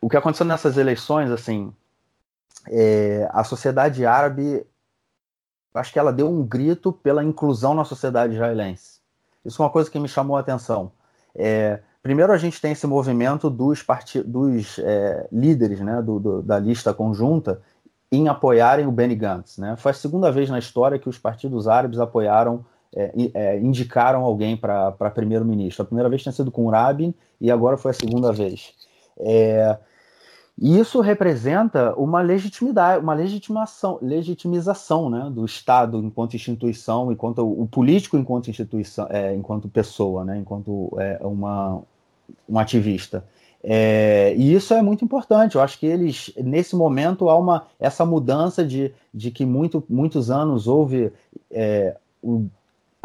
o 0.00 0.08
que 0.08 0.16
aconteceu 0.16 0.46
nessas 0.46 0.76
eleições, 0.76 1.30
assim, 1.30 1.72
é, 2.68 3.28
a 3.32 3.44
sociedade 3.44 4.04
árabe, 4.04 4.64
acho 5.74 5.92
que 5.92 5.98
ela 5.98 6.12
deu 6.12 6.28
um 6.28 6.44
grito 6.44 6.92
pela 6.92 7.24
inclusão 7.24 7.74
na 7.74 7.84
sociedade 7.84 8.34
israelense. 8.34 9.00
Isso 9.44 9.62
é 9.62 9.64
uma 9.64 9.70
coisa 9.70 9.90
que 9.90 9.98
me 9.98 10.08
chamou 10.08 10.36
a 10.36 10.40
atenção. 10.40 10.90
É, 11.34 11.80
primeiro, 12.02 12.32
a 12.32 12.38
gente 12.38 12.60
tem 12.60 12.72
esse 12.72 12.86
movimento 12.86 13.48
dos, 13.48 13.84
dos 14.24 14.78
é, 14.78 15.28
líderes 15.30 15.80
né, 15.80 16.02
do, 16.02 16.18
do, 16.18 16.42
da 16.42 16.58
lista 16.58 16.92
conjunta 16.92 17.62
em 18.10 18.28
apoiarem 18.28 18.86
o 18.86 18.92
Benny 18.92 19.14
Gantz. 19.14 19.58
Né? 19.58 19.76
Foi 19.76 19.90
a 19.90 19.94
segunda 19.94 20.30
vez 20.32 20.50
na 20.50 20.58
história 20.58 20.98
que 20.98 21.08
os 21.08 21.18
partidos 21.18 21.68
árabes 21.68 21.98
apoiaram, 21.98 22.64
é, 22.94 23.12
é, 23.34 23.58
indicaram 23.58 24.24
alguém 24.24 24.56
para 24.56 24.92
primeiro-ministro. 25.14 25.82
A 25.82 25.86
primeira 25.86 26.08
vez 26.08 26.22
tinha 26.22 26.32
sido 26.32 26.50
com 26.50 26.66
o 26.66 26.70
Rabin 26.70 27.14
e 27.40 27.50
agora 27.50 27.76
foi 27.76 27.90
a 27.90 27.94
segunda 27.94 28.32
vez. 28.32 28.72
É, 29.18 29.78
e 30.58 30.78
isso 30.78 31.00
representa 31.00 31.94
uma 31.96 32.22
legitimidade, 32.22 33.02
uma 33.02 33.12
legitimação, 33.12 33.98
legitimização 34.00 35.10
né, 35.10 35.30
do 35.30 35.44
Estado 35.44 35.98
enquanto 35.98 36.34
instituição, 36.34 37.12
enquanto 37.12 37.38
o 37.40 37.66
político 37.66 38.16
enquanto 38.16 38.48
instituição, 38.48 39.06
é, 39.10 39.34
enquanto 39.34 39.68
pessoa, 39.68 40.24
né, 40.24 40.38
enquanto 40.38 40.96
é, 40.98 41.18
uma, 41.20 41.82
um 42.48 42.58
ativista. 42.58 43.22
É, 43.62 44.34
e 44.36 44.54
isso 44.54 44.72
é 44.72 44.80
muito 44.80 45.04
importante. 45.04 45.56
Eu 45.56 45.60
acho 45.60 45.78
que 45.78 45.86
eles, 45.86 46.32
nesse 46.36 46.74
momento, 46.74 47.28
há 47.28 47.36
uma 47.36 47.66
essa 47.78 48.06
mudança 48.06 48.64
de, 48.64 48.94
de 49.12 49.30
que 49.30 49.44
muito, 49.44 49.84
muitos 49.90 50.30
anos 50.30 50.66
houve 50.66 51.12
é, 51.50 51.96
o, 52.22 52.46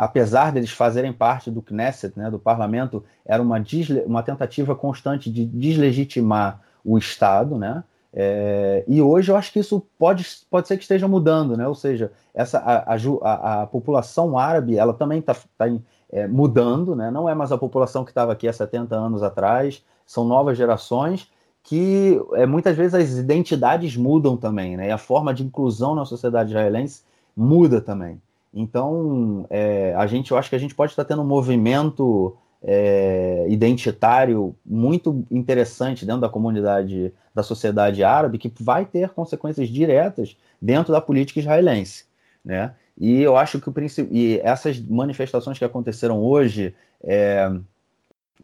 apesar 0.02 0.52
deles 0.52 0.72
fazerem 0.72 1.14
parte 1.14 1.52
do 1.52 1.62
Knesset, 1.62 2.18
né, 2.18 2.28
do 2.32 2.40
parlamento, 2.40 3.04
era 3.24 3.40
uma, 3.40 3.64
uma 4.08 4.24
tentativa 4.24 4.76
constante 4.76 5.32
de 5.32 5.46
deslegitimar 5.46 6.60
o 6.84 6.98
Estado, 6.98 7.56
né? 7.56 7.84
É, 8.12 8.84
e 8.88 9.00
hoje 9.00 9.32
eu 9.32 9.38
acho 9.38 9.54
que 9.54 9.60
isso 9.60 9.86
pode, 10.00 10.26
pode 10.50 10.68
ser 10.68 10.78
que 10.78 10.82
esteja 10.82 11.08
mudando, 11.08 11.56
né? 11.56 11.68
Ou 11.68 11.76
seja, 11.76 12.12
essa, 12.34 12.58
a, 12.58 12.96
a, 12.96 13.62
a 13.62 13.68
população 13.68 14.40
árabe 14.40 14.76
ela 14.76 14.92
também 14.92 15.20
está 15.20 15.36
tá, 15.56 15.68
é, 16.12 16.28
mudando, 16.28 16.96
né? 16.96 17.12
Não 17.12 17.30
é 17.30 17.36
mais 17.36 17.52
a 17.52 17.58
população 17.58 18.04
que 18.04 18.10
estava 18.10 18.32
aqui 18.32 18.48
há 18.48 18.54
70 18.54 18.96
anos 18.96 19.22
atrás, 19.22 19.86
são 20.04 20.26
novas 20.26 20.58
gerações 20.58 21.32
que 21.62 22.20
é, 22.34 22.48
muitas 22.48 22.76
vezes 22.76 22.96
as 22.96 23.20
identidades 23.20 23.96
mudam 23.96 24.36
também, 24.36 24.76
né? 24.76 24.88
E 24.88 24.92
a 24.92 24.98
forma 24.98 25.32
de 25.32 25.44
inclusão 25.44 25.94
na 25.94 26.06
sociedade 26.06 26.50
israelense 26.50 27.04
muda 27.38 27.80
também. 27.80 28.20
Então, 28.54 29.46
é, 29.50 29.94
a 29.96 30.06
gente, 30.08 30.32
eu 30.32 30.38
acho 30.38 30.50
que 30.50 30.56
a 30.56 30.60
gente 30.60 30.76
pode 30.76 30.92
estar 30.92 31.06
tendo 31.06 31.22
um 31.22 31.28
movimento 31.28 32.36
é, 32.64 33.46
identitário 33.50 34.56
muito 34.66 35.26
interessante 35.32 36.06
dentro 36.06 36.22
da 36.22 36.30
comunidade, 36.30 37.14
da 37.34 37.44
sociedade 37.44 38.04
árabe, 38.04 38.38
que 38.38 38.52
vai 38.60 38.86
ter 38.86 39.10
consequências 39.10 39.70
diretas 39.70 40.38
dentro 40.62 40.92
da 40.92 41.02
política 41.02 41.40
israelense, 41.40 42.06
né? 42.44 42.74
E 42.98 43.22
eu 43.22 43.36
acho 43.36 43.60
que 43.60 43.70
o 43.70 43.74
e 44.12 44.40
essas 44.44 44.80
manifestações 44.80 45.58
que 45.58 45.66
aconteceram 45.66 46.22
hoje, 46.22 46.76
é, 47.04 47.52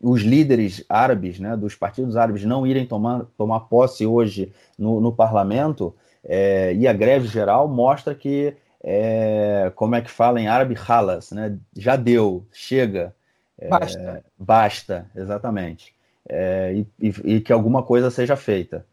os 0.01 0.21
líderes 0.21 0.83
árabes, 0.89 1.39
né, 1.39 1.55
dos 1.55 1.75
partidos 1.75 2.15
árabes 2.15 2.43
não 2.43 2.65
irem 2.65 2.85
tomar, 2.85 3.25
tomar 3.37 3.61
posse 3.61 4.05
hoje 4.05 4.51
no, 4.77 4.99
no 4.99 5.11
parlamento, 5.11 5.93
é, 6.23 6.73
e 6.73 6.87
a 6.87 6.93
greve 6.93 7.27
geral 7.27 7.67
mostra 7.67 8.15
que 8.15 8.55
é, 8.83 9.71
como 9.75 9.95
é 9.95 10.01
que 10.01 10.09
fala 10.09 10.39
em 10.39 10.47
árabe, 10.47 10.75
halas, 10.75 11.31
né? 11.31 11.57
Já 11.75 11.95
deu, 11.95 12.45
chega. 12.51 13.15
É, 13.57 13.67
basta. 13.69 14.25
Basta, 14.37 15.11
exatamente. 15.15 15.93
É, 16.29 16.73
e, 16.73 16.87
e, 17.07 17.35
e, 17.35 17.41
que 17.41 17.53
alguma 17.53 17.83
coisa 17.83 18.11
seja 18.11 18.35
feita. 18.35 18.85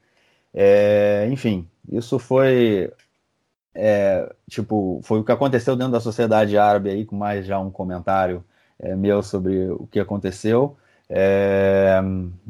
É, 0.52 1.28
enfim, 1.30 1.68
isso 1.90 2.18
foi 2.18 2.92
é, 3.74 4.32
tipo 4.48 5.00
foi 5.02 5.18
o 5.20 5.24
que 5.24 5.32
aconteceu 5.32 5.74
dentro 5.76 5.92
da 5.92 6.00
sociedade 6.00 6.56
árabe 6.56 6.90
aí, 6.90 7.04
com 7.04 7.16
mais 7.16 7.44
já 7.44 7.58
um 7.58 7.70
comentário 7.70 8.44
é, 8.78 8.94
meu 8.94 9.22
sobre 9.22 9.68
o 9.70 9.86
que 9.90 10.00
aconteceu. 10.00 10.76
É, 11.08 12.00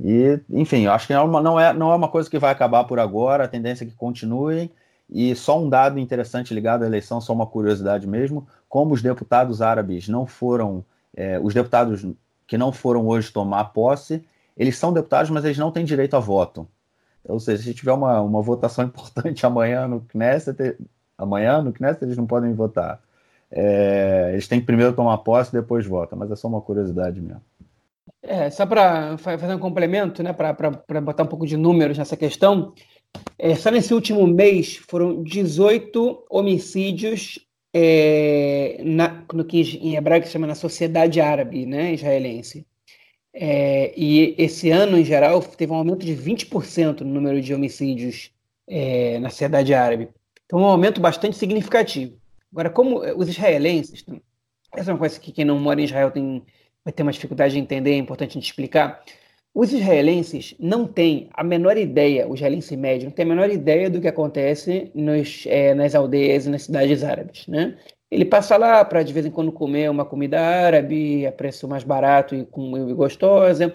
e, 0.02 0.38
enfim, 0.50 0.84
eu 0.84 0.92
acho 0.92 1.06
que 1.06 1.14
não 1.14 1.22
é, 1.22 1.24
uma, 1.24 1.42
não, 1.42 1.60
é, 1.60 1.72
não 1.72 1.92
é 1.92 1.96
uma 1.96 2.08
coisa 2.08 2.30
que 2.30 2.38
vai 2.38 2.52
acabar 2.52 2.84
por 2.84 2.98
agora, 3.00 3.44
a 3.44 3.48
tendência 3.48 3.84
é 3.84 3.86
que 3.86 3.94
continue. 3.94 4.70
E 5.08 5.34
só 5.34 5.60
um 5.60 5.68
dado 5.68 5.98
interessante 5.98 6.54
ligado 6.54 6.82
à 6.82 6.86
eleição, 6.86 7.20
só 7.20 7.32
uma 7.32 7.46
curiosidade 7.46 8.06
mesmo: 8.06 8.46
como 8.68 8.94
os 8.94 9.02
deputados 9.02 9.60
árabes 9.60 10.08
não 10.08 10.26
foram, 10.26 10.84
é, 11.16 11.38
os 11.38 11.54
deputados 11.54 12.06
que 12.46 12.58
não 12.58 12.72
foram 12.72 13.06
hoje 13.06 13.32
tomar 13.32 13.64
posse, 13.66 14.24
eles 14.56 14.76
são 14.76 14.92
deputados, 14.92 15.30
mas 15.30 15.44
eles 15.44 15.58
não 15.58 15.70
têm 15.70 15.84
direito 15.84 16.16
a 16.16 16.20
voto. 16.20 16.66
Ou 17.26 17.40
seja, 17.40 17.62
se 17.62 17.74
tiver 17.74 17.92
uma, 17.92 18.20
uma 18.20 18.42
votação 18.42 18.84
importante 18.86 19.44
amanhã 19.46 19.88
no 19.88 20.00
Knesset, 20.00 20.76
amanhã 21.16 21.62
no 21.62 21.72
Knesset 21.72 22.04
eles 22.04 22.16
não 22.16 22.26
podem 22.26 22.52
votar. 22.52 23.00
É, 23.50 24.30
eles 24.32 24.48
têm 24.48 24.60
que 24.60 24.66
primeiro 24.66 24.92
tomar 24.92 25.18
posse 25.18 25.52
depois 25.52 25.86
votam, 25.86 26.18
mas 26.18 26.30
é 26.30 26.36
só 26.36 26.48
uma 26.48 26.60
curiosidade 26.60 27.20
mesmo. 27.20 27.42
É, 28.22 28.48
só 28.48 28.64
para 28.64 29.18
fazer 29.18 29.54
um 29.54 29.58
complemento, 29.58 30.22
né, 30.22 30.32
para 30.32 31.00
botar 31.00 31.24
um 31.24 31.26
pouco 31.26 31.46
de 31.46 31.58
números 31.58 31.98
nessa 31.98 32.16
questão, 32.16 32.72
é, 33.38 33.54
só 33.54 33.70
nesse 33.70 33.92
último 33.92 34.26
mês 34.26 34.76
foram 34.76 35.22
18 35.22 36.26
homicídios 36.30 37.38
é, 37.72 38.80
na, 38.84 39.24
no 39.32 39.44
que 39.44 39.60
em 39.78 39.96
hebraico 39.96 40.26
se 40.26 40.32
chama 40.32 40.46
na 40.46 40.54
sociedade 40.54 41.20
árabe 41.20 41.66
né, 41.66 41.92
israelense. 41.92 42.66
É, 43.32 43.92
e 43.96 44.34
esse 44.38 44.70
ano, 44.70 44.96
em 44.96 45.04
geral, 45.04 45.42
teve 45.42 45.72
um 45.72 45.76
aumento 45.76 46.06
de 46.06 46.14
20% 46.14 47.00
no 47.00 47.12
número 47.12 47.40
de 47.40 47.52
homicídios 47.52 48.30
é, 48.68 49.18
na 49.18 49.28
sociedade 49.28 49.74
árabe. 49.74 50.08
Então, 50.46 50.60
um 50.60 50.64
aumento 50.64 51.00
bastante 51.00 51.36
significativo. 51.36 52.16
Agora, 52.52 52.70
como 52.70 53.00
os 53.16 53.28
israelenses, 53.28 54.04
essa 54.72 54.90
é 54.90 54.94
uma 54.94 54.98
coisa 54.98 55.18
que 55.18 55.32
quem 55.32 55.44
não 55.44 55.58
mora 55.58 55.80
em 55.80 55.84
Israel 55.84 56.12
tem, 56.12 56.44
vai 56.84 56.92
ter 56.92 57.02
uma 57.02 57.12
dificuldade 57.12 57.54
de 57.54 57.60
entender, 57.60 57.90
é 57.92 57.96
importante 57.96 58.30
a 58.30 58.34
gente 58.34 58.46
explicar. 58.46 59.02
Os 59.54 59.72
israelenses 59.72 60.54
não 60.58 60.86
têm 60.86 61.28
a 61.32 61.44
menor 61.44 61.76
ideia, 61.76 62.28
o 62.28 62.34
israelense 62.34 62.76
médio 62.76 63.06
não 63.06 63.12
tem 63.12 63.24
a 63.24 63.28
menor 63.28 63.50
ideia 63.50 63.88
do 63.88 64.00
que 64.00 64.08
acontece 64.08 64.90
nos, 64.94 65.44
é, 65.46 65.72
nas 65.74 65.94
aldeias 65.94 66.46
e 66.46 66.50
nas 66.50 66.62
cidades 66.64 67.04
árabes. 67.04 67.46
Né? 67.46 67.78
Ele 68.10 68.24
passa 68.24 68.56
lá 68.56 68.84
para 68.84 69.02
de 69.02 69.12
vez 69.12 69.24
em 69.24 69.30
quando 69.30 69.52
comer 69.52 69.90
uma 69.90 70.04
comida 70.04 70.40
árabe 70.40 71.26
a 71.26 71.32
preço 71.32 71.68
mais 71.68 71.84
barato 71.84 72.34
e, 72.34 72.44
com, 72.44 72.76
e 72.90 72.94
gostosa. 72.94 73.72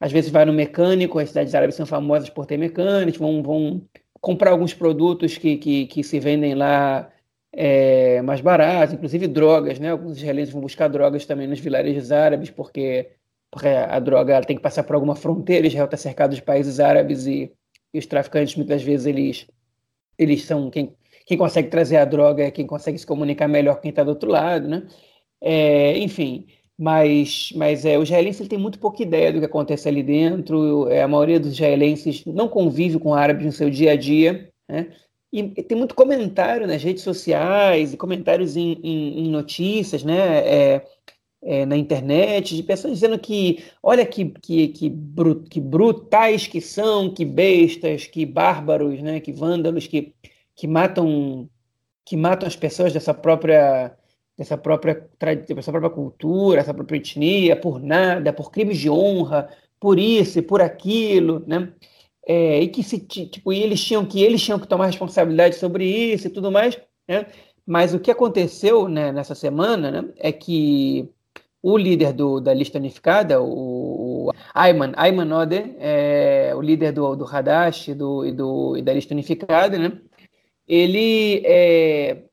Às 0.00 0.10
vezes 0.12 0.30
vai 0.30 0.44
no 0.44 0.52
mecânico, 0.52 1.18
as 1.18 1.28
cidades 1.28 1.54
árabes 1.54 1.76
são 1.76 1.86
famosas 1.86 2.30
por 2.30 2.46
ter 2.46 2.56
mecânicos, 2.56 3.20
vão, 3.20 3.42
vão 3.42 3.82
comprar 4.20 4.50
alguns 4.50 4.74
produtos 4.74 5.38
que, 5.38 5.56
que, 5.56 5.86
que 5.86 6.02
se 6.02 6.18
vendem 6.18 6.54
lá 6.54 7.10
é, 7.52 8.22
mais 8.22 8.40
baratos, 8.40 8.94
inclusive 8.94 9.26
drogas, 9.26 9.78
né? 9.78 9.90
Alguns 9.90 10.16
israelenses 10.16 10.52
vão 10.52 10.62
buscar 10.62 10.88
drogas 10.88 11.26
também 11.26 11.46
nos 11.46 11.60
vilarejos 11.60 12.12
árabes, 12.12 12.50
porque, 12.50 13.10
porque 13.50 13.66
a 13.68 13.98
droga 13.98 14.40
tem 14.42 14.56
que 14.56 14.62
passar 14.62 14.84
por 14.84 14.94
alguma 14.94 15.16
fronteira, 15.16 15.66
Israel 15.66 15.86
está 15.86 15.96
cercado 15.96 16.34
de 16.34 16.42
países 16.42 16.78
árabes 16.78 17.26
e, 17.26 17.52
e, 17.92 17.98
os 17.98 18.06
traficantes 18.06 18.56
muitas 18.56 18.82
vezes 18.82 19.06
eles, 19.06 19.46
eles 20.16 20.44
são 20.44 20.70
quem, 20.70 20.94
quem 21.26 21.36
consegue 21.36 21.68
trazer 21.68 21.96
a 21.96 22.04
droga 22.04 22.44
é 22.44 22.50
quem 22.50 22.66
consegue 22.66 22.98
se 22.98 23.06
comunicar 23.06 23.48
melhor 23.48 23.76
com 23.76 23.82
quem 23.82 23.90
está 23.90 24.04
do 24.04 24.10
outro 24.10 24.30
lado, 24.30 24.68
né? 24.68 24.86
É, 25.40 25.98
enfim, 25.98 26.46
mas, 26.80 27.52
mas 27.56 27.84
é, 27.84 27.98
o 27.98 28.02
israelense 28.02 28.42
ele 28.42 28.48
tem 28.48 28.58
muito 28.58 28.78
pouca 28.78 29.02
ideia 29.02 29.30
do 29.32 29.38
que 29.38 29.44
acontece 29.44 29.86
ali 29.86 30.02
dentro. 30.02 30.88
É, 30.88 31.02
a 31.02 31.08
maioria 31.08 31.38
dos 31.38 31.52
israelenses 31.52 32.24
não 32.24 32.48
convive 32.48 32.98
com 32.98 33.14
árabes 33.14 33.44
no 33.44 33.52
seu 33.52 33.68
dia 33.68 33.92
a 33.92 33.96
dia. 33.96 34.50
Né? 34.66 34.90
E 35.30 35.42
tem 35.62 35.76
muito 35.76 35.94
comentário 35.94 36.66
nas 36.66 36.82
redes 36.82 37.02
sociais 37.02 37.92
e 37.92 37.98
comentários 37.98 38.56
em, 38.56 38.80
em, 38.82 39.26
em 39.26 39.30
notícias, 39.30 40.02
né? 40.02 40.38
É, 40.38 40.86
é, 41.42 41.64
na 41.64 41.76
internet, 41.76 42.54
de 42.54 42.62
pessoas 42.62 42.94
dizendo 42.94 43.18
que 43.18 43.64
olha 43.82 44.04
que, 44.04 44.26
que, 44.26 44.68
que, 44.68 44.90
que 45.50 45.60
brutais 45.60 46.46
que 46.46 46.60
são, 46.60 47.12
que 47.12 47.24
bestas, 47.24 48.06
que 48.06 48.26
bárbaros, 48.26 49.00
né? 49.00 49.20
que 49.20 49.32
vândalos, 49.32 49.86
que, 49.86 50.14
que 50.54 50.66
matam 50.66 51.48
que 52.04 52.16
matam 52.16 52.46
as 52.48 52.56
pessoas 52.56 52.92
dessa 52.92 53.14
própria 53.14 53.96
dessa 54.36 54.56
própria, 54.56 55.08
dessa 55.46 55.70
própria 55.70 55.90
cultura, 55.90 56.60
essa 56.60 56.72
própria 56.72 56.96
etnia, 56.96 57.54
por 57.56 57.78
nada, 57.80 58.32
por 58.32 58.50
crimes 58.50 58.78
de 58.78 58.88
honra, 58.88 59.50
por 59.78 59.98
isso 59.98 60.38
e 60.38 60.42
por 60.42 60.62
aquilo, 60.62 61.44
né? 61.46 61.72
É, 62.26 62.60
e 62.60 62.68
que 62.68 62.82
se 62.82 62.98
tipo, 63.00 63.52
e 63.52 63.62
eles 63.62 63.82
tinham 63.84 64.04
que 64.06 64.22
eles 64.22 64.42
tinham 64.42 64.58
que 64.58 64.66
tomar 64.68 64.86
responsabilidade 64.86 65.56
sobre 65.56 65.84
isso 65.84 66.26
e 66.26 66.30
tudo 66.30 66.50
mais, 66.50 66.78
né? 67.08 67.26
Mas 67.66 67.94
o 67.94 68.00
que 68.00 68.10
aconteceu 68.10 68.88
né, 68.88 69.12
nessa 69.12 69.34
semana 69.34 69.90
né, 69.90 70.08
é 70.16 70.32
que 70.32 71.08
o 71.62 71.76
líder 71.76 72.12
do, 72.12 72.40
da 72.40 72.54
lista 72.54 72.78
unificada, 72.78 73.40
o, 73.40 74.28
o 74.28 74.32
Ayman, 74.54 74.92
Ayman 74.96 75.32
Ode, 75.32 75.76
é, 75.78 76.52
o 76.54 76.60
líder 76.60 76.92
do, 76.92 77.14
do 77.16 77.24
Hadash 77.24 77.88
do, 77.88 78.24
e, 78.24 78.32
do, 78.32 78.76
e 78.76 78.82
da 78.82 78.92
lista 78.92 79.14
unificada, 79.14 79.78
né, 79.78 79.98
ele 80.66 81.42
é, 81.44 82.24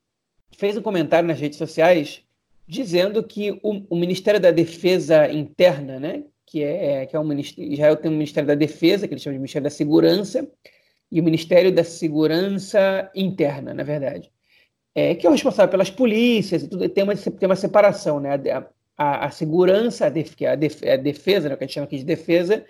fez 0.56 0.76
um 0.76 0.82
comentário 0.82 1.28
nas 1.28 1.38
redes 1.38 1.58
sociais 1.58 2.22
dizendo 2.66 3.22
que 3.22 3.58
o, 3.62 3.82
o 3.90 3.96
Ministério 3.96 4.40
da 4.40 4.50
Defesa 4.50 5.30
Interna, 5.30 5.98
né, 5.98 6.24
que 6.46 6.62
é, 6.62 7.06
que 7.06 7.14
é 7.14 7.20
um 7.20 7.24
ministério, 7.24 7.72
Israel 7.72 7.96
tem 7.96 8.10
um 8.10 8.14
Ministério 8.14 8.46
da 8.46 8.54
Defesa, 8.54 9.06
que 9.06 9.14
eles 9.14 9.22
chamam 9.22 9.34
de 9.34 9.40
Ministério 9.40 9.64
da 9.64 9.70
Segurança, 9.70 10.48
e 11.10 11.20
o 11.20 11.24
Ministério 11.24 11.72
da 11.72 11.84
Segurança 11.84 13.10
Interna, 13.14 13.72
na 13.74 13.82
verdade, 13.82 14.30
é, 14.94 15.14
que 15.14 15.26
é 15.26 15.30
o 15.30 15.32
responsável 15.32 15.70
pelas 15.70 15.90
polícias 15.90 16.62
e 16.62 16.68
tudo, 16.68 16.88
tem 16.88 17.04
uma, 17.04 17.14
tem 17.14 17.48
uma 17.48 17.56
separação, 17.56 18.20
né, 18.20 18.34
a, 18.34 18.66
a, 18.98 19.26
a 19.26 19.30
segurança, 19.30 20.06
a, 20.06 20.08
def, 20.08 20.34
a, 20.42 20.56
def, 20.56 20.82
a 20.82 20.96
defesa, 20.96 21.48
né, 21.48 21.56
que 21.56 21.62
a 21.62 21.66
gente 21.66 21.74
chama 21.74 21.86
aqui 21.86 21.98
de 21.98 22.04
defesa, 22.04 22.64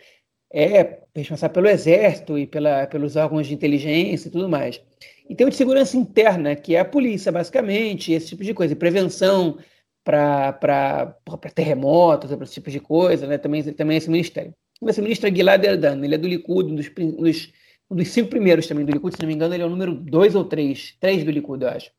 é 0.53 1.01
responsável 1.15 1.55
pelo 1.55 1.69
exército 1.69 2.39
e 2.39 2.47
pela, 2.47 2.87
pelos 2.87 3.17
órgãos 3.17 3.47
de 3.47 3.55
inteligência 3.55 4.29
e 4.29 4.31
tudo 4.31 4.49
mais. 4.49 4.81
E 5.29 5.35
tem 5.35 5.47
o 5.47 5.51
de 5.51 5.57
segurança 5.57 5.97
interna, 5.97 6.55
que 6.55 6.75
é 6.75 6.81
a 6.81 6.85
polícia, 6.85 7.33
basicamente, 7.33 8.13
esse 8.13 8.29
tipo 8.29 8.45
de 8.45 8.55
coisa, 8.55 8.73
e 8.73 8.77
prevenção 8.77 9.59
para 10.05 11.15
terremotos, 11.55 12.31
para 12.35 12.45
esse 12.45 12.55
tipo 12.55 12.71
de 12.71 12.81
coisa, 12.81 13.27
né? 13.27 13.37
também, 13.39 13.63
também 13.75 13.97
esse 13.97 14.11
ministério. 14.11 14.55
Esse 14.87 15.03
ministro 15.03 15.29
é 15.29 15.35
Gilad 15.35 15.63
Erdan, 15.65 16.03
ele 16.03 16.15
é 16.15 16.19
do 16.19 16.29
Likud, 16.29 16.73
um 16.73 16.77
dos, 16.77 16.91
um 16.99 17.23
dos, 17.23 17.53
um 17.91 17.97
dos 17.97 18.09
cinco 18.09 18.31
primeiros 18.31 18.67
também 18.67 18.87
do 18.87 18.93
Likud, 18.93 19.15
se 19.15 19.21
não 19.21 19.29
me 19.29 19.35
engano, 19.35 19.55
ele 19.55 19.63
é 19.63 19.67
o 19.67 19.71
número 19.71 19.95
dois 19.95 20.35
ou 20.35 20.45
três, 20.45 20.97
três 21.01 21.25
do 21.25 21.31
Likud, 21.31 21.63
eu 21.63 21.69
acho. 21.71 21.91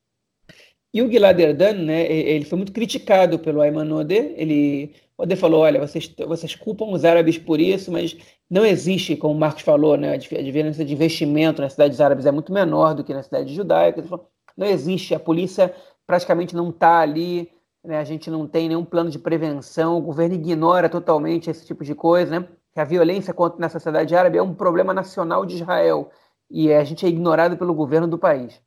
E 0.94 1.02
o 1.02 1.12
Gilad 1.12 1.40
Erdan, 1.40 1.74
né, 1.74 2.12
ele 2.12 2.46
foi 2.46 2.58
muito 2.58 2.72
criticado 2.72 3.38
pelo 3.38 3.62
Ayman 3.62 3.92
Odeh, 3.94 4.34
ele 4.36 4.96
Ode 5.22 5.36
falou, 5.36 5.64
olha, 5.64 5.86
vocês, 5.86 6.10
vocês 6.26 6.56
culpam 6.56 6.86
os 6.86 7.04
árabes 7.04 7.38
por 7.38 7.60
isso, 7.60 7.92
mas 7.92 8.16
não 8.50 8.66
existe, 8.66 9.18
como 9.18 9.34
o 9.34 9.38
Marcos 9.38 9.64
falou, 9.64 9.98
né, 9.98 10.14
a 10.14 10.16
diferença 10.16 10.86
de 10.86 10.94
investimento 10.94 11.62
nas 11.62 11.74
cidades 11.74 12.00
árabes 12.00 12.26
é 12.26 12.32
muito 12.32 12.54
menor 12.54 12.96
do 12.96 13.04
que 13.04 13.14
nas 13.14 13.26
cidades 13.26 13.54
judaicas. 13.54 14.06
Não 14.56 14.66
existe, 14.66 15.14
a 15.14 15.20
polícia 15.20 15.76
praticamente 16.08 16.56
não 16.56 16.70
está 16.70 17.00
ali, 17.00 17.52
né, 17.84 17.98
a 17.98 18.04
gente 18.06 18.32
não 18.32 18.48
tem 18.48 18.70
nenhum 18.70 18.86
plano 18.86 19.10
de 19.10 19.20
prevenção, 19.20 19.98
o 19.98 20.02
governo 20.02 20.36
ignora 20.36 20.88
totalmente 20.88 21.50
esse 21.50 21.66
tipo 21.66 21.84
de 21.84 21.94
coisa, 21.94 22.40
né, 22.40 22.48
que 22.74 22.80
a 22.80 22.86
violência 22.86 23.34
contra 23.34 23.60
na 23.60 23.68
sociedade 23.68 24.16
árabe 24.16 24.38
é 24.38 24.42
um 24.42 24.54
problema 24.56 24.94
nacional 24.94 25.46
de 25.46 25.56
Israel 25.56 26.10
e 26.50 26.72
a 26.72 26.84
gente 26.86 27.06
é 27.06 27.10
ignorado 27.10 27.58
pelo 27.58 27.74
governo 27.74 28.08
do 28.08 28.18
país. 28.18 28.62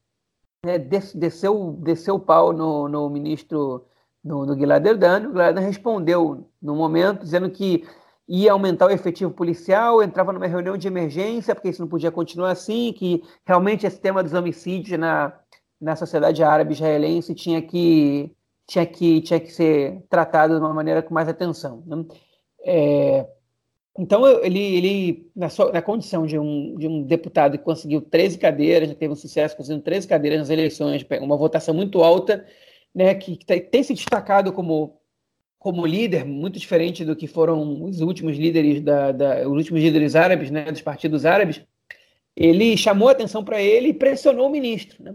É, 0.64 0.78
desceu, 0.78 1.76
desceu 1.80 2.14
o 2.14 2.20
pau 2.20 2.52
no, 2.52 2.88
no 2.88 3.10
ministro 3.10 3.84
no, 4.22 4.46
no 4.46 4.56
Gilad 4.56 4.86
Erdan. 4.86 5.28
O 5.28 5.32
Gilad 5.32 5.58
respondeu 5.58 6.48
no 6.60 6.76
momento, 6.76 7.24
dizendo 7.24 7.50
que 7.50 7.84
ia 8.28 8.52
aumentar 8.52 8.86
o 8.86 8.90
efetivo 8.90 9.32
policial, 9.32 10.02
entrava 10.02 10.32
numa 10.32 10.46
reunião 10.46 10.76
de 10.76 10.86
emergência, 10.86 11.54
porque 11.54 11.68
isso 11.68 11.82
não 11.82 11.88
podia 11.88 12.12
continuar 12.12 12.52
assim, 12.52 12.92
que 12.92 13.24
realmente 13.44 13.86
esse 13.86 14.00
tema 14.00 14.22
dos 14.22 14.32
homicídios 14.32 14.98
na, 14.98 15.36
na 15.80 15.96
sociedade 15.96 16.44
árabe 16.44 16.74
israelense 16.74 17.34
tinha 17.34 17.60
que, 17.60 18.32
tinha, 18.66 18.86
que, 18.86 19.20
tinha 19.20 19.40
que 19.40 19.50
ser 19.50 20.06
tratado 20.08 20.54
de 20.54 20.60
uma 20.60 20.72
maneira 20.72 21.02
com 21.02 21.12
mais 21.12 21.28
atenção. 21.28 21.82
Né? 21.84 22.04
É, 22.64 23.28
então, 23.98 24.26
ele, 24.42 24.58
ele 24.58 25.30
na, 25.36 25.50
sua, 25.50 25.70
na, 25.70 25.82
condição 25.82 26.24
de 26.24 26.38
um, 26.38 26.76
de 26.76 26.88
um 26.88 27.02
deputado 27.02 27.58
que 27.58 27.64
conseguiu 27.64 28.00
13 28.00 28.38
cadeiras, 28.38 28.88
já 28.88 28.94
teve 28.94 29.12
um 29.12 29.16
sucesso 29.16 29.56
conseguindo 29.56 29.84
13 29.84 30.08
cadeiras 30.08 30.38
nas 30.38 30.50
eleições, 30.50 31.04
uma 31.20 31.36
votação 31.36 31.74
muito 31.74 32.02
alta, 32.02 32.46
né, 32.94 33.14
que, 33.14 33.36
tem 33.36 33.82
se 33.82 33.92
destacado 33.92 34.52
como, 34.52 34.98
como 35.58 35.86
líder, 35.86 36.24
muito 36.24 36.58
diferente 36.58 37.04
do 37.04 37.14
que 37.14 37.26
foram 37.26 37.84
os 37.84 38.00
últimos 38.00 38.36
líderes 38.38 38.80
da, 38.80 39.12
da 39.12 39.48
os 39.48 39.56
últimos 39.56 39.82
líderes 39.82 40.16
árabes, 40.16 40.50
né, 40.50 40.70
dos 40.72 40.82
partidos 40.82 41.26
árabes, 41.26 41.62
ele 42.34 42.76
chamou 42.78 43.08
a 43.08 43.12
atenção 43.12 43.44
para 43.44 43.60
ele 43.60 43.88
e 43.88 43.94
pressionou 43.94 44.46
o 44.46 44.50
ministro, 44.50 45.02
né? 45.02 45.14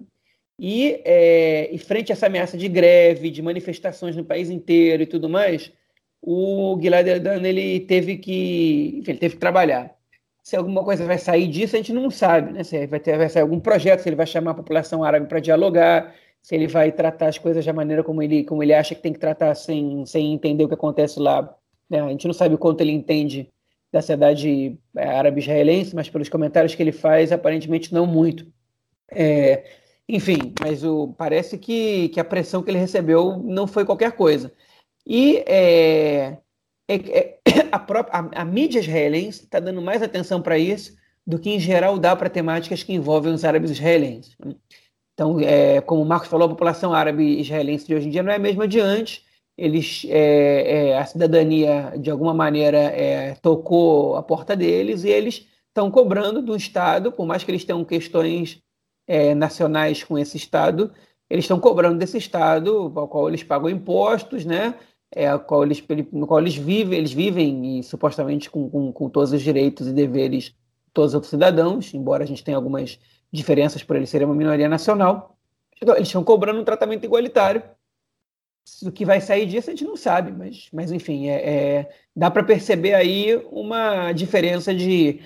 E, 0.60 1.02
é, 1.06 1.70
e 1.72 1.78
frente 1.78 2.12
a 2.12 2.14
essa 2.14 2.26
ameaça 2.26 2.58
de 2.58 2.68
greve, 2.68 3.30
de 3.30 3.44
manifestações 3.44 4.16
no 4.16 4.26
país 4.26 4.50
inteiro 4.50 5.04
e 5.04 5.06
tudo 5.06 5.30
mais, 5.30 5.72
o 6.22 6.78
Gilad 6.82 7.08
Erdan 7.08 7.42
ele 7.44 7.82
teve 7.82 8.18
que, 8.18 8.98
enfim, 9.00 9.12
ele 9.12 9.20
teve 9.20 9.36
que 9.36 9.40
trabalhar. 9.40 9.96
Se 10.44 10.56
alguma 10.56 10.84
coisa 10.84 11.06
vai 11.06 11.18
sair 11.18 11.48
disso, 11.48 11.76
a 11.76 11.80
gente 11.80 11.94
não 11.94 12.10
sabe, 12.10 12.54
né? 12.54 12.64
Se 12.64 12.88
vai, 12.88 13.00
ter, 13.00 13.18
vai 13.18 13.30
sair 13.30 13.42
algum 13.42 13.60
projeto, 13.60 14.02
se 14.02 14.10
ele 14.10 14.16
vai 14.16 14.26
chamar 14.26 14.52
a 14.52 14.56
população 14.56 15.04
árabe 15.04 15.28
para 15.28 15.40
dialogar, 15.40 16.14
se 16.42 16.56
ele 16.56 16.68
vai 16.68 16.92
tratar 16.92 17.28
as 17.28 17.38
coisas 17.38 17.66
da 17.66 17.74
maneira 17.74 18.04
como 18.04 18.22
ele, 18.24 18.44
como 18.46 18.64
ele 18.64 18.74
acha 18.74 18.96
que 18.96 19.02
tem 19.02 19.14
que 19.14 19.20
tratar 19.20 19.54
sem, 19.56 20.06
sem 20.06 20.34
entender 20.34 20.64
o 20.64 20.68
que 20.68 20.74
acontece 20.74 21.20
lá 21.20 21.54
Né? 21.90 22.02
A 22.02 22.10
gente 22.10 22.28
não 22.28 22.34
sabe 22.34 22.56
o 22.56 22.58
quanto 22.58 22.82
ele 22.82 22.92
entende 22.92 23.50
da 23.92 24.02
sociedade 24.02 24.78
é, 24.96 25.08
árabe-israelense, 25.10 25.96
mas 25.96 26.10
pelos 26.10 26.30
comentários 26.30 26.76
que 26.76 26.84
ele 26.84 26.92
faz, 26.92 27.32
aparentemente 27.32 27.94
não 27.94 28.06
muito. 28.06 28.46
É, 29.12 29.66
enfim, 30.08 30.54
mas 30.62 30.84
o, 30.84 31.14
parece 31.18 31.58
que, 31.58 32.10
que 32.10 32.20
a 32.20 32.26
pressão 32.26 32.64
que 32.64 32.72
ele 32.72 32.80
recebeu 32.80 33.38
não 33.38 33.68
foi 33.68 33.86
qualquer 33.86 34.14
coisa. 34.14 34.54
E 35.08 35.38
é, 35.48 36.38
é, 36.88 36.96
é 36.96 37.40
a, 37.72 37.80
própria, 37.80 38.20
a, 38.20 38.42
a 38.42 38.46
mídia 38.46 38.80
israelense 38.80 39.44
está 39.44 39.60
dando 39.60 39.82
mais 39.82 40.04
atenção 40.04 40.42
para 40.42 40.60
isso 40.60 40.96
do 41.26 41.40
que, 41.40 41.50
em 41.50 41.60
geral, 41.60 41.98
dá 41.98 42.16
para 42.16 42.30
temáticas 42.30 42.84
que 42.84 42.94
envolvem 42.94 43.34
os 43.34 43.46
árabes 43.46 43.72
israelenses. 43.72 44.36
Então, 45.14 45.40
é, 45.40 45.82
como 45.82 46.02
o 46.02 46.06
Marcos 46.06 46.30
falou, 46.30 46.46
a 46.46 46.50
população 46.50 46.94
árabe 46.94 47.40
israelense 47.40 47.88
de 47.88 47.96
hoje 47.96 48.08
em 48.08 48.12
dia 48.12 48.22
não 48.22 48.32
é 48.32 48.36
a 48.36 48.40
mesma 48.40 48.68
de 48.68 48.80
antes, 48.80 49.26
eles 49.58 50.06
é, 50.10 50.90
é, 50.90 50.98
a 50.98 51.06
cidadania 51.06 51.94
de 51.98 52.12
alguma 52.12 52.34
maneira 52.34 52.78
é, 52.78 53.34
tocou 53.36 54.16
a 54.16 54.22
porta 54.22 54.56
deles 54.56 55.04
e 55.04 55.10
eles 55.10 55.48
estão 55.68 55.90
cobrando 55.90 56.42
do 56.42 56.56
Estado, 56.56 57.12
por 57.12 57.26
mais 57.26 57.44
que 57.44 57.50
eles 57.50 57.66
tenham 57.66 57.84
questões 57.84 58.62
é, 59.08 59.34
nacionais 59.34 60.04
com 60.04 60.18
esse 60.18 60.38
Estado, 60.38 60.92
eles 61.30 61.46
estão 61.46 61.60
cobrando 61.60 61.98
desse 61.98 62.18
Estado, 62.18 62.92
ao 62.96 63.08
qual 63.08 63.28
eles 63.28 63.44
pagam 63.44 63.70
impostos, 63.70 64.46
né? 64.46 64.76
É, 65.14 65.28
ao 65.28 65.40
qual 65.40 65.64
eles, 65.64 65.82
no 66.12 66.28
qual 66.28 66.40
eles 66.40 66.56
vivem, 66.56 67.00
eles 67.00 67.14
vivem 67.14 67.80
e 67.80 67.84
supostamente 67.84 68.50
com, 68.50 68.70
com, 68.70 68.92
com 68.92 69.10
todos 69.10 69.32
os 69.32 69.42
direitos 69.42 69.88
e 69.88 69.94
deveres 69.94 70.46
de 70.46 70.56
todos 70.94 71.12
os 71.12 71.16
outros 71.16 71.30
cidadãos, 71.30 71.94
embora 71.94 72.24
a 72.24 72.28
gente 72.28 72.44
tenha 72.44 72.58
algumas 72.58 73.00
diferenças 73.32 73.84
por 73.84 73.96
eles 73.96 74.10
serem 74.10 74.28
uma 74.28 74.36
minoria 74.36 74.68
nacional, 74.68 75.38
eles 75.82 76.08
estão 76.08 76.24
cobrando 76.24 76.60
um 76.60 76.66
tratamento 76.66 77.06
igualitário 77.06 77.64
o 78.84 78.92
que 78.92 79.06
vai 79.06 79.22
sair 79.22 79.46
disso 79.46 79.70
a 79.70 79.74
gente 79.74 79.86
não 79.86 79.96
sabe, 79.96 80.32
mas, 80.32 80.68
mas 80.72 80.92
enfim, 80.92 81.28
é, 81.30 81.50
é 81.50 81.90
dá 82.16 82.30
para 82.30 82.44
perceber 82.44 82.94
aí 82.94 83.36
uma 83.52 84.12
diferença 84.12 84.74
de, 84.74 85.22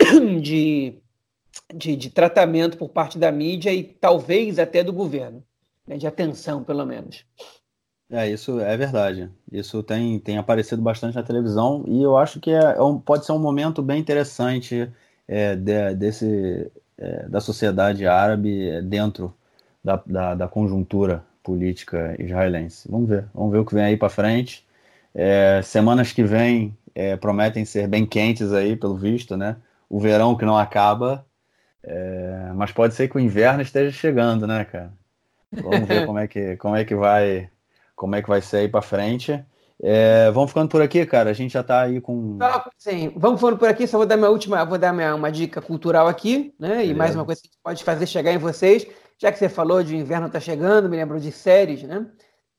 de, 0.40 1.02
de, 1.74 1.96
de, 1.96 2.10
tratamento 2.10 2.78
por 2.78 2.88
parte 2.88 3.18
da 3.18 3.30
mídia 3.32 3.72
e 3.72 3.82
talvez 3.82 4.58
até 4.58 4.82
do 4.82 4.92
governo, 4.92 5.44
né, 5.86 5.96
de 5.96 6.06
atenção, 6.06 6.62
pelo 6.62 6.86
menos. 6.86 7.26
É, 8.14 8.28
isso 8.30 8.60
é 8.60 8.76
verdade. 8.76 9.28
Isso 9.50 9.82
tem, 9.82 10.20
tem 10.20 10.38
aparecido 10.38 10.80
bastante 10.80 11.16
na 11.16 11.22
televisão 11.24 11.84
e 11.88 12.00
eu 12.00 12.16
acho 12.16 12.38
que 12.38 12.50
é, 12.52 12.76
é 12.76 12.82
um, 12.82 12.96
pode 12.98 13.26
ser 13.26 13.32
um 13.32 13.40
momento 13.40 13.82
bem 13.82 14.00
interessante 14.00 14.88
é, 15.26 15.56
de, 15.56 15.94
desse, 15.96 16.70
é, 16.96 17.28
da 17.28 17.40
sociedade 17.40 18.06
árabe 18.06 18.80
dentro 18.82 19.34
da, 19.82 19.96
da, 20.06 20.34
da 20.36 20.48
conjuntura 20.48 21.24
política 21.42 22.14
israelense. 22.22 22.88
Vamos 22.88 23.08
ver, 23.08 23.26
vamos 23.34 23.50
ver 23.52 23.58
o 23.58 23.64
que 23.66 23.74
vem 23.74 23.84
aí 23.84 23.96
para 23.96 24.08
frente. 24.08 24.64
É, 25.12 25.60
semanas 25.62 26.12
que 26.12 26.22
vêm 26.22 26.76
é, 26.94 27.16
prometem 27.16 27.64
ser 27.64 27.88
bem 27.88 28.06
quentes 28.06 28.52
aí, 28.52 28.76
pelo 28.76 28.96
visto, 28.96 29.36
né? 29.36 29.56
O 29.88 29.98
verão 30.00 30.36
que 30.36 30.44
não 30.44 30.56
acaba, 30.56 31.26
é, 31.82 32.52
mas 32.54 32.72
pode 32.72 32.94
ser 32.94 33.08
que 33.08 33.16
o 33.16 33.20
inverno 33.20 33.62
esteja 33.62 33.92
chegando, 33.92 34.46
né, 34.46 34.64
cara? 34.64 34.92
Vamos 35.52 35.88
ver 35.88 36.02
como 36.06 36.18
é 36.18 36.28
que 36.28 36.56
como 36.58 36.76
é 36.76 36.84
que 36.84 36.94
vai 36.94 37.50
como 37.94 38.16
é 38.16 38.22
que 38.22 38.28
vai 38.28 38.40
ser 38.40 38.58
aí 38.58 38.68
para 38.68 38.82
frente. 38.82 39.44
É, 39.82 40.30
vamos 40.30 40.50
ficando 40.50 40.68
por 40.68 40.80
aqui, 40.80 41.04
cara. 41.04 41.30
A 41.30 41.32
gente 41.34 41.52
já 41.52 41.60
está 41.60 41.82
aí 41.82 42.00
com. 42.00 42.38
sim, 42.78 43.12
vamos 43.16 43.40
ficando 43.40 43.58
por 43.58 43.68
aqui. 43.68 43.86
Só 43.86 43.98
vou 43.98 44.06
dar 44.06 44.16
minha 44.16 44.30
última, 44.30 44.64
vou 44.64 44.78
dar 44.78 44.92
minha, 44.92 45.14
uma 45.14 45.30
dica 45.30 45.60
cultural 45.60 46.06
aqui, 46.06 46.54
né? 46.58 46.68
Beleza. 46.68 46.90
E 46.90 46.94
mais 46.94 47.14
uma 47.14 47.24
coisa 47.24 47.40
que 47.40 47.48
a 47.48 47.50
gente 47.50 47.62
pode 47.62 47.84
fazer 47.84 48.06
chegar 48.06 48.32
em 48.32 48.38
vocês 48.38 48.86
já 49.18 49.32
que 49.32 49.38
você 49.38 49.48
falou 49.48 49.82
de 49.82 49.96
inverno 49.96 50.26
está 50.26 50.40
chegando, 50.40 50.88
me 50.88 50.96
lembrou 50.96 51.20
de 51.20 51.32
séries, 51.32 51.82
né? 51.82 52.06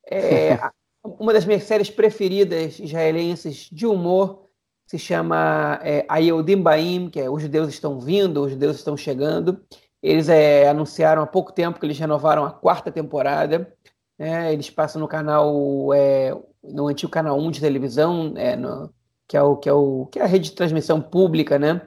É, 0.09 0.57
uma 1.03 1.33
das 1.33 1.45
minhas 1.45 1.63
séries 1.63 1.89
preferidas 1.89 2.79
israelenses 2.79 3.69
de 3.71 3.86
humor 3.86 4.45
se 4.88 4.97
chama 4.99 5.79
é, 5.83 6.05
Ayehudim 6.07 6.61
Baim, 6.61 7.09
que 7.09 7.19
é 7.19 7.29
Os 7.29 7.41
Judeus 7.41 7.69
Estão 7.69 7.99
Vindo, 7.99 8.41
Os 8.41 8.51
Judeus 8.51 8.77
Estão 8.77 8.95
Chegando. 8.95 9.61
Eles 10.01 10.29
é, 10.29 10.69
anunciaram 10.69 11.23
há 11.23 11.27
pouco 11.27 11.51
tempo 11.51 11.79
que 11.79 11.86
eles 11.86 11.97
renovaram 11.97 12.45
a 12.45 12.51
quarta 12.51 12.91
temporada. 12.91 13.73
Né? 14.18 14.53
Eles 14.53 14.70
passam 14.70 15.01
no 15.01 15.07
canal, 15.07 15.93
é, 15.93 16.36
no 16.63 16.88
antigo 16.88 17.11
canal 17.11 17.38
1 17.39 17.51
de 17.51 17.61
televisão, 17.61 18.34
é, 18.36 18.55
no, 18.55 18.93
que, 19.28 19.38
é 19.38 19.41
o, 19.41 19.57
que, 19.57 19.70
é 19.70 19.74
o, 19.74 20.05
que 20.07 20.20
é 20.20 20.24
a 20.24 20.28
rede 20.28 20.49
de 20.49 20.55
transmissão 20.55 21.01
pública, 21.01 21.59
né? 21.59 21.82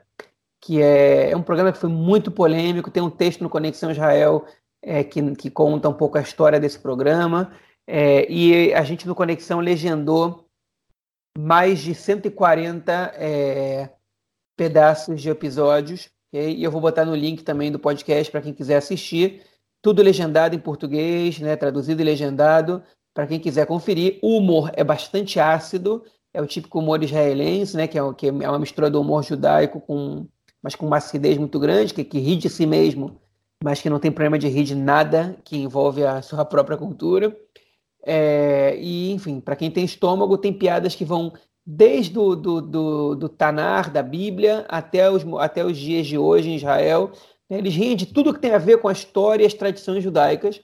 que 0.60 0.82
é, 0.82 1.30
é, 1.30 1.36
um 1.36 1.42
programa 1.42 1.72
que 1.72 1.78
foi 1.78 1.90
muito 1.90 2.30
polêmico. 2.30 2.90
Tem 2.90 3.02
um 3.02 3.10
texto 3.10 3.42
no 3.42 3.50
Conexão 3.50 3.90
Israel 3.90 4.44
é, 4.82 5.04
que, 5.04 5.34
que, 5.34 5.50
conta 5.50 5.88
um 5.88 5.94
pouco 5.94 6.18
a 6.18 6.22
história 6.22 6.60
desse 6.60 6.78
programa. 6.78 7.52
É, 7.86 8.30
e 8.30 8.72
a 8.74 8.82
gente 8.82 9.06
no 9.06 9.14
Conexão 9.14 9.60
legendou 9.60 10.46
mais 11.38 11.80
de 11.80 11.94
140 11.94 12.92
é, 13.14 13.90
pedaços 14.56 15.20
de 15.20 15.30
episódios. 15.30 16.10
Okay? 16.28 16.56
E 16.56 16.64
eu 16.64 16.70
vou 16.70 16.80
botar 16.80 17.04
no 17.04 17.14
link 17.14 17.42
também 17.42 17.70
do 17.70 17.78
podcast 17.78 18.30
para 18.30 18.42
quem 18.42 18.52
quiser 18.52 18.76
assistir. 18.76 19.42
Tudo 19.82 20.02
legendado 20.02 20.54
em 20.54 20.58
português, 20.58 21.38
né, 21.38 21.56
traduzido 21.56 22.02
e 22.02 22.04
legendado, 22.04 22.82
para 23.14 23.26
quem 23.26 23.38
quiser 23.38 23.66
conferir. 23.66 24.18
O 24.22 24.36
humor 24.38 24.70
é 24.74 24.84
bastante 24.84 25.40
ácido, 25.40 26.04
é 26.32 26.42
o 26.42 26.46
típico 26.46 26.78
humor 26.78 27.02
israelense, 27.02 27.76
né, 27.76 27.86
que 27.86 27.98
é, 27.98 28.14
que 28.14 28.28
é 28.28 28.48
uma 28.48 28.58
mistura 28.58 28.90
do 28.90 29.00
humor 29.00 29.22
judaico 29.22 29.80
com 29.80 30.26
mas 30.62 30.74
com 30.74 30.86
uma 30.86 30.96
acidez 30.96 31.38
muito 31.38 31.58
grande, 31.58 31.94
que, 31.94 32.04
que 32.04 32.18
ri 32.18 32.36
de 32.36 32.48
si 32.48 32.66
mesmo, 32.66 33.20
mas 33.62 33.80
que 33.80 33.90
não 33.90 33.98
tem 33.98 34.10
problema 34.10 34.38
de 34.38 34.48
rir 34.48 34.64
de 34.64 34.74
nada 34.74 35.36
que 35.44 35.56
envolve 35.56 36.04
a 36.04 36.22
sua 36.22 36.44
própria 36.44 36.76
cultura. 36.76 37.36
É, 38.04 38.76
e, 38.80 39.12
enfim, 39.12 39.40
para 39.40 39.56
quem 39.56 39.70
tem 39.70 39.84
estômago, 39.84 40.38
tem 40.38 40.52
piadas 40.52 40.94
que 40.94 41.04
vão 41.04 41.32
desde 41.64 42.18
o 42.18 42.34
do, 42.34 42.60
do, 42.60 43.14
do 43.14 43.28
Tanar, 43.28 43.90
da 43.90 44.02
Bíblia, 44.02 44.64
até 44.68 45.10
os, 45.10 45.22
até 45.38 45.64
os 45.64 45.76
dias 45.76 46.06
de 46.06 46.16
hoje 46.16 46.50
em 46.50 46.56
Israel. 46.56 47.12
Eles 47.50 47.74
riem 47.74 47.96
de 47.96 48.06
tudo 48.06 48.34
que 48.34 48.40
tem 48.40 48.52
a 48.52 48.58
ver 48.58 48.78
com 48.78 48.88
a 48.88 48.92
história 48.92 49.42
e 49.42 49.46
as 49.46 49.54
tradições 49.54 50.02
judaicas. 50.02 50.60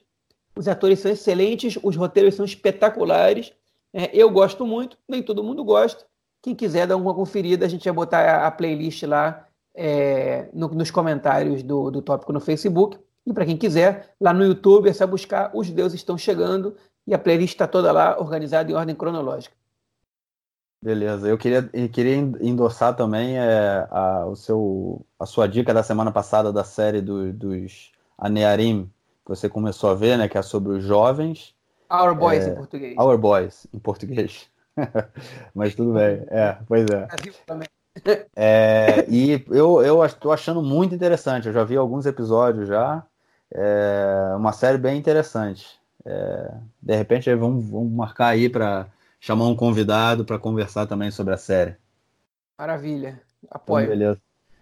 Os 0.55 0.67
atores 0.67 0.99
são 0.99 1.11
excelentes, 1.11 1.77
os 1.81 1.95
roteiros 1.95 2.35
são 2.35 2.45
espetaculares. 2.45 3.51
É, 3.91 4.09
eu 4.13 4.29
gosto 4.29 4.65
muito, 4.65 4.97
nem 5.07 5.23
todo 5.23 5.43
mundo 5.43 5.63
gosta. 5.63 6.05
Quem 6.41 6.53
quiser 6.53 6.85
dar 6.85 6.95
uma 6.95 7.13
conferida, 7.13 7.65
a 7.65 7.69
gente 7.69 7.85
vai 7.85 7.93
botar 7.93 8.19
a, 8.19 8.47
a 8.47 8.51
playlist 8.51 9.03
lá 9.03 9.47
é, 9.73 10.47
no, 10.53 10.67
nos 10.69 10.91
comentários 10.91 11.63
do, 11.63 11.89
do 11.89 12.01
tópico 12.01 12.31
no 12.31 12.39
Facebook. 12.39 12.97
E 13.25 13.33
para 13.33 13.45
quem 13.45 13.57
quiser, 13.57 14.13
lá 14.21 14.31
no 14.31 14.45
YouTube 14.45 14.87
é 14.87 14.93
só 14.93 15.07
buscar 15.07 15.49
Os 15.53 15.69
Deuses 15.71 15.99
Estão 15.99 16.17
Chegando 16.17 16.75
e 17.07 17.13
a 17.13 17.19
playlist 17.19 17.55
está 17.55 17.67
toda 17.67 17.91
lá 17.91 18.17
organizada 18.19 18.71
em 18.71 18.75
ordem 18.75 18.95
cronológica. 18.95 19.55
Beleza, 20.85 21.27
eu 21.27 21.35
queria, 21.35 21.67
eu 21.73 21.89
queria 21.89 22.15
endossar 22.15 22.95
também 22.95 23.39
é, 23.39 23.87
a, 23.89 24.27
o 24.27 24.35
seu, 24.35 25.03
a 25.19 25.25
sua 25.25 25.47
dica 25.47 25.73
da 25.73 25.81
semana 25.81 26.11
passada 26.11 26.53
da 26.53 26.63
série 26.63 27.01
do, 27.01 27.33
dos 27.33 27.91
Anearim, 28.15 28.83
que 29.25 29.29
você 29.29 29.49
começou 29.49 29.89
a 29.89 29.95
ver, 29.95 30.15
né, 30.15 30.29
que 30.29 30.37
é 30.37 30.43
sobre 30.43 30.73
os 30.73 30.83
jovens. 30.83 31.55
Our 31.91 32.13
Boys 32.13 32.45
é, 32.45 32.51
em 32.51 32.55
português. 32.55 32.97
Our 32.99 33.17
Boys 33.17 33.67
em 33.73 33.79
português. 33.79 34.47
Mas 35.55 35.73
tudo 35.73 35.93
bem, 35.93 36.23
é, 36.27 36.55
pois 36.67 36.85
é. 36.91 37.07
Também. 37.47 37.67
É, 38.35 39.07
e 39.09 39.43
eu, 39.49 39.81
eu 39.81 40.05
estou 40.05 40.31
achando 40.31 40.61
muito 40.61 40.93
interessante. 40.93 41.47
Eu 41.47 41.53
já 41.53 41.63
vi 41.63 41.75
alguns 41.75 42.05
episódios 42.05 42.67
já. 42.67 43.03
É 43.51 44.35
uma 44.37 44.51
série 44.51 44.77
bem 44.77 44.99
interessante. 44.99 45.79
É, 46.05 46.51
de 46.79 46.95
repente 46.95 47.33
vamos, 47.33 47.67
vamos 47.67 47.91
marcar 47.91 48.27
aí 48.27 48.47
para 48.47 48.85
chamar 49.25 49.47
um 49.47 49.55
convidado 49.55 50.23
para 50.23 50.37
conversar 50.37 50.85
também 50.85 51.09
sobre 51.09 51.33
a 51.33 51.37
série. 51.37 51.73
Maravilha. 52.59 53.19
Apoio. 53.49 53.85
Então, 53.85 53.97
beleza. 53.97 54.21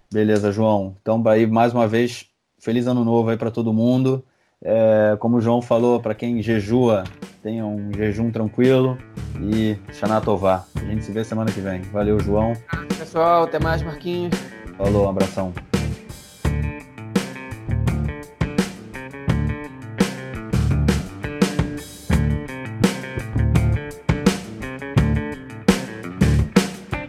beleza, 0.10 0.52
João. 0.54 0.96
Então, 1.02 1.22
aí 1.28 1.46
mais 1.46 1.74
uma 1.74 1.86
vez, 1.86 2.30
feliz 2.58 2.88
ano 2.88 3.04
novo 3.04 3.30
aí 3.30 3.36
para 3.36 3.52
todo 3.52 3.74
mundo. 3.74 4.24
É, 4.62 5.18
como 5.20 5.36
o 5.36 5.42
João 5.42 5.62
falou, 5.62 6.00
para 6.00 6.16
quem 6.16 6.42
jejua, 6.42 7.04
tenha 7.42 7.66
um 7.66 7.92
jejum 7.94 8.32
tranquilo 8.32 8.98
e 9.42 9.78
Xanatová. 9.92 10.66
A 10.78 10.86
gente 10.86 11.04
se 11.04 11.12
vê 11.12 11.26
semana 11.26 11.52
que 11.52 11.60
vem. 11.60 11.82
Valeu, 11.82 12.18
João. 12.22 12.54
Pessoal, 12.98 13.44
até 13.44 13.60
mais, 13.60 13.82
Marquinhos. 13.82 14.34
Falou, 14.78 15.08
um 15.08 15.10
abração. 15.10 15.54